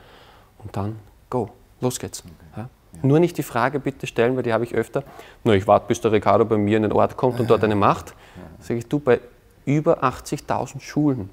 [0.63, 0.97] Und dann,
[1.31, 1.51] go,
[1.81, 2.23] los geht's.
[2.25, 2.61] Okay.
[2.63, 2.69] Ja?
[3.03, 5.03] Nur nicht die Frage bitte stellen, weil die habe ich öfter,
[5.45, 7.75] nur ich warte, bis der Ricardo bei mir in den Ort kommt und dort eine
[7.75, 8.15] macht.
[8.61, 9.21] Sage ich, du, bei
[9.65, 11.29] über 80.000 Schulen,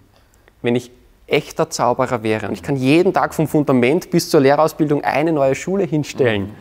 [0.61, 0.91] wenn ich
[1.27, 5.55] echter Zauberer wäre und ich kann jeden Tag vom Fundament bis zur Lehrerausbildung eine neue
[5.55, 6.53] Schule hinstellen,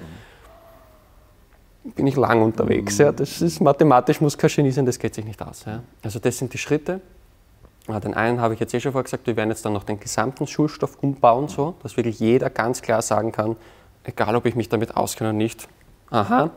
[1.96, 2.98] bin ich lang unterwegs.
[2.98, 3.10] Ja.
[3.10, 5.64] Das ist mathematisch, muss kein Genie sein, das geht sich nicht aus.
[5.64, 5.82] Ja.
[6.02, 7.00] Also das sind die Schritte.
[7.88, 9.98] Den einen habe ich jetzt eh schon vorher gesagt, wir werden jetzt dann noch den
[9.98, 13.56] gesamten Schulstoff umbauen, so, dass wirklich jeder ganz klar sagen kann,
[14.04, 15.68] egal ob ich mich damit auskenne oder nicht,
[16.10, 16.50] aha,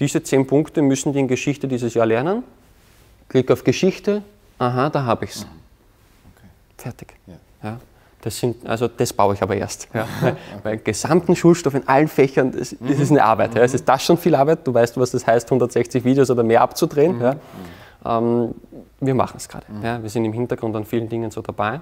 [0.00, 2.42] diese zehn Punkte müssen die in Geschichte dieses Jahr lernen.
[3.28, 4.22] Klick auf Geschichte,
[4.58, 5.42] aha, da habe ich es.
[5.42, 6.48] Okay.
[6.76, 7.14] Fertig.
[7.26, 7.34] Ja.
[7.62, 7.78] Ja.
[8.20, 9.88] Das, sind, also das baue ich aber erst.
[9.94, 10.08] Ja.
[10.20, 10.34] Okay.
[10.64, 13.54] Weil gesamten Schulstoff in allen Fächern, das, das ist eine Arbeit.
[13.54, 13.62] Ja.
[13.62, 14.66] Es ist das schon viel Arbeit.
[14.66, 17.16] Du weißt, was das heißt, 160 Videos oder mehr abzudrehen.
[17.16, 17.22] Mhm.
[17.22, 17.36] Ja.
[18.04, 18.54] Ähm,
[19.00, 19.66] wir machen es gerade.
[19.70, 19.82] Mhm.
[19.82, 20.02] Ja.
[20.02, 21.80] Wir sind im Hintergrund an vielen Dingen so dabei.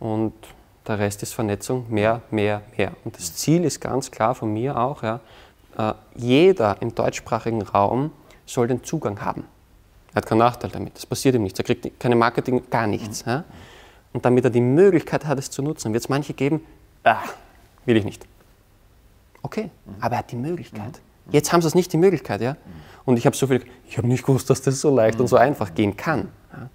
[0.00, 0.32] Und
[0.86, 2.92] der Rest ist Vernetzung, mehr, mehr, mehr.
[3.04, 5.20] Und das Ziel ist ganz klar von mir auch, ja,
[5.78, 8.10] äh, jeder im deutschsprachigen Raum
[8.44, 9.44] soll den Zugang haben.
[10.12, 13.24] Er hat keinen Nachteil damit, das passiert ihm nichts, er kriegt keine Marketing, gar nichts.
[13.24, 13.32] Mhm.
[13.32, 13.44] Ja
[14.14, 16.64] und damit er die Möglichkeit hat, es zu nutzen, wird es manche geben,
[17.02, 17.18] ah,
[17.84, 18.26] will ich nicht.
[19.42, 19.94] Okay, mhm.
[20.00, 21.00] aber er hat die Möglichkeit.
[21.26, 21.32] Mhm.
[21.32, 22.56] Jetzt haben sie es nicht die Möglichkeit, ja?
[23.04, 25.36] Und ich habe so viel, ich habe nicht gewusst, dass das so leicht und so
[25.36, 26.28] einfach gehen kann.
[26.52, 26.70] Ja?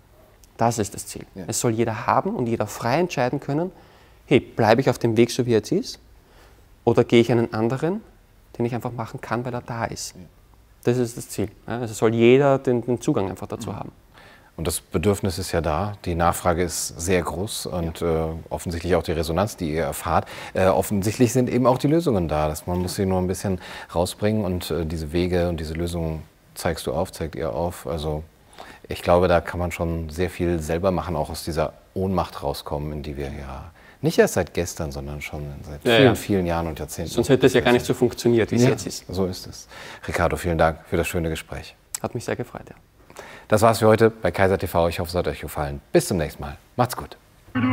[0.57, 1.25] Das ist das Ziel.
[1.35, 1.45] Ja.
[1.47, 3.71] Es soll jeder haben und jeder frei entscheiden können,
[4.25, 5.99] hey, bleibe ich auf dem Weg, so wie er jetzt ist,
[6.83, 8.01] oder gehe ich einen anderen,
[8.57, 10.15] den ich einfach machen kann, weil er da ist.
[10.15, 10.21] Ja.
[10.83, 11.49] Das ist das Ziel.
[11.65, 13.75] Also soll jeder den, den Zugang einfach dazu mhm.
[13.75, 13.91] haben.
[14.59, 19.03] Und das Bedürfnis ist ja da, die Nachfrage ist sehr groß und äh, offensichtlich auch
[19.03, 20.27] die Resonanz, die ihr erfahrt.
[20.53, 22.49] Äh, offensichtlich sind eben auch die Lösungen da.
[22.49, 23.61] Dass man muss sie nur ein bisschen
[23.95, 26.23] rausbringen und äh, diese Wege und diese Lösungen
[26.55, 27.87] zeigst du auf, zeigt ihr auf.
[27.87, 28.21] Also
[28.89, 32.91] ich glaube, da kann man schon sehr viel selber machen, auch aus dieser Ohnmacht rauskommen,
[32.91, 36.15] in die wir ja nicht erst seit gestern, sondern schon seit ja, vielen, ja.
[36.15, 37.13] vielen Jahren und Jahrzehnten.
[37.13, 39.05] Sonst hätte es ja gar nicht so funktioniert, wie es jetzt ist.
[39.07, 39.69] So ist es.
[40.05, 41.77] Ricardo, vielen Dank für das schöne Gespräch.
[42.01, 42.75] Hat mich sehr gefreut, ja.
[43.49, 44.89] Das war's für heute bei Kaiser TV.
[44.89, 45.81] Ich hoffe, es hat euch gefallen.
[45.91, 46.55] Bis zum nächsten Mal.
[46.75, 47.17] Macht's gut.
[47.55, 47.69] Du, du, du